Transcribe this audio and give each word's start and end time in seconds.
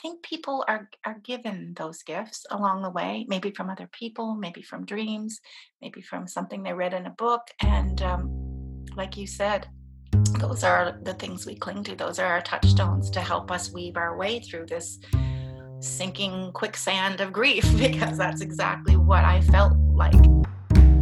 think 0.00 0.22
people 0.22 0.64
are 0.68 0.88
are 1.04 1.18
given 1.24 1.74
those 1.76 2.02
gifts 2.02 2.46
along 2.50 2.82
the 2.82 2.90
way, 2.90 3.26
maybe 3.28 3.50
from 3.50 3.70
other 3.70 3.88
people, 3.92 4.34
maybe 4.34 4.62
from 4.62 4.84
dreams, 4.84 5.40
maybe 5.82 6.00
from 6.00 6.26
something 6.26 6.62
they 6.62 6.72
read 6.72 6.94
in 6.94 7.06
a 7.06 7.10
book. 7.10 7.42
And 7.62 8.00
um, 8.02 8.86
like 8.96 9.16
you 9.16 9.26
said, 9.26 9.68
those 10.38 10.64
are 10.64 10.98
the 11.02 11.14
things 11.14 11.46
we 11.46 11.54
cling 11.54 11.84
to. 11.84 11.94
Those 11.94 12.18
are 12.18 12.26
our 12.26 12.40
touchstones 12.40 13.10
to 13.10 13.20
help 13.20 13.50
us 13.50 13.72
weave 13.72 13.96
our 13.96 14.16
way 14.16 14.40
through 14.40 14.66
this 14.66 14.98
sinking 15.80 16.52
quicksand 16.52 17.20
of 17.20 17.32
grief, 17.32 17.64
because 17.78 18.18
that's 18.18 18.40
exactly 18.40 18.96
what 18.96 19.24
I 19.24 19.40
felt 19.42 19.76
like. 19.76 20.14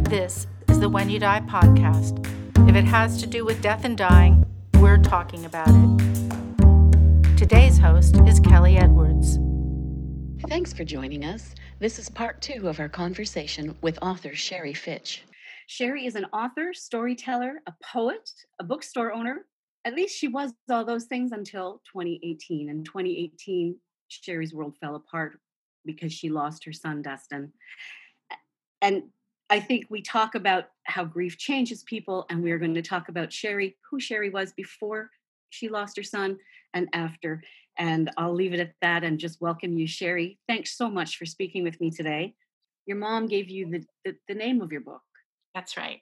This 0.03 0.47
is 0.67 0.79
the 0.79 0.89
When 0.89 1.09
You 1.09 1.19
Die 1.19 1.41
podcast. 1.41 2.25
If 2.67 2.75
it 2.75 2.85
has 2.85 3.19
to 3.21 3.27
do 3.27 3.45
with 3.45 3.61
death 3.61 3.85
and 3.85 3.97
dying, 3.97 4.45
we're 4.75 4.97
talking 4.97 5.45
about 5.45 5.69
it. 5.69 6.28
Today's 7.49 7.79
host 7.79 8.15
is 8.27 8.39
Kelly 8.39 8.77
Edwards. 8.77 9.39
Thanks 10.49 10.71
for 10.71 10.83
joining 10.83 11.25
us. 11.25 11.55
This 11.79 11.97
is 11.97 12.07
part 12.07 12.43
two 12.43 12.67
of 12.67 12.79
our 12.79 12.87
conversation 12.87 13.75
with 13.81 13.97
author 14.03 14.33
Sheree 14.33 14.77
Fitch. 14.77 15.23
Sheree 15.67 16.05
is 16.05 16.13
an 16.13 16.25
author, 16.25 16.75
storyteller, 16.75 17.63
a 17.65 17.73
poet, 17.83 18.29
a 18.59 18.63
bookstore 18.63 19.11
owner. 19.11 19.47
At 19.83 19.95
least 19.95 20.15
she 20.15 20.27
was 20.27 20.51
all 20.69 20.85
those 20.85 21.05
things 21.05 21.31
until 21.31 21.81
2018. 21.91 22.69
In 22.69 22.83
2018, 22.83 23.75
Sheree's 24.11 24.53
world 24.53 24.75
fell 24.79 24.93
apart 24.95 25.39
because 25.85 26.13
she 26.13 26.29
lost 26.29 26.63
her 26.65 26.71
son, 26.71 27.01
Dustin. 27.01 27.51
And 28.83 29.05
I 29.49 29.59
think 29.59 29.87
we 29.89 30.03
talk 30.03 30.35
about 30.35 30.65
how 30.83 31.03
grief 31.03 31.39
changes 31.39 31.81
people, 31.81 32.27
and 32.29 32.43
we're 32.43 32.59
going 32.59 32.75
to 32.75 32.83
talk 32.83 33.09
about 33.09 33.29
Sheree, 33.29 33.73
who 33.89 33.97
Sheree 33.97 34.31
was 34.31 34.53
before 34.53 35.09
she 35.49 35.67
lost 35.67 35.97
her 35.97 36.03
son 36.03 36.37
and 36.73 36.87
after. 36.93 37.43
And 37.77 38.11
I'll 38.17 38.33
leave 38.33 38.53
it 38.53 38.59
at 38.59 38.73
that 38.81 39.03
and 39.03 39.19
just 39.19 39.41
welcome 39.41 39.77
you, 39.77 39.87
Sheree. 39.87 40.37
Thanks 40.47 40.75
so 40.75 40.89
much 40.89 41.17
for 41.17 41.25
speaking 41.25 41.63
with 41.63 41.79
me 41.79 41.91
today. 41.91 42.33
Your 42.85 42.97
mom 42.97 43.27
gave 43.27 43.49
you 43.49 43.69
the, 43.69 43.85
the, 44.03 44.15
the 44.27 44.35
name 44.35 44.61
of 44.61 44.71
your 44.71 44.81
book. 44.81 45.01
That's 45.55 45.77
right. 45.77 46.01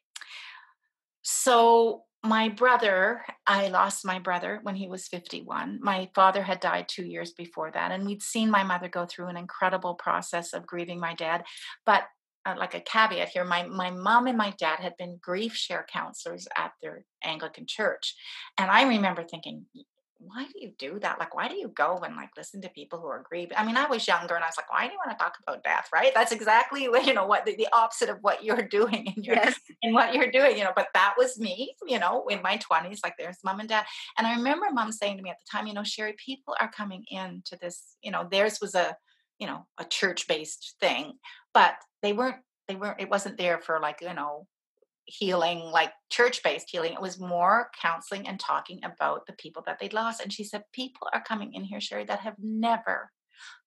So, 1.21 2.03
my 2.23 2.49
brother, 2.49 3.23
I 3.45 3.67
lost 3.67 4.05
my 4.05 4.19
brother 4.19 4.59
when 4.63 4.75
he 4.75 4.87
was 4.87 5.07
51. 5.07 5.79
My 5.81 6.09
father 6.15 6.41
had 6.41 6.59
died 6.59 6.87
two 6.87 7.05
years 7.05 7.31
before 7.31 7.71
that, 7.71 7.91
and 7.91 8.05
we'd 8.05 8.23
seen 8.23 8.49
my 8.49 8.63
mother 8.63 8.89
go 8.89 9.05
through 9.05 9.27
an 9.27 9.37
incredible 9.37 9.93
process 9.93 10.53
of 10.53 10.65
grieving 10.65 10.99
my 10.99 11.13
dad. 11.13 11.43
But 11.85 12.03
uh, 12.45 12.55
like 12.57 12.73
a 12.73 12.79
caveat 12.79 13.29
here, 13.29 13.43
my 13.43 13.67
my 13.67 13.91
mom 13.91 14.27
and 14.27 14.37
my 14.37 14.53
dad 14.57 14.79
had 14.79 14.95
been 14.97 15.19
GriefShare 15.25 15.85
counselors 15.87 16.47
at 16.57 16.71
their 16.81 17.03
Anglican 17.23 17.65
church, 17.67 18.15
and 18.57 18.71
I 18.71 18.83
remember 18.83 19.23
thinking, 19.23 19.65
why 20.19 20.45
do 20.45 20.53
you 20.55 20.71
do 20.77 20.99
that? 20.99 21.19
Like, 21.19 21.35
why 21.35 21.47
do 21.47 21.55
you 21.55 21.69
go 21.69 21.99
and 21.99 22.15
like 22.15 22.29
listen 22.35 22.61
to 22.61 22.69
people 22.69 22.99
who 22.99 23.07
are 23.07 23.23
grieving? 23.27 23.57
I 23.57 23.65
mean, 23.65 23.77
I 23.77 23.87
was 23.87 24.07
younger 24.07 24.35
and 24.35 24.43
I 24.43 24.47
was 24.47 24.57
like, 24.57 24.71
why 24.71 24.87
do 24.87 24.93
you 24.93 24.99
want 25.05 25.17
to 25.17 25.23
talk 25.23 25.37
about 25.41 25.63
death? 25.63 25.89
Right? 25.93 26.11
That's 26.13 26.31
exactly 26.31 26.83
you 27.05 27.13
know 27.13 27.25
what 27.25 27.45
the, 27.45 27.55
the 27.55 27.67
opposite 27.73 28.09
of 28.09 28.17
what 28.21 28.43
you're 28.43 28.61
doing 28.69 29.13
in 29.15 29.23
your 29.23 29.35
yes. 29.35 29.59
in 29.81 29.93
what 29.93 30.13
you're 30.13 30.31
doing, 30.31 30.57
you 30.57 30.63
know. 30.63 30.73
But 30.75 30.87
that 30.93 31.15
was 31.17 31.39
me, 31.39 31.75
you 31.85 31.99
know, 31.99 32.25
in 32.27 32.41
my 32.41 32.57
20s. 32.57 32.99
Like 33.03 33.13
there's 33.17 33.37
mom 33.43 33.59
and 33.59 33.69
dad. 33.69 33.85
And 34.17 34.25
I 34.25 34.35
remember 34.35 34.67
mom 34.71 34.91
saying 34.91 35.17
to 35.17 35.23
me 35.23 35.29
at 35.29 35.37
the 35.39 35.49
time, 35.51 35.67
you 35.67 35.73
know, 35.73 35.81
Sheree, 35.81 36.17
people 36.17 36.55
are 36.59 36.71
coming 36.71 37.03
into 37.09 37.57
this, 37.61 37.95
you 38.01 38.11
know, 38.11 38.27
theirs 38.29 38.59
was 38.61 38.75
a, 38.75 38.95
you 39.39 39.47
know, 39.47 39.65
a 39.77 39.85
church-based 39.85 40.75
thing, 40.79 41.13
but 41.53 41.75
they 42.01 42.13
weren't, 42.13 42.37
they 42.67 42.75
weren't, 42.75 42.99
it 42.99 43.09
wasn't 43.09 43.37
there 43.37 43.59
for 43.59 43.79
like, 43.79 44.01
you 44.01 44.13
know, 44.13 44.47
healing, 45.07 45.59
like 45.59 45.91
church 46.09 46.43
based 46.43 46.69
healing. 46.69 46.93
It 46.93 47.01
was 47.01 47.19
more 47.19 47.69
counseling 47.81 48.27
and 48.27 48.39
talking 48.39 48.81
about 48.83 49.25
the 49.25 49.33
people 49.33 49.63
that 49.65 49.79
they'd 49.79 49.93
lost. 49.93 50.21
And 50.21 50.31
she 50.31 50.43
said, 50.43 50.63
People 50.73 51.07
are 51.13 51.23
coming 51.23 51.53
in 51.53 51.63
here, 51.63 51.79
Sheree, 51.79 52.07
that 52.07 52.19
have 52.19 52.35
never 52.39 53.11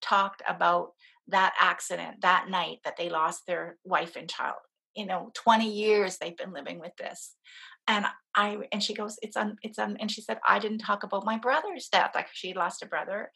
talked 0.00 0.42
about 0.46 0.92
that 1.28 1.54
accident 1.60 2.22
that 2.22 2.48
night 2.48 2.78
that 2.84 2.96
they 2.96 3.08
lost 3.08 3.42
their 3.46 3.76
wife 3.84 4.16
and 4.16 4.28
child. 4.28 4.56
You 4.94 5.06
know, 5.06 5.30
20 5.34 5.70
years 5.72 6.18
they've 6.18 6.36
been 6.36 6.52
living 6.52 6.78
with 6.78 6.96
this. 6.96 7.34
And 7.88 8.04
I 8.34 8.58
and 8.70 8.82
she 8.82 8.94
goes, 8.94 9.18
It's 9.22 9.36
on, 9.36 9.56
it's 9.62 9.78
on, 9.78 9.96
and 9.98 10.10
she 10.10 10.20
said, 10.20 10.38
I 10.46 10.58
didn't 10.58 10.78
talk 10.78 11.02
about 11.02 11.24
my 11.24 11.38
brother's 11.38 11.88
death. 11.88 12.12
Like 12.14 12.28
she 12.32 12.54
lost 12.54 12.82
a 12.82 12.86
brother 12.86 13.30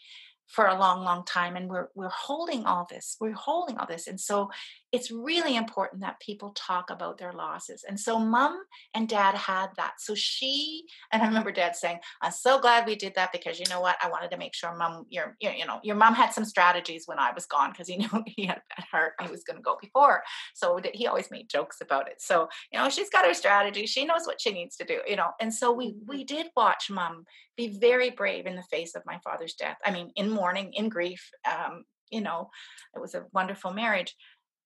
for 0.46 0.66
a 0.66 0.78
long 0.78 1.04
long 1.04 1.24
time 1.24 1.56
and 1.56 1.68
we're 1.68 1.88
we're 1.94 2.10
holding 2.10 2.66
all 2.66 2.86
this 2.90 3.16
we're 3.20 3.32
holding 3.32 3.78
all 3.78 3.86
this 3.86 4.06
and 4.06 4.20
so 4.20 4.50
it's 4.94 5.10
really 5.10 5.56
important 5.56 6.02
that 6.02 6.20
people 6.20 6.50
talk 6.50 6.88
about 6.88 7.18
their 7.18 7.32
losses 7.32 7.84
and 7.88 7.98
so 7.98 8.16
mom 8.16 8.56
and 8.94 9.08
dad 9.08 9.34
had 9.34 9.70
that. 9.76 9.94
So 9.98 10.14
she 10.14 10.84
and 11.10 11.20
i 11.20 11.26
remember 11.26 11.50
dad 11.50 11.74
saying 11.74 11.98
i'm 12.22 12.30
so 12.30 12.60
glad 12.60 12.86
we 12.86 12.94
did 12.94 13.12
that 13.16 13.32
because 13.32 13.58
you 13.58 13.66
know 13.68 13.80
what? 13.80 13.96
I 14.00 14.08
wanted 14.08 14.30
to 14.30 14.36
make 14.36 14.54
sure 14.54 14.76
mom 14.76 15.06
your, 15.10 15.36
you 15.40 15.66
know 15.66 15.80
your 15.82 15.96
mom 15.96 16.14
had 16.14 16.32
some 16.32 16.44
strategies 16.44 17.04
when 17.06 17.18
i 17.18 17.32
was 17.32 17.46
gone 17.46 17.72
because 17.72 17.88
he 17.88 17.96
knew 18.02 18.24
he 18.26 18.46
had 18.46 18.58
a 18.58 18.62
bad 18.76 18.86
heart 18.90 19.12
he 19.20 19.28
was 19.28 19.42
going 19.42 19.56
to 19.56 19.62
go 19.62 19.76
before. 19.80 20.22
So 20.54 20.80
he 20.92 21.08
always 21.08 21.30
made 21.30 21.48
jokes 21.48 21.78
about 21.80 22.08
it. 22.08 22.20
So 22.20 22.48
you 22.72 22.78
know 22.78 22.88
she's 22.88 23.10
got 23.10 23.26
her 23.26 23.34
strategy. 23.34 23.86
She 23.86 24.04
knows 24.04 24.26
what 24.26 24.40
she 24.40 24.52
needs 24.52 24.76
to 24.76 24.84
do 24.84 25.00
you 25.08 25.16
know? 25.16 25.30
And 25.40 25.52
so 25.52 25.72
we 25.72 25.96
we 26.06 26.22
did 26.22 26.46
watch 26.56 26.88
mom 26.88 27.24
be 27.56 27.78
very 27.78 28.10
brave 28.10 28.46
in 28.46 28.54
the 28.54 28.62
face 28.62 28.94
of 28.94 29.02
my 29.06 29.18
father's 29.24 29.54
death. 29.54 29.78
I 29.84 29.90
mean 29.90 30.12
in 30.14 30.30
mourning 30.30 30.72
in 30.74 30.88
grief 30.88 31.28
um 31.50 31.84
you 32.10 32.20
know 32.20 32.50
it 32.94 33.00
was 33.00 33.14
a 33.14 33.24
wonderful 33.32 33.72
marriage 33.72 34.14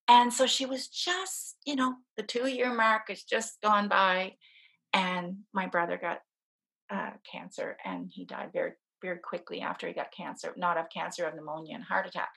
and 0.09 0.33
so 0.33 0.47
she 0.47 0.65
was 0.65 0.87
just, 0.87 1.57
you 1.65 1.75
know, 1.75 1.93
the 2.17 2.23
two 2.23 2.47
year 2.47 2.73
mark 2.73 3.03
has 3.09 3.21
just 3.21 3.61
gone 3.61 3.87
by. 3.87 4.33
And 4.91 5.37
my 5.53 5.67
brother 5.67 5.99
got 6.01 6.21
uh, 6.89 7.11
cancer 7.31 7.77
and 7.85 8.09
he 8.11 8.25
died 8.25 8.49
very, 8.51 8.71
very 9.03 9.19
quickly 9.19 9.61
after 9.61 9.87
he 9.87 9.93
got 9.93 10.11
cancer, 10.11 10.51
not 10.57 10.77
of 10.77 10.89
cancer, 10.89 11.27
of 11.27 11.35
pneumonia 11.35 11.75
and 11.75 11.83
heart 11.83 12.07
attack. 12.07 12.29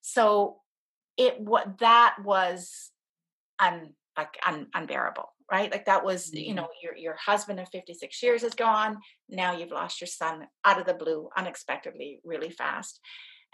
So 0.00 0.56
it 1.16 1.40
what 1.40 1.78
that 1.78 2.16
was 2.24 2.90
un, 3.60 3.92
like 4.18 4.36
un, 4.44 4.66
unbearable, 4.74 5.28
right? 5.48 5.70
Like 5.70 5.84
that 5.84 6.04
was, 6.04 6.32
you 6.32 6.46
mm-hmm. 6.46 6.56
know, 6.56 6.68
your 6.82 6.96
your 6.96 7.16
husband 7.24 7.60
of 7.60 7.68
56 7.68 8.20
years 8.20 8.42
is 8.42 8.54
gone. 8.54 8.96
Now 9.28 9.56
you've 9.56 9.70
lost 9.70 10.00
your 10.00 10.08
son 10.08 10.48
out 10.64 10.80
of 10.80 10.86
the 10.86 10.94
blue, 10.94 11.28
unexpectedly, 11.36 12.18
really 12.24 12.50
fast. 12.50 12.98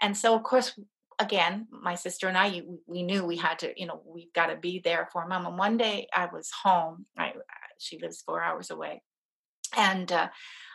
And 0.01 0.17
so, 0.17 0.33
of 0.33 0.41
course, 0.41 0.73
again, 1.19 1.67
my 1.69 1.95
sister 1.95 2.27
and 2.27 2.37
I, 2.37 2.61
we 2.87 3.03
knew 3.03 3.25
we 3.25 3.37
had 3.37 3.59
to, 3.59 3.73
you 3.79 3.85
know, 3.85 4.01
we've 4.05 4.33
got 4.33 4.47
to 4.47 4.55
be 4.55 4.79
there 4.83 5.09
for 5.11 5.27
mom. 5.27 5.45
And 5.45 5.57
one 5.57 5.77
day 5.77 6.07
I 6.13 6.27
was 6.31 6.49
home. 6.63 7.05
I, 7.17 7.33
she 7.77 7.99
lives 7.99 8.23
four 8.25 8.41
hours 8.41 8.71
away, 8.71 9.01
and 9.77 10.11
uh, 10.11 10.29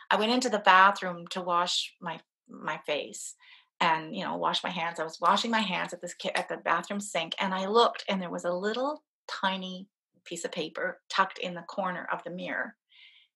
I 0.09 0.15
went 0.17 0.31
into 0.31 0.49
the 0.49 0.59
bathroom 0.59 1.27
to 1.31 1.41
wash 1.41 1.93
my 2.01 2.19
my 2.47 2.79
face 2.85 3.35
and 3.81 4.15
you 4.15 4.23
know 4.23 4.37
wash 4.37 4.63
my 4.63 4.69
hands. 4.69 4.99
I 4.99 5.03
was 5.03 5.19
washing 5.19 5.51
my 5.51 5.59
hands 5.59 5.93
at 5.93 6.01
this 6.01 6.15
at 6.35 6.49
the 6.49 6.57
bathroom 6.57 6.99
sink, 6.99 7.35
and 7.39 7.53
I 7.53 7.67
looked, 7.67 8.05
and 8.09 8.21
there 8.21 8.31
was 8.31 8.45
a 8.45 8.53
little 8.53 9.03
tiny 9.27 9.87
piece 10.23 10.45
of 10.45 10.51
paper 10.51 10.99
tucked 11.09 11.37
in 11.37 11.53
the 11.53 11.61
corner 11.61 12.07
of 12.11 12.23
the 12.23 12.31
mirror 12.31 12.75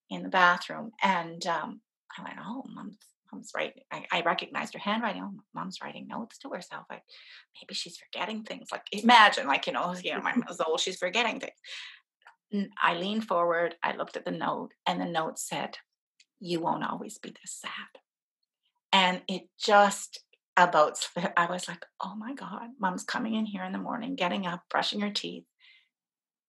in 0.09 0.23
the 0.23 0.29
bathroom, 0.29 0.91
and 1.03 1.45
um, 1.45 1.81
I 2.17 2.23
went, 2.23 2.37
"Oh, 2.43 2.63
mom's 3.31 3.51
writing. 3.55 3.83
I, 3.91 4.05
I 4.11 4.21
recognized 4.21 4.73
her 4.73 4.79
handwriting. 4.79 5.23
Oh, 5.23 5.39
mom's 5.53 5.79
writing 5.83 6.07
notes 6.07 6.37
to 6.39 6.49
herself. 6.49 6.85
Like 6.89 7.03
maybe 7.55 7.73
she's 7.73 7.97
forgetting 7.97 8.43
things. 8.43 8.69
Like 8.71 8.83
imagine, 8.91 9.47
like 9.47 9.67
you 9.67 9.73
know, 9.73 9.93
you 10.03 10.13
know, 10.13 10.21
my 10.21 10.33
mom's 10.35 10.61
old. 10.61 10.79
She's 10.79 10.97
forgetting 10.97 11.39
things. 11.39 12.67
I 12.81 12.95
leaned 12.95 13.27
forward. 13.27 13.75
I 13.83 13.95
looked 13.95 14.17
at 14.17 14.25
the 14.25 14.31
note, 14.31 14.69
and 14.87 14.99
the 14.99 15.05
note 15.05 15.39
said, 15.39 15.77
"You 16.39 16.59
won't 16.59 16.83
always 16.83 17.17
be 17.17 17.29
this 17.29 17.53
sad." 17.53 18.01
And 18.91 19.21
it 19.27 19.43
just 19.59 20.19
about. 20.57 20.99
I 21.37 21.45
was 21.45 21.67
like, 21.67 21.85
"Oh 22.03 22.15
my 22.15 22.33
God, 22.33 22.69
mom's 22.79 23.03
coming 23.03 23.35
in 23.35 23.45
here 23.45 23.63
in 23.63 23.71
the 23.71 23.77
morning, 23.77 24.15
getting 24.15 24.47
up, 24.47 24.63
brushing 24.69 25.01
her 25.01 25.11
teeth, 25.11 25.45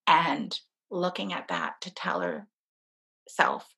and 0.06 0.58
looking 0.90 1.32
at 1.32 1.48
that 1.48 1.80
to 1.82 1.94
tell 1.94 2.20
herself." 2.20 3.74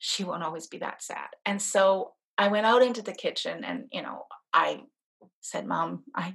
she 0.00 0.24
won't 0.24 0.42
always 0.42 0.66
be 0.66 0.78
that 0.78 1.02
sad. 1.02 1.28
And 1.44 1.60
so 1.60 2.14
I 2.40 2.48
went 2.48 2.64
out 2.64 2.80
into 2.80 3.02
the 3.02 3.12
kitchen 3.12 3.64
and, 3.64 3.84
you 3.92 4.00
know, 4.00 4.24
I 4.54 4.80
said, 5.42 5.66
Mom, 5.66 6.04
I 6.14 6.34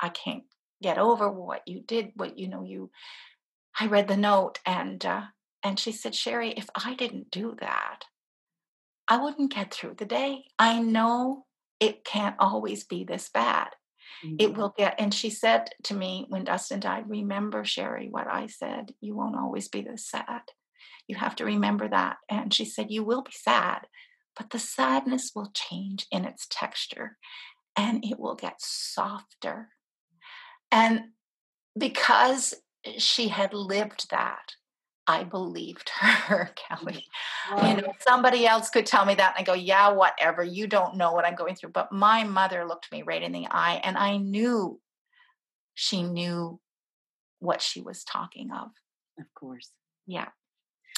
I 0.00 0.08
can't 0.08 0.44
get 0.82 0.96
over 0.96 1.30
what 1.30 1.60
you 1.66 1.82
did, 1.82 2.12
what 2.16 2.38
you 2.38 2.48
know, 2.48 2.64
you 2.64 2.90
I 3.78 3.88
read 3.88 4.08
the 4.08 4.16
note 4.16 4.58
and 4.64 5.04
uh, 5.04 5.24
and 5.62 5.78
she 5.78 5.92
said, 5.92 6.14
Sheree, 6.14 6.54
if 6.56 6.70
I 6.74 6.94
didn't 6.94 7.30
do 7.30 7.56
that, 7.60 8.04
I 9.06 9.18
wouldn't 9.18 9.54
get 9.54 9.72
through 9.72 9.96
the 9.98 10.06
day. 10.06 10.44
I 10.58 10.80
know 10.80 11.44
it 11.78 12.06
can't 12.06 12.36
always 12.38 12.84
be 12.84 13.04
this 13.04 13.28
bad. 13.28 13.68
Mm-hmm. 14.24 14.36
It 14.38 14.56
will 14.56 14.74
get, 14.78 14.94
and 14.98 15.12
she 15.12 15.28
said 15.28 15.68
to 15.84 15.94
me 15.94 16.24
when 16.30 16.44
Dustin 16.44 16.80
died, 16.80 17.04
remember, 17.06 17.64
Sheree, 17.64 18.10
what 18.10 18.26
I 18.26 18.46
said. 18.46 18.92
You 19.02 19.14
won't 19.14 19.36
always 19.36 19.68
be 19.68 19.82
this 19.82 20.08
sad. 20.08 20.42
You 21.06 21.16
have 21.16 21.36
to 21.36 21.44
remember 21.44 21.86
that. 21.88 22.16
And 22.30 22.52
she 22.54 22.64
said, 22.64 22.90
You 22.90 23.04
will 23.04 23.22
be 23.22 23.32
sad, 23.32 23.86
but 24.36 24.50
the 24.50 24.58
sadness 24.58 25.32
will 25.34 25.50
change 25.54 26.06
in 26.10 26.24
its 26.24 26.46
texture 26.50 27.16
and 27.76 28.04
it 28.04 28.18
will 28.18 28.34
get 28.34 28.60
softer. 28.60 29.70
And 30.70 31.00
because 31.78 32.54
she 32.98 33.28
had 33.28 33.52
lived 33.52 34.10
that, 34.10 34.54
I 35.06 35.24
believed 35.24 35.88
her, 36.00 36.50
Kelly. 36.56 37.04
Wow. 37.52 37.68
You 37.68 37.76
know, 37.82 37.92
somebody 38.00 38.46
else 38.46 38.70
could 38.70 38.86
tell 38.86 39.04
me 39.04 39.14
that 39.14 39.34
and 39.36 39.42
I 39.42 39.44
go, 39.44 39.54
yeah, 39.54 39.90
whatever. 39.90 40.42
You 40.42 40.66
don't 40.66 40.96
know 40.96 41.12
what 41.12 41.24
I'm 41.24 41.34
going 41.34 41.54
through. 41.54 41.70
But 41.70 41.92
my 41.92 42.24
mother 42.24 42.64
looked 42.64 42.90
me 42.90 43.02
right 43.02 43.22
in 43.22 43.32
the 43.32 43.46
eye 43.50 43.80
and 43.84 43.98
I 43.98 44.16
knew 44.16 44.80
she 45.74 46.02
knew 46.02 46.60
what 47.40 47.60
she 47.60 47.82
was 47.82 48.04
talking 48.04 48.50
of. 48.50 48.68
Of 49.18 49.26
course. 49.34 49.70
Yeah. 50.06 50.28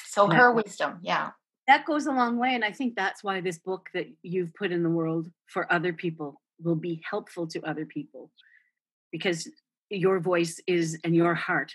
So 0.06 0.28
her 0.28 0.52
wisdom, 0.52 1.00
yeah. 1.02 1.30
That 1.66 1.84
goes 1.84 2.06
a 2.06 2.12
long 2.12 2.38
way. 2.38 2.54
And 2.54 2.64
I 2.64 2.70
think 2.70 2.94
that's 2.94 3.24
why 3.24 3.40
this 3.40 3.58
book 3.58 3.88
that 3.92 4.06
you've 4.22 4.54
put 4.54 4.72
in 4.72 4.82
the 4.82 4.90
world 4.90 5.30
for 5.46 5.70
other 5.72 5.92
people 5.92 6.40
will 6.62 6.76
be 6.76 7.02
helpful 7.08 7.46
to 7.48 7.62
other 7.68 7.84
people 7.84 8.30
because 9.12 9.48
your 9.90 10.20
voice 10.20 10.60
is 10.66 10.98
and 11.04 11.14
your 11.14 11.34
heart 11.34 11.72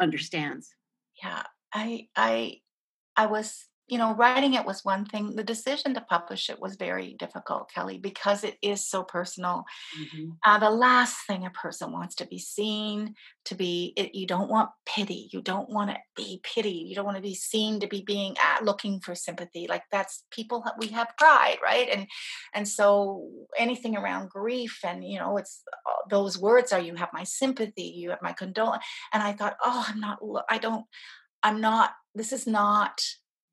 understands 0.00 0.74
yeah 1.22 1.42
i 1.72 2.08
i 2.16 2.56
i 3.16 3.26
was 3.26 3.66
you 3.86 3.98
know, 3.98 4.14
writing 4.14 4.54
it 4.54 4.64
was 4.64 4.84
one 4.84 5.04
thing. 5.04 5.36
The 5.36 5.44
decision 5.44 5.92
to 5.94 6.00
publish 6.00 6.48
it 6.48 6.58
was 6.58 6.76
very 6.76 7.14
difficult, 7.18 7.70
Kelly, 7.70 7.98
because 7.98 8.42
it 8.42 8.56
is 8.62 8.88
so 8.88 9.02
personal. 9.02 9.64
Mm-hmm. 10.00 10.30
Uh, 10.42 10.58
the 10.58 10.70
last 10.70 11.26
thing 11.26 11.44
a 11.44 11.50
person 11.50 11.92
wants 11.92 12.14
to 12.16 12.26
be 12.26 12.38
seen, 12.38 13.14
to 13.44 13.54
be, 13.54 13.92
it, 13.96 14.14
you 14.14 14.26
don't 14.26 14.48
want 14.48 14.70
pity. 14.86 15.28
You 15.32 15.42
don't 15.42 15.68
want 15.68 15.90
to 15.90 15.98
be 16.16 16.40
pitied. 16.42 16.88
You 16.88 16.94
don't 16.94 17.04
want 17.04 17.18
to 17.18 17.22
be 17.22 17.34
seen 17.34 17.80
to 17.80 17.86
be 17.86 18.00
being 18.00 18.36
uh, 18.42 18.64
looking 18.64 19.00
for 19.00 19.14
sympathy. 19.14 19.66
Like 19.68 19.82
that's 19.92 20.24
people. 20.30 20.64
We 20.78 20.88
have 20.88 21.16
pride, 21.18 21.58
right? 21.62 21.88
And 21.92 22.06
and 22.54 22.66
so 22.66 23.28
anything 23.58 23.96
around 23.96 24.30
grief, 24.30 24.78
and 24.82 25.04
you 25.04 25.18
know, 25.18 25.36
it's 25.36 25.62
uh, 25.86 26.08
those 26.08 26.38
words 26.38 26.72
are 26.72 26.80
you 26.80 26.94
have 26.94 27.10
my 27.12 27.24
sympathy, 27.24 27.92
you 27.96 28.10
have 28.10 28.22
my 28.22 28.32
condolence. 28.32 28.84
And 29.12 29.22
I 29.22 29.34
thought, 29.34 29.56
oh, 29.62 29.84
I'm 29.88 30.00
not. 30.00 30.20
I 30.48 30.56
don't. 30.56 30.86
I'm 31.42 31.60
not. 31.60 31.90
This 32.14 32.32
is 32.32 32.46
not 32.46 33.02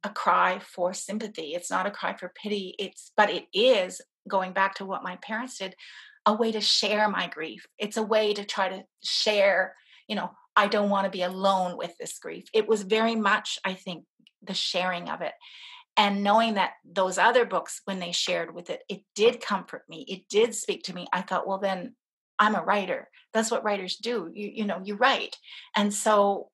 a 0.03 0.09
cry 0.09 0.59
for 0.59 0.93
sympathy. 0.93 1.53
It's 1.53 1.69
not 1.69 1.85
a 1.85 1.91
cry 1.91 2.15
for 2.15 2.33
pity. 2.41 2.75
It's, 2.79 3.11
but 3.15 3.29
it 3.29 3.45
is 3.53 4.01
going 4.27 4.53
back 4.53 4.75
to 4.75 4.85
what 4.85 5.03
my 5.03 5.17
parents 5.17 5.57
did, 5.57 5.75
a 6.25 6.33
way 6.33 6.51
to 6.51 6.61
share 6.61 7.09
my 7.09 7.27
grief. 7.27 7.65
It's 7.77 7.97
a 7.97 8.03
way 8.03 8.33
to 8.33 8.43
try 8.43 8.69
to 8.69 8.83
share, 9.03 9.75
you 10.07 10.15
know, 10.15 10.31
I 10.55 10.67
don't 10.67 10.89
want 10.89 11.05
to 11.05 11.11
be 11.11 11.23
alone 11.23 11.77
with 11.77 11.95
this 11.97 12.19
grief. 12.19 12.45
It 12.53 12.67
was 12.67 12.83
very 12.83 13.15
much, 13.15 13.57
I 13.63 13.73
think, 13.73 14.05
the 14.41 14.53
sharing 14.53 15.09
of 15.09 15.21
it. 15.21 15.33
And 15.97 16.23
knowing 16.23 16.55
that 16.55 16.71
those 16.85 17.17
other 17.17 17.45
books, 17.45 17.81
when 17.85 17.99
they 17.99 18.11
shared 18.11 18.53
with 18.53 18.69
it, 18.69 18.81
it 18.89 19.01
did 19.15 19.41
comfort 19.41 19.83
me. 19.89 20.05
It 20.07 20.27
did 20.29 20.55
speak 20.55 20.83
to 20.83 20.95
me. 20.95 21.07
I 21.13 21.21
thought, 21.21 21.47
well, 21.47 21.59
then 21.59 21.95
I'm 22.39 22.55
a 22.55 22.63
writer. 22.63 23.09
That's 23.33 23.51
what 23.51 23.63
writers 23.63 23.97
do. 23.97 24.29
You, 24.33 24.51
you 24.53 24.65
know, 24.65 24.81
you 24.83 24.95
write. 24.95 25.35
And 25.75 25.93
so 25.93 26.49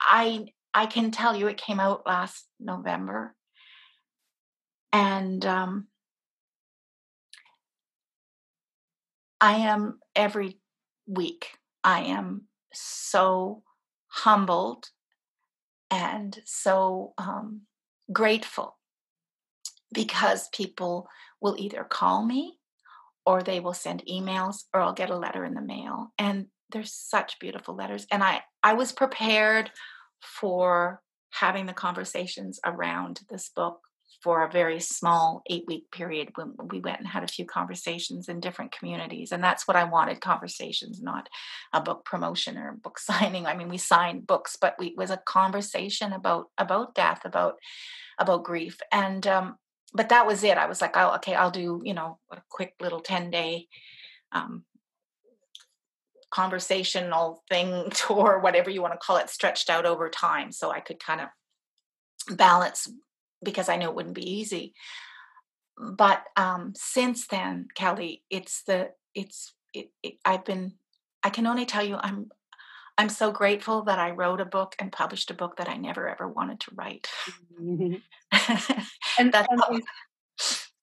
I 0.00 0.46
I 0.78 0.86
can 0.86 1.10
tell 1.10 1.34
you 1.34 1.48
it 1.48 1.56
came 1.56 1.80
out 1.80 2.06
last 2.06 2.46
November. 2.60 3.34
And 4.92 5.44
um, 5.44 5.88
I 9.40 9.54
am 9.54 9.98
every 10.14 10.60
week, 11.04 11.48
I 11.82 12.02
am 12.02 12.42
so 12.72 13.64
humbled 14.06 14.90
and 15.90 16.38
so 16.44 17.12
um, 17.18 17.62
grateful 18.12 18.78
because 19.92 20.48
people 20.54 21.08
will 21.40 21.56
either 21.58 21.82
call 21.82 22.24
me 22.24 22.56
or 23.26 23.42
they 23.42 23.58
will 23.58 23.74
send 23.74 24.04
emails 24.08 24.62
or 24.72 24.80
I'll 24.80 24.92
get 24.92 25.10
a 25.10 25.18
letter 25.18 25.44
in 25.44 25.54
the 25.54 25.60
mail. 25.60 26.12
And 26.18 26.46
there's 26.70 26.92
such 26.92 27.40
beautiful 27.40 27.74
letters. 27.74 28.06
And 28.12 28.22
I, 28.22 28.42
I 28.62 28.74
was 28.74 28.92
prepared 28.92 29.72
for 30.22 31.00
having 31.30 31.66
the 31.66 31.72
conversations 31.72 32.58
around 32.64 33.20
this 33.30 33.50
book 33.54 33.80
for 34.22 34.42
a 34.42 34.50
very 34.50 34.80
small 34.80 35.42
eight 35.48 35.64
week 35.68 35.90
period 35.92 36.30
when 36.34 36.54
we 36.70 36.80
went 36.80 36.98
and 36.98 37.06
had 37.06 37.22
a 37.22 37.28
few 37.28 37.44
conversations 37.44 38.28
in 38.28 38.40
different 38.40 38.72
communities 38.72 39.30
and 39.30 39.44
that's 39.44 39.68
what 39.68 39.76
i 39.76 39.84
wanted 39.84 40.20
conversations 40.20 41.00
not 41.00 41.28
a 41.72 41.80
book 41.80 42.04
promotion 42.04 42.56
or 42.56 42.72
book 42.72 42.98
signing. 43.10 43.46
I 43.46 43.54
mean 43.54 43.68
we 43.68 43.78
signed 43.78 44.26
books 44.26 44.56
but 44.60 44.74
we, 44.78 44.88
it 44.88 44.96
was 44.96 45.10
a 45.10 45.18
conversation 45.18 46.12
about 46.12 46.46
about 46.56 46.94
death 46.94 47.22
about 47.24 47.56
about 48.18 48.44
grief 48.44 48.78
and 48.90 49.26
um 49.26 49.56
but 49.94 50.10
that 50.10 50.26
was 50.26 50.44
it. 50.44 50.58
I 50.58 50.66
was 50.66 50.80
like 50.80 50.96
oh 50.96 51.14
okay 51.16 51.34
i'll 51.34 51.50
do 51.50 51.80
you 51.84 51.94
know 51.94 52.18
a 52.32 52.38
quick 52.48 52.74
little 52.80 53.00
10 53.00 53.30
day 53.30 53.66
um 54.32 54.64
conversational 56.30 57.42
thing 57.48 57.90
or 58.10 58.40
whatever 58.40 58.70
you 58.70 58.82
want 58.82 58.92
to 58.92 58.98
call 58.98 59.16
it 59.16 59.30
stretched 59.30 59.70
out 59.70 59.86
over 59.86 60.08
time 60.08 60.52
so 60.52 60.70
i 60.70 60.80
could 60.80 61.00
kind 61.00 61.20
of 61.20 61.28
balance 62.36 62.90
because 63.42 63.68
i 63.68 63.76
knew 63.76 63.88
it 63.88 63.94
wouldn't 63.94 64.14
be 64.14 64.38
easy. 64.38 64.74
But 65.80 66.24
um 66.36 66.72
since 66.76 67.28
then 67.28 67.68
kelly 67.74 68.24
it's 68.30 68.64
the 68.64 68.90
it's 69.14 69.54
it, 69.72 69.90
it, 70.02 70.14
i've 70.24 70.44
been 70.44 70.72
i 71.22 71.30
can 71.30 71.46
only 71.46 71.66
tell 71.66 71.84
you 71.84 71.96
i'm 72.00 72.30
i'm 72.98 73.08
so 73.08 73.30
grateful 73.30 73.82
that 73.82 74.00
i 74.00 74.10
wrote 74.10 74.40
a 74.40 74.44
book 74.44 74.74
and 74.80 74.90
published 74.90 75.30
a 75.30 75.34
book 75.34 75.56
that 75.56 75.68
i 75.68 75.76
never 75.76 76.08
ever 76.08 76.26
wanted 76.26 76.58
to 76.60 76.72
write. 76.74 77.08
Mm-hmm. 77.60 77.94
and, 79.18 79.34
and 79.34 79.82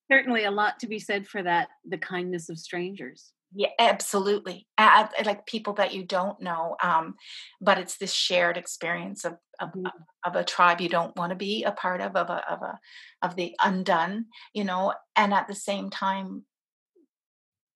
certainly 0.09 0.45
a 0.45 0.51
lot 0.51 0.79
to 0.79 0.87
be 0.87 0.99
said 0.99 1.27
for 1.27 1.43
that 1.43 1.67
the 1.83 1.97
kindness 1.97 2.49
of 2.49 2.57
strangers 2.57 3.33
yeah, 3.53 3.69
absolutely. 3.79 4.67
I, 4.77 5.07
I, 5.17 5.23
like 5.23 5.45
people 5.45 5.73
that 5.73 5.93
you 5.93 6.03
don't 6.03 6.41
know, 6.41 6.75
um, 6.81 7.15
but 7.61 7.77
it's 7.77 7.97
this 7.97 8.13
shared 8.13 8.57
experience 8.57 9.25
of 9.25 9.37
of, 9.59 9.69
mm-hmm. 9.69 9.87
of 10.25 10.35
a 10.35 10.43
tribe 10.43 10.81
you 10.81 10.89
don't 10.89 11.15
want 11.15 11.29
to 11.29 11.35
be 11.35 11.63
a 11.63 11.71
part 11.71 12.01
of, 12.01 12.15
of 12.15 12.29
a 12.29 12.51
of 12.51 12.61
a 12.61 12.79
of 13.21 13.35
the 13.35 13.55
undone, 13.63 14.25
you 14.53 14.63
know, 14.63 14.93
and 15.15 15.33
at 15.33 15.47
the 15.47 15.55
same 15.55 15.89
time, 15.89 16.43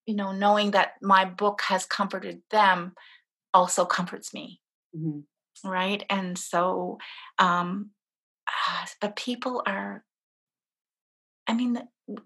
you 0.05 0.15
know, 0.15 0.31
knowing 0.31 0.71
that 0.71 0.93
my 1.01 1.25
book 1.25 1.61
has 1.67 1.85
comforted 1.85 2.41
them 2.51 2.93
also 3.53 3.85
comforts 3.85 4.33
me, 4.33 4.59
mm-hmm. 4.95 5.69
right? 5.69 6.03
And 6.09 6.37
so, 6.37 6.97
um, 7.37 7.91
uh, 8.47 8.85
but 9.01 9.15
people 9.15 9.63
are. 9.65 10.03
I 11.47 11.53
mean, 11.53 11.81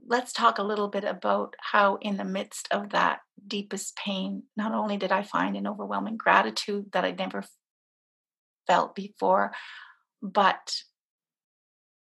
let's 0.07 0.31
talk 0.31 0.57
a 0.57 0.63
little 0.63 0.87
bit 0.87 1.03
about 1.03 1.55
how, 1.59 1.97
in 2.01 2.17
the 2.17 2.25
midst 2.25 2.67
of 2.71 2.89
that 2.89 3.19
deepest 3.45 3.95
pain, 3.97 4.43
not 4.55 4.73
only 4.73 4.97
did 4.97 5.11
I 5.11 5.23
find 5.23 5.55
an 5.55 5.67
overwhelming 5.67 6.17
gratitude 6.17 6.91
that 6.93 7.03
I'd 7.03 7.17
never 7.17 7.43
felt 8.67 8.95
before, 8.95 9.53
but 10.21 10.75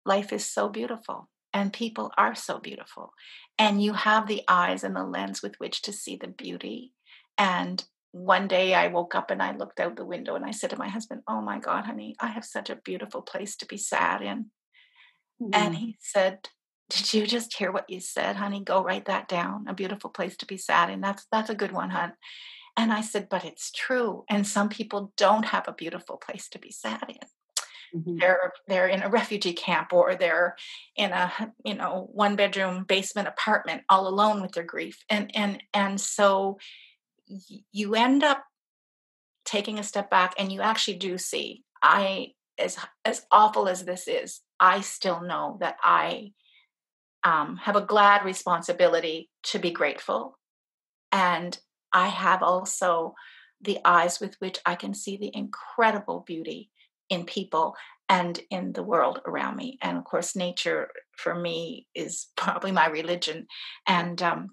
life 0.06 0.32
is 0.32 0.50
so 0.50 0.70
beautiful 0.70 1.30
and 1.54 1.74
people 1.74 2.12
are 2.18 2.36
so 2.36 2.60
beautiful. 2.60 3.14
And 3.58 3.84
you 3.84 3.94
have 3.94 4.28
the 4.28 4.44
eyes 4.48 4.84
and 4.84 4.96
the 4.96 5.04
lens 5.04 5.42
with 5.42 5.56
which 5.58 5.82
to 5.84 5.94
see 5.94 6.16
the 6.16 6.28
beauty. 6.28 6.94
And 7.38 7.84
one 8.12 8.48
day 8.48 8.74
I 8.74 8.88
woke 8.88 9.16
up 9.16 9.32
and 9.32 9.42
I 9.42 9.56
looked 9.56 9.80
out 9.80 9.96
the 9.96 10.06
window 10.06 10.36
and 10.36 10.46
I 10.46 10.52
said 10.52 10.70
to 10.70 10.78
my 10.78 10.88
husband, 10.88 11.22
Oh 11.28 11.42
my 11.42 11.60
God, 11.60 11.86
honey, 11.86 12.16
I 12.20 12.28
have 12.28 12.46
such 12.46 12.70
a 12.70 12.76
beautiful 12.76 13.22
place 13.22 13.56
to 13.58 13.66
be 13.66 13.78
sad 13.78 14.22
in. 14.22 14.52
Mm-hmm. 15.42 15.54
And 15.54 15.76
he 15.76 15.98
said, 16.00 16.50
did 16.90 17.14
you 17.14 17.26
just 17.26 17.56
hear 17.56 17.72
what 17.72 17.90
you 17.90 18.00
said, 18.00 18.36
honey? 18.36 18.64
Go 18.64 18.84
write 18.84 19.06
that 19.06 19.28
down. 19.28 19.66
A 19.68 19.74
beautiful 19.74 20.10
place 20.10 20.38
to 20.38 20.46
be 20.46 20.58
sad 20.58 20.90
And 20.90 21.04
That's 21.04 21.26
that's 21.32 21.50
a 21.50 21.56
good 21.56 21.72
one, 21.72 21.90
hon. 21.90 22.14
And 22.78 22.92
I 22.92 23.02
said, 23.02 23.30
but 23.30 23.46
it's 23.46 23.72
true. 23.72 24.26
And 24.30 24.46
some 24.46 24.70
people 24.70 25.14
don't 25.18 25.46
have 25.46 25.68
a 25.68 25.74
beautiful 25.74 26.18
place 26.18 26.50
to 26.50 26.60
be 26.60 26.72
sad 26.72 27.06
in. 27.08 28.00
Mm-hmm. 28.00 28.18
They're 28.20 28.54
they're 28.68 28.88
in 28.88 29.04
a 29.04 29.10
refugee 29.10 29.54
camp 29.54 29.94
or 29.94 30.16
they're 30.16 30.56
in 30.96 31.12
a 31.12 31.32
you 31.64 31.76
know 31.76 32.10
one 32.12 32.36
bedroom 32.36 32.84
basement 32.84 33.28
apartment 33.28 33.84
all 33.90 34.08
alone 34.08 34.42
with 34.42 34.52
their 34.52 34.64
grief. 34.64 35.04
And 35.10 35.32
and 35.36 35.64
and 35.74 36.00
so 36.00 36.60
you 37.72 37.96
end 37.96 38.24
up 38.24 38.44
taking 39.46 39.80
a 39.80 39.84
step 39.84 40.10
back 40.10 40.34
and 40.38 40.52
you 40.52 40.62
actually 40.62 40.98
do 40.98 41.18
see 41.18 41.64
I 41.82 42.34
as 42.58 42.78
as 43.04 43.26
awful 43.32 43.68
as 43.68 43.86
this 43.86 44.08
is, 44.08 44.42
I 44.60 44.82
still 44.82 45.22
know 45.22 45.58
that 45.62 45.78
I 45.84 46.32
um, 47.26 47.58
have 47.58 47.76
a 47.76 47.82
glad 47.82 48.24
responsibility 48.24 49.30
to 49.44 49.60
be 49.60 49.72
grateful. 49.72 50.38
And 51.12 51.58
I 51.92 52.08
have 52.08 52.44
also 52.44 53.16
the 53.62 53.80
eyes 53.84 54.20
with 54.20 54.36
which 54.40 54.60
I 54.66 54.76
can 54.76 54.94
see 54.94 55.18
the 55.18 55.32
incredible 55.34 56.24
beauty 56.26 56.70
in 57.10 57.26
people 57.26 57.76
and 58.08 58.40
in 58.52 58.74
the 58.74 58.84
world 58.84 59.22
around 59.26 59.56
me. 59.56 59.80
And 59.82 59.98
of 59.98 60.04
course, 60.04 60.36
nature 60.36 60.90
for 61.18 61.34
me 61.34 61.88
is 61.96 62.28
probably 62.38 62.72
my 62.72 62.88
religion. 62.88 63.48
And, 63.88 64.22
um, 64.22 64.50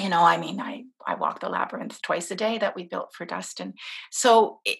you 0.00 0.08
know, 0.08 0.22
I 0.22 0.36
mean, 0.38 0.60
I, 0.60 0.84
I 1.06 1.14
walk 1.14 1.38
the 1.38 1.48
labyrinth 1.48 2.02
twice 2.02 2.32
a 2.32 2.34
day 2.34 2.58
that 2.58 2.74
we 2.74 2.82
built 2.82 3.14
for 3.14 3.24
Dustin. 3.24 3.74
So 4.10 4.58
it, 4.64 4.78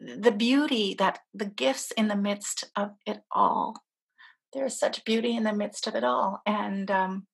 the 0.00 0.32
beauty 0.32 0.96
that 0.98 1.20
the 1.32 1.44
gifts 1.46 1.92
in 1.92 2.08
the 2.08 2.16
midst 2.16 2.64
of 2.74 2.90
it 3.06 3.20
all 3.30 3.76
there's 4.56 4.78
such 4.78 5.04
beauty 5.04 5.36
in 5.36 5.44
the 5.44 5.52
midst 5.52 5.86
of 5.86 5.94
it 5.94 6.04
all 6.04 6.40
and 6.46 6.90
um 6.90 7.26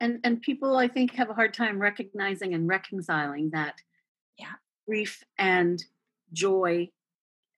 and 0.00 0.20
and 0.24 0.42
people 0.42 0.76
i 0.76 0.86
think 0.86 1.12
have 1.12 1.30
a 1.30 1.34
hard 1.34 1.54
time 1.54 1.80
recognizing 1.80 2.54
and 2.54 2.68
reconciling 2.68 3.50
that 3.50 3.74
yeah. 4.38 4.52
grief 4.86 5.22
and 5.38 5.82
joy 6.32 6.88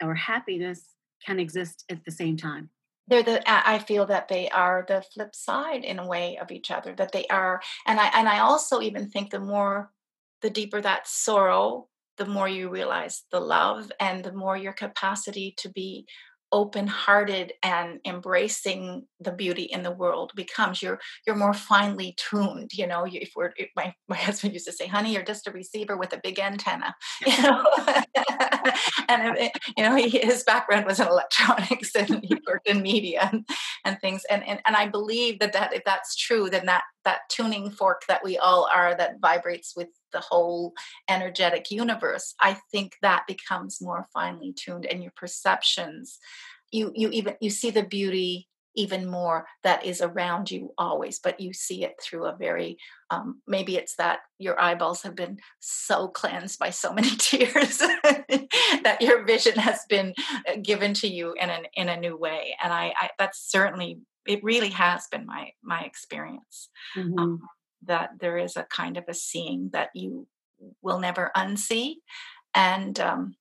or 0.03 0.15
happiness 0.15 0.95
can 1.25 1.41
exist 1.41 1.85
at 1.89 2.05
the 2.05 2.11
same 2.11 2.37
time. 2.37 2.71
They're 3.07 3.23
the 3.23 3.43
i 3.47 3.79
feel 3.81 4.07
that 4.07 4.29
they 4.29 4.49
are 4.49 4.85
the 4.89 5.05
flip 5.13 5.35
side 5.35 5.85
in 5.85 5.99
a 5.99 6.07
way 6.07 6.39
of 6.39 6.51
each 6.51 6.71
other 6.71 6.95
that 6.95 7.13
they 7.13 7.27
are 7.27 7.61
and 7.87 8.01
i 8.01 8.07
and 8.15 8.27
i 8.27 8.39
also 8.39 8.81
even 8.81 9.11
think 9.11 9.29
the 9.29 9.41
more 9.41 9.91
the 10.41 10.49
deeper 10.49 10.81
that 10.81 11.07
sorrow 11.07 11.89
the 12.17 12.25
more 12.25 12.49
you 12.49 12.71
realize 12.71 13.25
the 13.31 13.41
love 13.41 13.93
and 14.01 14.25
the 14.25 14.33
more 14.33 14.57
your 14.57 14.73
capacity 14.73 15.53
to 15.59 15.69
be 15.69 16.07
open 16.55 16.87
hearted 16.87 17.53
and 17.65 17.99
embracing 18.07 19.05
the 19.19 19.33
beauty 19.33 19.65
in 19.65 19.83
the 19.83 19.91
world 19.91 20.31
becomes 20.37 20.81
you're 20.81 21.01
you're 21.27 21.35
more 21.35 21.53
finely 21.53 22.15
tuned 22.17 22.71
you 22.73 22.87
know? 22.87 23.05
If 23.11 23.33
we're 23.35 23.51
if 23.57 23.71
my, 23.75 23.93
my 24.09 24.17
husband 24.17 24.53
used 24.53 24.67
to 24.67 24.73
say 24.73 24.87
honey 24.87 25.13
you're 25.13 25.25
just 25.25 25.49
a 25.49 25.51
receiver 25.51 25.97
with 25.97 26.13
a 26.13 26.21
big 26.23 26.39
antenna 26.39 26.95
you 27.27 27.43
know? 27.43 27.67
And 29.09 29.37
it, 29.37 29.53
you 29.77 29.85
know 29.85 29.97
he, 29.97 30.19
his 30.19 30.45
background 30.45 30.87
was 30.87 30.99
in 30.99 31.07
electronics 31.07 31.95
and 31.95 32.25
he 32.25 32.37
worked 32.47 32.69
in 32.69 32.81
media 32.81 33.29
and, 33.31 33.47
and 33.85 34.01
things 34.01 34.23
and, 34.31 34.47
and 34.47 34.61
and 34.67 34.77
i 34.77 34.89
believe 34.89 35.39
that 35.41 35.53
that 35.53 35.75
if 35.75 35.85
that's 35.85 36.17
true 36.17 36.49
then 36.49 36.67
that 36.67 36.85
that 37.05 37.21
tuning 37.29 37.71
fork 37.71 38.03
that 38.09 38.25
we 38.25 38.39
all 38.39 38.69
are 38.75 38.97
that 38.97 39.21
vibrates 39.21 39.75
with 39.77 39.89
the 40.15 40.21
whole 40.21 40.73
energetic 41.11 41.71
universe 41.71 42.35
i 42.41 42.57
think 42.73 42.97
that 43.03 43.27
becomes 43.29 43.83
more 43.83 44.07
finely 44.15 44.53
tuned 44.53 44.87
and 44.87 45.03
your 45.03 45.13
perceptions 45.17 46.19
you 46.73 46.91
you 46.95 47.11
even 47.11 47.35
you 47.41 47.51
see 47.51 47.71
the 47.71 47.83
beauty 47.83 48.49
even 48.77 49.09
more 49.09 49.47
that 49.63 49.85
is 49.85 50.01
around 50.01 50.51
you 50.51 50.73
always 50.77 51.19
but 51.19 51.41
you 51.41 51.53
see 51.53 51.85
it 51.85 51.95
through 52.03 52.25
a 52.25 52.37
very 52.37 52.77
um, 53.11 53.41
maybe 53.47 53.77
it's 53.77 53.97
that 53.97 54.21
your 54.39 54.61
eyeballs 54.61 55.03
have 55.03 55.15
been 55.15 55.39
so 55.61 56.09
cleansed 56.09 56.59
by 56.59 56.71
so 56.71 56.93
many 56.93 57.11
tears 57.19 57.79
that 57.79 58.99
your 59.01 59.25
vision 59.25 59.55
has 59.55 59.81
been 59.89 60.15
uh, 60.49 60.57
given 60.63 60.95
to 60.95 61.07
you 61.07 61.33
in 61.35 61.51
an 61.51 61.65
in 61.75 61.89
a 61.89 62.01
new 62.01 62.17
way 62.17 62.57
and 62.63 62.73
i, 62.73 62.93
I 62.99 63.11
that's 63.19 63.41
certainly 63.41 64.01
it 64.27 64.43
really 64.43 64.71
has 64.71 65.07
been 65.07 65.27
my 65.27 65.51
my 65.63 65.83
experience 65.83 66.69
mm-hmm. 66.97 67.19
um, 67.19 67.41
that 67.87 68.11
there 68.21 68.39
is 68.39 68.57
a 68.57 68.65
kind 68.65 68.97
of 68.97 69.05
a 69.09 69.15
seeing 69.15 69.71
that 69.73 69.91
you 69.95 70.27
will 70.83 70.99
never 70.99 71.31
unsee 71.37 71.97
and 72.55 72.99
um, 73.01 73.37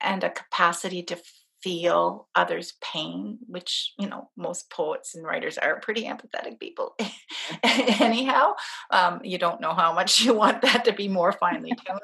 and 0.00 0.24
a 0.24 0.30
capacity 0.30 1.02
to 1.02 1.16
feel 1.64 2.28
others 2.34 2.74
pain 2.82 3.38
which 3.46 3.94
you 3.98 4.06
know 4.06 4.28
most 4.36 4.70
poets 4.70 5.14
and 5.14 5.24
writers 5.24 5.56
are 5.56 5.80
pretty 5.80 6.04
empathetic 6.04 6.60
people 6.60 6.94
anyhow 7.62 8.52
um, 8.90 9.20
you 9.24 9.38
don't 9.38 9.62
know 9.62 9.72
how 9.72 9.92
much 9.94 10.20
you 10.24 10.34
want 10.34 10.60
that 10.60 10.84
to 10.84 10.92
be 10.92 11.08
more 11.08 11.32
finely 11.32 11.70
tuned 11.70 12.00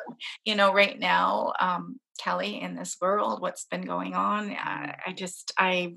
you 0.47 0.55
know 0.55 0.73
right 0.73 0.99
now 0.99 1.53
um, 1.61 2.01
kelly 2.19 2.59
in 2.59 2.75
this 2.75 2.97
world 3.03 3.43
what's 3.43 3.67
been 3.67 3.83
going 3.83 4.15
on 4.15 4.51
I, 4.51 4.97
I 5.07 5.13
just 5.13 5.53
i 5.59 5.95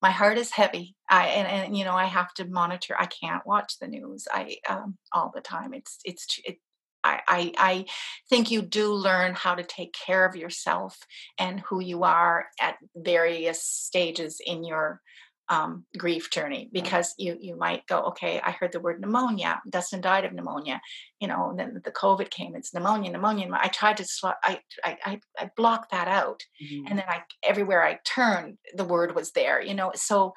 my 0.00 0.10
heart 0.10 0.36
is 0.36 0.50
heavy. 0.50 0.96
I 1.08 1.26
and, 1.28 1.46
and 1.46 1.76
you 1.76 1.84
know 1.84 1.94
I 1.94 2.06
have 2.06 2.34
to 2.34 2.44
monitor. 2.44 2.96
I 2.98 3.06
can't 3.06 3.46
watch 3.46 3.78
the 3.78 3.86
news. 3.86 4.26
I 4.30 4.56
um, 4.68 4.98
all 5.12 5.30
the 5.32 5.40
time. 5.40 5.72
It's 5.72 6.00
it's 6.04 6.40
it, 6.44 6.58
I, 7.04 7.20
I, 7.26 7.52
I 7.58 7.84
think 8.28 8.50
you 8.50 8.62
do 8.62 8.92
learn 8.92 9.34
how 9.34 9.54
to 9.54 9.62
take 9.62 9.92
care 9.92 10.24
of 10.24 10.36
yourself 10.36 10.98
and 11.38 11.60
who 11.60 11.80
you 11.80 12.04
are 12.04 12.46
at 12.60 12.76
various 12.94 13.62
stages 13.62 14.40
in 14.44 14.64
your 14.64 15.00
um, 15.48 15.84
grief 15.98 16.30
journey 16.30 16.70
because 16.72 17.14
you 17.18 17.36
you 17.38 17.56
might 17.56 17.86
go 17.86 18.00
okay 18.04 18.40
I 18.42 18.52
heard 18.52 18.72
the 18.72 18.80
word 18.80 19.00
pneumonia 19.00 19.60
Dustin 19.68 20.00
died 20.00 20.24
of 20.24 20.32
pneumonia 20.32 20.80
you 21.20 21.28
know 21.28 21.50
and 21.50 21.58
then 21.58 21.80
the 21.84 21.90
COVID 21.90 22.30
came 22.30 22.54
it's 22.54 22.72
pneumonia 22.72 23.10
pneumonia 23.10 23.48
I 23.52 23.68
tried 23.68 23.98
to 23.98 24.04
sw- 24.04 24.40
I, 24.42 24.60
I 24.82 25.20
I 25.38 25.50
blocked 25.56 25.90
that 25.90 26.08
out 26.08 26.44
mm-hmm. 26.62 26.86
and 26.86 26.98
then 26.98 27.04
I 27.06 27.22
everywhere 27.42 27.82
I 27.84 27.98
turned 28.04 28.58
the 28.72 28.84
word 28.84 29.14
was 29.14 29.32
there 29.32 29.60
you 29.60 29.74
know 29.74 29.92
so 29.94 30.32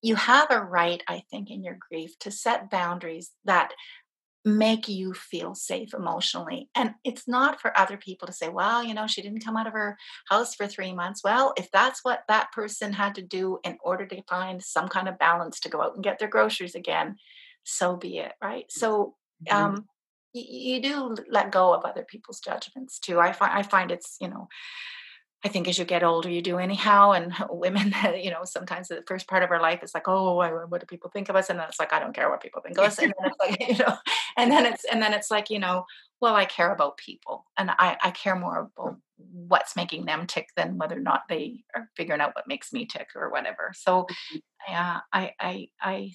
you 0.00 0.14
have 0.14 0.50
a 0.50 0.62
right 0.62 1.02
I 1.08 1.22
think 1.30 1.50
in 1.50 1.62
your 1.62 1.76
grief 1.78 2.18
to 2.20 2.30
set 2.30 2.70
boundaries 2.70 3.32
that 3.44 3.72
make 4.46 4.88
you 4.88 5.12
feel 5.12 5.56
safe 5.56 5.92
emotionally. 5.92 6.70
And 6.76 6.94
it's 7.02 7.26
not 7.26 7.60
for 7.60 7.76
other 7.76 7.96
people 7.96 8.28
to 8.28 8.32
say, 8.32 8.48
well, 8.48 8.82
you 8.82 8.94
know, 8.94 9.08
she 9.08 9.20
didn't 9.20 9.44
come 9.44 9.56
out 9.56 9.66
of 9.66 9.72
her 9.72 9.98
house 10.28 10.54
for 10.54 10.68
three 10.68 10.94
months. 10.94 11.24
Well, 11.24 11.52
if 11.56 11.68
that's 11.72 12.04
what 12.04 12.22
that 12.28 12.52
person 12.52 12.92
had 12.92 13.16
to 13.16 13.22
do 13.22 13.58
in 13.64 13.76
order 13.82 14.06
to 14.06 14.22
find 14.28 14.62
some 14.62 14.86
kind 14.86 15.08
of 15.08 15.18
balance 15.18 15.58
to 15.60 15.68
go 15.68 15.82
out 15.82 15.96
and 15.96 16.04
get 16.04 16.20
their 16.20 16.28
groceries 16.28 16.76
again, 16.76 17.16
so 17.64 17.96
be 17.96 18.18
it. 18.18 18.34
Right. 18.40 18.66
So, 18.68 19.16
mm-hmm. 19.48 19.56
um, 19.56 19.88
you, 20.32 20.76
you 20.76 20.82
do 20.82 21.16
let 21.28 21.50
go 21.50 21.74
of 21.74 21.84
other 21.84 22.04
people's 22.04 22.38
judgments 22.38 23.00
too. 23.00 23.18
I 23.18 23.32
find 23.32 23.52
I 23.52 23.64
find 23.64 23.90
it's 23.90 24.16
you 24.20 24.28
know 24.28 24.48
I 25.44 25.48
think 25.48 25.68
as 25.68 25.78
you 25.78 25.84
get 25.84 26.02
older, 26.02 26.28
you 26.28 26.42
do 26.42 26.58
anyhow. 26.58 27.12
And 27.12 27.32
women, 27.50 27.94
you 28.16 28.30
know, 28.30 28.44
sometimes 28.44 28.88
the 28.88 29.04
first 29.06 29.28
part 29.28 29.42
of 29.42 29.50
our 29.50 29.60
life 29.60 29.82
is 29.82 29.94
like, 29.94 30.08
oh, 30.08 30.66
what 30.68 30.80
do 30.80 30.86
people 30.86 31.10
think 31.10 31.28
of 31.28 31.36
us? 31.36 31.50
And 31.50 31.58
then 31.58 31.68
it's 31.68 31.78
like, 31.78 31.92
I 31.92 32.00
don't 32.00 32.14
care 32.14 32.30
what 32.30 32.42
people 32.42 32.62
think 32.62 32.78
of 32.78 32.84
us. 32.84 32.98
And 32.98 33.12
then 33.18 33.30
it's 33.30 33.38
like, 33.38 33.68
you 33.68 33.78
know, 33.78 33.96
and 34.36 34.50
then 34.50 34.66
it's 34.66 34.84
and 34.84 35.00
then 35.00 35.12
it's 35.12 35.30
like, 35.30 35.50
you 35.50 35.58
know, 35.58 35.84
well, 36.20 36.34
I 36.34 36.46
care 36.46 36.72
about 36.72 36.96
people, 36.96 37.44
and 37.58 37.70
I, 37.70 37.96
I 38.02 38.10
care 38.10 38.36
more 38.36 38.70
about 38.76 38.96
what's 39.18 39.76
making 39.76 40.06
them 40.06 40.26
tick 40.26 40.48
than 40.56 40.78
whether 40.78 40.96
or 40.96 41.00
not 41.00 41.22
they 41.28 41.64
are 41.74 41.90
figuring 41.96 42.20
out 42.20 42.34
what 42.34 42.48
makes 42.48 42.72
me 42.72 42.86
tick 42.86 43.08
or 43.14 43.30
whatever. 43.30 43.72
So, 43.74 44.02
mm-hmm. 44.02 44.36
yeah, 44.68 45.00
I, 45.12 45.32
I, 45.38 45.68
I, 45.80 46.12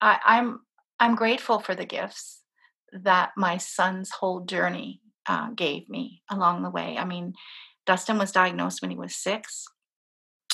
I, 0.00 0.18
I'm, 0.24 0.60
I'm 0.98 1.14
grateful 1.14 1.60
for 1.60 1.74
the 1.74 1.84
gifts 1.84 2.42
that 2.92 3.30
my 3.36 3.56
son's 3.56 4.10
whole 4.10 4.40
journey 4.40 5.00
uh, 5.26 5.50
gave 5.50 5.88
me 5.88 6.22
along 6.28 6.62
the 6.62 6.70
way. 6.70 6.96
I 6.98 7.04
mean 7.04 7.34
Dustin 7.90 8.18
was 8.18 8.30
diagnosed 8.30 8.82
when 8.82 8.92
he 8.92 8.96
was 8.96 9.16
six 9.16 9.64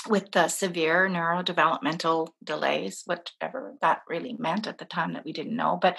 with 0.08 0.30
the 0.32 0.48
severe 0.48 1.06
neurodevelopmental 1.06 2.28
delays, 2.42 3.02
whatever 3.04 3.74
that 3.82 4.00
really 4.08 4.34
meant 4.38 4.66
at 4.66 4.78
the 4.78 4.86
time 4.86 5.12
that 5.12 5.26
we 5.26 5.34
didn't 5.34 5.54
know. 5.54 5.78
But 5.78 5.98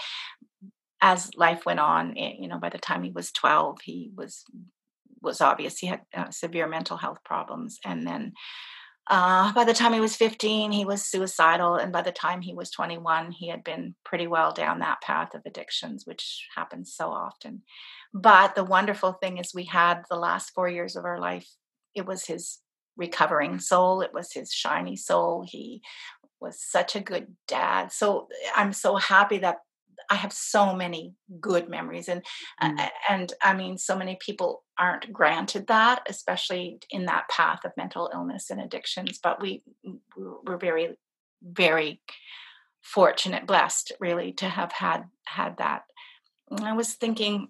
as 1.00 1.30
life 1.36 1.64
went 1.64 1.80
on, 1.80 2.18
it, 2.18 2.38
you 2.40 2.48
know, 2.48 2.58
by 2.58 2.70
the 2.70 2.80
time 2.80 3.04
he 3.04 3.12
was 3.12 3.32
12, 3.32 3.82
he 3.84 4.10
was 4.16 4.46
was 5.22 5.40
obvious 5.40 5.78
he 5.78 5.86
had 5.86 6.02
uh, 6.12 6.32
severe 6.32 6.68
mental 6.68 6.98
health 6.98 7.20
problems, 7.24 7.78
and 7.86 8.08
then 8.08 8.34
uh, 9.10 9.54
by 9.54 9.64
the 9.64 9.74
time 9.74 9.94
he 9.94 10.00
was 10.00 10.16
15, 10.16 10.72
he 10.72 10.86
was 10.86 11.04
suicidal. 11.04 11.76
And 11.76 11.92
by 11.92 12.02
the 12.02 12.12
time 12.12 12.42
he 12.42 12.54
was 12.54 12.72
21, 12.72 13.32
he 13.32 13.48
had 13.48 13.64
been 13.64 13.96
pretty 14.04 14.28
well 14.28 14.52
down 14.52 14.80
that 14.80 15.02
path 15.02 15.34
of 15.34 15.42
addictions, 15.46 16.06
which 16.06 16.48
happens 16.56 16.94
so 16.94 17.10
often. 17.10 17.62
But 18.14 18.56
the 18.56 18.64
wonderful 18.64 19.14
thing 19.14 19.38
is, 19.38 19.54
we 19.54 19.66
had 19.66 20.04
the 20.10 20.18
last 20.18 20.52
four 20.54 20.68
years 20.68 20.96
of 20.96 21.06
our 21.06 21.20
life, 21.20 21.48
it 21.96 22.06
was 22.06 22.26
his 22.26 22.60
recovering 22.98 23.60
soul, 23.60 24.02
it 24.02 24.14
was 24.14 24.34
his 24.34 24.52
shiny 24.52 24.96
soul. 24.96 25.46
He 25.48 25.82
was 26.40 26.62
such 26.62 26.96
a 26.96 27.02
good 27.02 27.28
dad. 27.48 27.92
So 27.92 28.28
I'm 28.56 28.74
so 28.74 28.96
happy 28.96 29.40
that 29.40 29.58
I 30.10 30.16
have 30.16 30.34
so 30.34 30.74
many 30.74 31.14
good 31.40 31.70
memories, 31.70 32.08
and 32.08 32.24
mm. 32.62 32.80
uh, 32.80 32.90
and 33.10 33.34
I 33.44 33.54
mean, 33.54 33.78
so 33.78 33.98
many 33.98 34.18
people 34.20 34.64
aren't 34.78 35.12
granted 35.12 35.68
that, 35.68 36.04
especially 36.08 36.80
in 36.92 37.06
that 37.06 37.30
path 37.30 37.60
of 37.66 37.72
mental 37.78 38.10
illness 38.14 38.50
and 38.50 38.62
addictions. 38.62 39.20
But 39.22 39.42
we 39.42 39.64
we're 40.16 40.58
very, 40.58 40.98
very 41.44 42.02
fortunate, 42.82 43.46
blessed, 43.48 43.94
really, 44.00 44.32
to 44.34 44.46
have 44.46 44.72
had 44.72 45.04
had 45.26 45.58
that. 45.58 45.84
And 46.50 46.62
I 46.62 46.74
was 46.74 46.94
thinking 46.94 47.50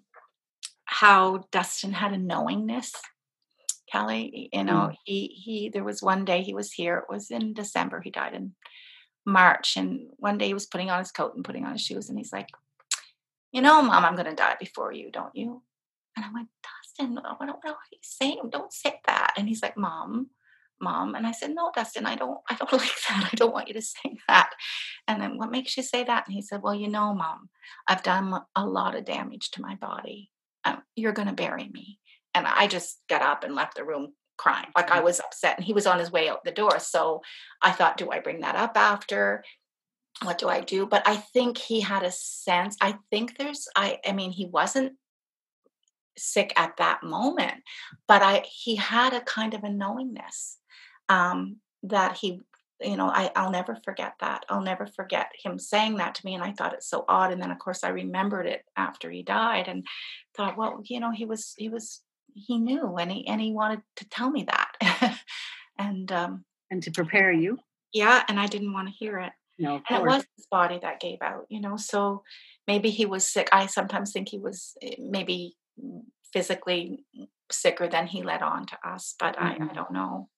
how 0.85 1.45
Dustin 1.51 1.93
had 1.93 2.13
a 2.13 2.17
knowingness. 2.17 2.91
Kelly, 3.91 4.49
you 4.51 4.63
know, 4.65 4.89
mm. 4.91 4.95
he 5.05 5.27
he. 5.27 5.69
There 5.69 5.83
was 5.83 6.01
one 6.01 6.25
day 6.25 6.41
he 6.41 6.53
was 6.53 6.73
here. 6.73 6.97
It 6.97 7.13
was 7.13 7.31
in 7.31 7.53
December. 7.53 8.01
He 8.03 8.11
died 8.11 8.33
in 8.33 8.53
March. 9.27 9.75
And 9.75 10.07
one 10.17 10.37
day 10.37 10.47
he 10.47 10.53
was 10.53 10.65
putting 10.65 10.89
on 10.89 10.99
his 10.99 11.11
coat 11.11 11.35
and 11.35 11.43
putting 11.43 11.65
on 11.65 11.73
his 11.73 11.81
shoes, 11.81 12.09
and 12.09 12.17
he's 12.17 12.33
like, 12.33 12.47
You 13.51 13.61
know, 13.61 13.81
mom, 13.81 14.05
I'm 14.05 14.15
going 14.15 14.29
to 14.29 14.35
die 14.35 14.55
before 14.59 14.91
you, 14.91 15.11
don't 15.11 15.35
you? 15.35 15.61
And 16.15 16.25
I 16.25 16.29
went, 16.33 16.47
Dustin, 16.63 17.15
what, 17.15 17.39
what 17.39 17.49
are 17.65 17.75
you 17.91 17.99
saying? 18.01 18.49
Don't 18.49 18.73
say 18.73 18.99
that. 19.05 19.33
And 19.37 19.47
he's 19.47 19.61
like, 19.61 19.77
Mom, 19.77 20.29
mom. 20.81 21.13
And 21.13 21.27
I 21.27 21.31
said, 21.33 21.53
No, 21.53 21.71
Dustin, 21.75 22.05
I 22.05 22.15
don't, 22.15 22.39
I 22.49 22.55
don't 22.55 22.71
like 22.81 22.95
that. 23.09 23.29
I 23.31 23.35
don't 23.35 23.53
want 23.53 23.67
you 23.67 23.73
to 23.75 23.81
say 23.81 24.17
that. 24.27 24.49
And 25.07 25.21
then 25.21 25.37
what 25.37 25.51
makes 25.51 25.75
you 25.77 25.83
say 25.83 26.05
that? 26.05 26.25
And 26.25 26.33
he 26.33 26.41
said, 26.41 26.61
Well, 26.63 26.75
you 26.75 26.87
know, 26.87 27.13
mom, 27.13 27.49
I've 27.87 28.03
done 28.03 28.41
a 28.55 28.65
lot 28.65 28.95
of 28.95 29.05
damage 29.05 29.51
to 29.51 29.61
my 29.61 29.75
body. 29.75 30.31
Um, 30.63 30.81
you're 30.95 31.13
going 31.13 31.27
to 31.27 31.33
bury 31.33 31.69
me. 31.71 31.99
And 32.33 32.45
I 32.47 32.67
just 32.67 32.99
got 33.09 33.21
up 33.21 33.43
and 33.43 33.55
left 33.55 33.75
the 33.75 33.83
room 33.83 34.13
crying. 34.37 34.67
Like 34.75 34.91
I 34.91 34.97
mm-hmm. 34.97 35.05
was 35.05 35.19
upset 35.19 35.57
and 35.57 35.65
he 35.65 35.73
was 35.73 35.87
on 35.87 35.99
his 35.99 36.11
way 36.11 36.29
out 36.29 36.43
the 36.43 36.51
door. 36.51 36.79
So 36.79 37.21
I 37.61 37.71
thought, 37.71 37.97
do 37.97 38.11
I 38.11 38.19
bring 38.19 38.41
that 38.41 38.55
up 38.55 38.77
after? 38.77 39.43
What 40.23 40.37
do 40.37 40.47
I 40.47 40.61
do? 40.61 40.85
But 40.85 41.07
I 41.07 41.15
think 41.15 41.57
he 41.57 41.81
had 41.81 42.03
a 42.03 42.11
sense. 42.11 42.77
I 42.81 42.95
think 43.11 43.37
there's 43.37 43.67
I 43.75 43.99
I 44.05 44.13
mean 44.13 44.31
he 44.31 44.45
wasn't 44.45 44.93
sick 46.17 46.51
at 46.55 46.77
that 46.77 47.03
moment, 47.03 47.63
but 48.07 48.21
I 48.21 48.43
he 48.49 48.75
had 48.75 49.13
a 49.13 49.21
kind 49.21 49.53
of 49.53 49.63
a 49.63 49.69
knowingness 49.69 50.57
um 51.09 51.57
that 51.83 52.17
he 52.17 52.41
you 52.81 52.95
know 52.95 53.07
I, 53.07 53.31
i'll 53.35 53.51
never 53.51 53.77
forget 53.83 54.13
that 54.19 54.45
i'll 54.49 54.61
never 54.61 54.85
forget 54.85 55.31
him 55.43 55.57
saying 55.57 55.97
that 55.97 56.15
to 56.15 56.25
me 56.25 56.35
and 56.35 56.43
i 56.43 56.51
thought 56.51 56.73
it's 56.73 56.89
so 56.89 57.05
odd 57.07 57.31
and 57.31 57.41
then 57.41 57.51
of 57.51 57.59
course 57.59 57.83
i 57.83 57.89
remembered 57.89 58.45
it 58.45 58.63
after 58.75 59.09
he 59.09 59.23
died 59.23 59.67
and 59.67 59.85
thought 60.35 60.57
well 60.57 60.81
you 60.83 60.99
know 60.99 61.11
he 61.11 61.25
was 61.25 61.53
he 61.57 61.69
was 61.69 62.01
he 62.45 62.57
knew 62.57 62.95
and 62.97 63.11
he 63.11 63.27
and 63.27 63.41
he 63.41 63.51
wanted 63.51 63.81
to 63.97 64.09
tell 64.09 64.29
me 64.29 64.45
that. 64.45 65.19
And 65.79 66.11
um 66.11 66.43
and 66.71 66.81
to 66.83 66.91
prepare 66.91 67.31
you? 67.31 67.59
Yeah 67.93 68.23
and 68.27 68.39
i 68.39 68.47
didn't 68.47 68.73
want 68.73 68.87
to 68.87 68.93
hear 68.93 69.19
it. 69.19 69.31
No 69.59 69.81
and 69.87 69.99
it 69.99 70.03
was 70.03 70.25
his 70.35 70.47
body 70.49 70.79
that 70.81 70.99
gave 70.99 71.19
out 71.21 71.45
you 71.49 71.61
know 71.61 71.77
so 71.77 72.23
maybe 72.67 72.89
he 72.89 73.05
was 73.05 73.27
sick. 73.27 73.47
I 73.51 73.67
sometimes 73.67 74.11
think 74.11 74.29
he 74.29 74.39
was 74.39 74.73
eh, 74.81 74.95
maybe 74.97 75.55
physically 76.33 77.05
sicker 77.51 77.87
than 77.87 78.07
he 78.07 78.23
let 78.23 78.41
on 78.41 78.65
to 78.67 78.77
us 78.83 79.13
but 79.19 79.35
mm-hmm. 79.35 79.45
I, 79.45 79.51
I 79.51 79.57
mm-hmm. 79.57 79.75
don't 79.75 79.91
know. 79.91 80.29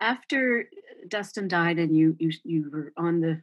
After 0.00 0.70
dustin 1.06 1.48
died 1.48 1.78
and 1.78 1.94
you 1.94 2.16
you 2.18 2.30
you 2.44 2.70
were 2.72 2.92
on 2.96 3.20
the 3.20 3.42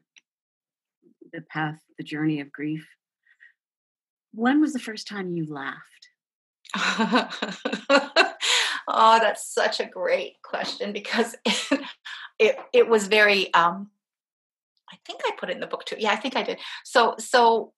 the 1.31 1.41
path 1.41 1.79
the 1.97 2.03
journey 2.03 2.39
of 2.41 2.51
grief 2.51 2.87
when 4.33 4.59
was 4.59 4.73
the 4.73 4.79
first 4.79 5.07
time 5.07 5.35
you 5.35 5.45
laughed 5.47 5.94
oh 8.87 9.19
that's 9.19 9.53
such 9.53 9.79
a 9.79 9.85
great 9.85 10.41
question 10.43 10.91
because 10.91 11.35
it, 11.45 11.79
it, 12.39 12.57
it 12.73 12.89
was 12.89 13.07
very 13.07 13.53
um 13.53 13.89
i 14.91 14.97
think 15.05 15.21
i 15.25 15.31
put 15.37 15.49
it 15.49 15.53
in 15.53 15.61
the 15.61 15.67
book 15.67 15.85
too. 15.85 15.95
Yeah 15.97 16.11
i 16.11 16.15
think 16.17 16.35
i 16.35 16.43
did. 16.43 16.59
So 16.83 17.15
so 17.17 17.71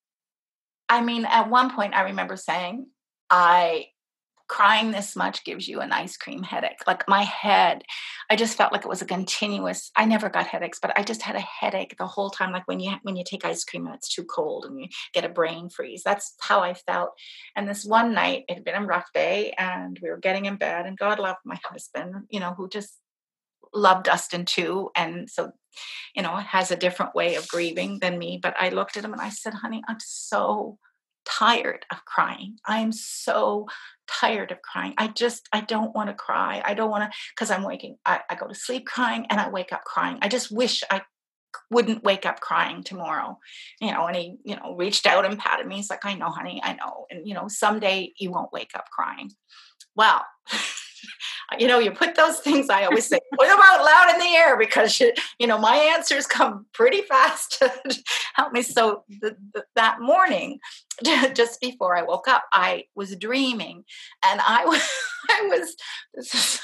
i 0.90 1.02
mean 1.02 1.26
at 1.26 1.50
one 1.50 1.74
point 1.74 1.94
i 1.94 2.02
remember 2.02 2.36
saying 2.36 2.88
i 3.30 3.88
crying 4.48 4.92
this 4.92 5.16
much 5.16 5.44
gives 5.44 5.68
you 5.68 5.82
an 5.82 5.92
ice 5.92 6.18
cream 6.18 6.42
headache. 6.42 6.86
Like 6.88 7.08
my 7.08 7.24
head, 7.24 7.84
I 8.30 8.36
just 8.36 8.58
felt 8.58 8.72
like 8.72 8.84
it 8.84 8.90
was 8.90 9.02
a 9.02 9.06
continuous. 9.06 9.92
I 9.96 10.06
never 10.06 10.30
got 10.30 10.48
headaches, 10.48 10.80
but 10.82 10.98
I 10.98 11.04
just 11.04 11.22
had 11.22 11.36
a 11.36 11.42
headache 11.42 11.96
the 11.98 12.08
whole 12.08 12.30
time. 12.30 12.52
Like 12.52 12.68
when 12.68 12.80
you 12.80 12.94
when 13.04 13.16
you 13.16 13.24
take 13.26 13.46
ice 13.46 13.64
cream 13.64 13.86
and 13.86 13.96
it's 13.96 14.14
too 14.14 14.24
cold 14.24 14.66
and 14.66 14.80
you 14.80 14.88
get 15.14 15.26
a 15.26 15.30
brain 15.30 15.70
freeze. 15.70 16.02
That's 16.04 16.34
how 16.40 16.62
I 16.62 16.74
felt. 16.74 17.12
And 17.56 17.68
this 17.68 17.86
one 17.86 18.14
night, 18.14 18.46
it 18.48 18.56
had 18.56 18.64
been 18.64 18.76
a 18.82 18.86
rough 18.86 19.12
day, 19.14 19.54
and 19.58 20.00
we 20.02 20.10
were 20.10 20.18
getting 20.18 20.46
in 20.46 20.56
bed. 20.56 20.86
And 20.86 20.98
God 20.98 21.20
loved 21.20 21.40
my 21.46 21.60
husband, 21.66 22.16
you 22.30 22.40
know, 22.40 22.54
who 22.54 22.70
just 22.70 22.98
loved 23.74 24.06
Dustin 24.06 24.46
too, 24.46 24.90
and 24.96 25.30
so 25.30 25.52
you 26.16 26.22
know 26.22 26.36
has 26.36 26.72
a 26.72 26.76
different 26.78 27.16
way 27.16 27.36
of 27.36 27.48
grieving 27.48 28.00
than 28.00 28.18
me. 28.18 28.40
But 28.42 28.56
I 28.60 28.70
looked 28.70 28.98
at 28.98 29.04
him 29.04 29.14
and 29.14 29.22
I 29.22 29.30
said, 29.30 29.54
"Honey, 29.54 29.84
I'm 29.88 30.00
so." 30.00 30.78
tired 31.30 31.86
of 31.92 32.06
crying. 32.06 32.58
I 32.66 32.80
am 32.80 32.92
so 32.92 33.68
tired 34.08 34.52
of 34.52 34.62
crying. 34.62 34.94
I 34.98 35.08
just, 35.08 35.48
I 35.52 35.62
don't 35.62 35.96
want 35.96 36.10
to 36.10 36.16
cry. 36.16 36.62
I 36.64 36.74
don't 36.74 36.90
want 36.90 37.12
to, 37.12 37.18
because 37.36 37.52
I'm 37.52 37.64
waking, 37.64 37.98
I, 38.06 38.22
I 38.30 38.36
go 38.36 38.48
to 38.48 38.56
sleep 38.56 38.86
crying 38.86 39.26
and 39.30 39.40
I 39.40 39.50
wake 39.50 39.74
up 39.74 39.84
crying. 39.84 40.18
I 40.22 40.28
just 40.28 40.52
wish 40.52 40.84
I 40.90 41.02
wouldn't 41.72 42.04
wake 42.04 42.26
up 42.26 42.40
crying 42.40 42.84
tomorrow. 42.84 43.38
You 43.82 43.92
know, 43.92 44.08
and 44.08 44.16
he, 44.16 44.38
you 44.44 44.56
know, 44.56 44.76
reached 44.76 45.06
out 45.06 45.26
and 45.26 45.40
patted 45.40 45.68
me. 45.68 45.78
He's 45.78 45.90
like, 45.90 46.06
I 46.06 46.16
know, 46.16 46.30
honey, 46.30 46.62
I 46.64 46.74
know. 46.74 47.06
And, 47.10 47.28
you 47.28 47.34
know, 47.34 47.48
someday 47.48 48.14
you 48.20 48.32
won't 48.32 48.54
wake 48.54 48.72
up 48.76 48.86
crying. 48.92 49.32
Well, 49.96 50.26
you 51.58 51.68
know, 51.68 51.80
you 51.80 51.92
put 51.92 52.16
those 52.16 52.40
things, 52.40 52.70
I 52.70 52.84
always 52.84 53.08
say, 53.08 53.20
put 53.38 53.48
them 53.48 53.60
out 53.62 53.84
loud 53.84 54.14
in 54.14 54.20
the 54.20 54.36
air 54.36 54.58
because, 54.58 55.00
you, 55.00 55.14
you 55.40 55.48
know, 55.48 55.58
my 55.58 55.76
answers 55.76 56.28
come 56.28 56.66
pretty 56.74 57.02
fast 57.02 57.58
to 57.60 57.74
help 58.36 58.52
me. 58.52 58.62
So 58.62 59.06
that 59.76 60.02
morning, 60.02 60.60
just 61.34 61.62
before 61.62 61.96
I 61.96 62.04
woke 62.04 62.28
up, 62.28 62.44
I 62.52 62.86
was 62.96 63.16
dreaming 63.16 63.86
and 64.26 64.42
I 64.46 64.66
was, 64.66 64.90
I 65.30 65.48
was, 65.48 65.76
is, 66.16 66.62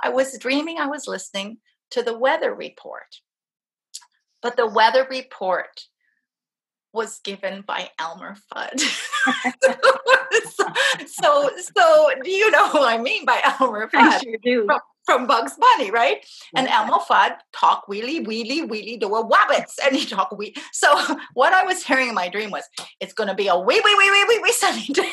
I 0.00 0.10
was 0.10 0.38
dreaming, 0.38 0.78
I 0.78 0.86
was 0.86 1.08
listening 1.08 1.58
to 1.90 2.02
the 2.02 2.16
weather 2.16 2.54
report. 2.54 3.20
But 4.42 4.56
the 4.56 4.66
weather 4.66 5.06
report 5.10 5.86
was 6.94 7.18
given 7.18 7.62
by 7.66 7.90
Elmer 7.98 8.36
Fudd. 8.54 8.80
so, 9.62 9.74
so, 11.06 11.50
so, 11.76 12.10
do 12.22 12.30
you 12.30 12.50
know 12.50 12.68
who 12.68 12.82
I 12.82 12.98
mean 12.98 13.26
by 13.26 13.42
Elmer 13.60 13.88
Fudd? 13.88 14.00
I 14.00 14.18
sure 14.20 14.36
do. 14.42 14.64
From, 14.64 14.80
from 15.04 15.26
Bugs 15.26 15.54
Bunny, 15.58 15.90
right? 15.90 16.24
And 16.56 16.68
Elmer 16.68 16.98
Fudd 16.98 17.36
talk 17.52 17.86
wheelie, 17.88 18.24
wheelie, 18.24 18.66
wheelie, 18.66 18.98
do 18.98 19.14
a 19.14 19.28
wabbits. 19.28 19.74
And 19.84 19.94
he 19.94 20.06
talk 20.06 20.30
wee. 20.32 20.54
So 20.72 20.88
what 21.34 21.52
I 21.52 21.64
was 21.64 21.84
hearing 21.84 22.08
in 22.08 22.14
my 22.14 22.28
dream 22.28 22.50
was, 22.50 22.64
it's 23.00 23.12
going 23.12 23.28
to 23.28 23.34
be 23.34 23.48
a 23.48 23.58
wee, 23.58 23.82
wee, 23.84 23.94
wee, 23.98 24.10
wee, 24.10 24.24
wee, 24.28 24.40
wee 24.42 24.52
sunny 24.52 24.86
day. 24.86 25.12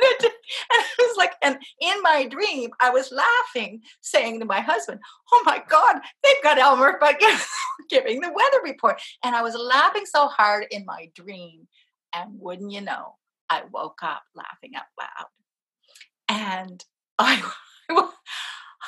And 0.00 0.30
I 0.70 0.84
was 0.98 1.16
like, 1.16 1.32
and 1.42 1.58
in 1.80 2.02
my 2.02 2.26
dream, 2.26 2.70
I 2.80 2.90
was 2.90 3.12
laughing, 3.12 3.82
saying 4.00 4.40
to 4.40 4.46
my 4.46 4.60
husband, 4.60 5.00
Oh 5.32 5.42
my 5.44 5.62
God, 5.68 5.96
they've 6.22 6.42
got 6.42 6.58
Elmer 6.58 6.98
Fudd 7.02 7.40
giving 7.88 8.20
the 8.20 8.32
weather 8.32 8.60
report. 8.64 9.00
And 9.22 9.34
I 9.34 9.42
was 9.42 9.54
laughing 9.54 10.06
so 10.06 10.28
hard 10.28 10.66
in 10.70 10.84
my 10.84 11.10
dream. 11.14 11.68
And 12.14 12.38
wouldn't 12.38 12.72
you 12.72 12.80
know, 12.80 13.16
I 13.50 13.62
woke 13.72 14.00
up 14.02 14.22
laughing 14.34 14.74
out 14.76 14.84
loud. 14.98 15.26
And 16.28 16.84
I 17.18 17.42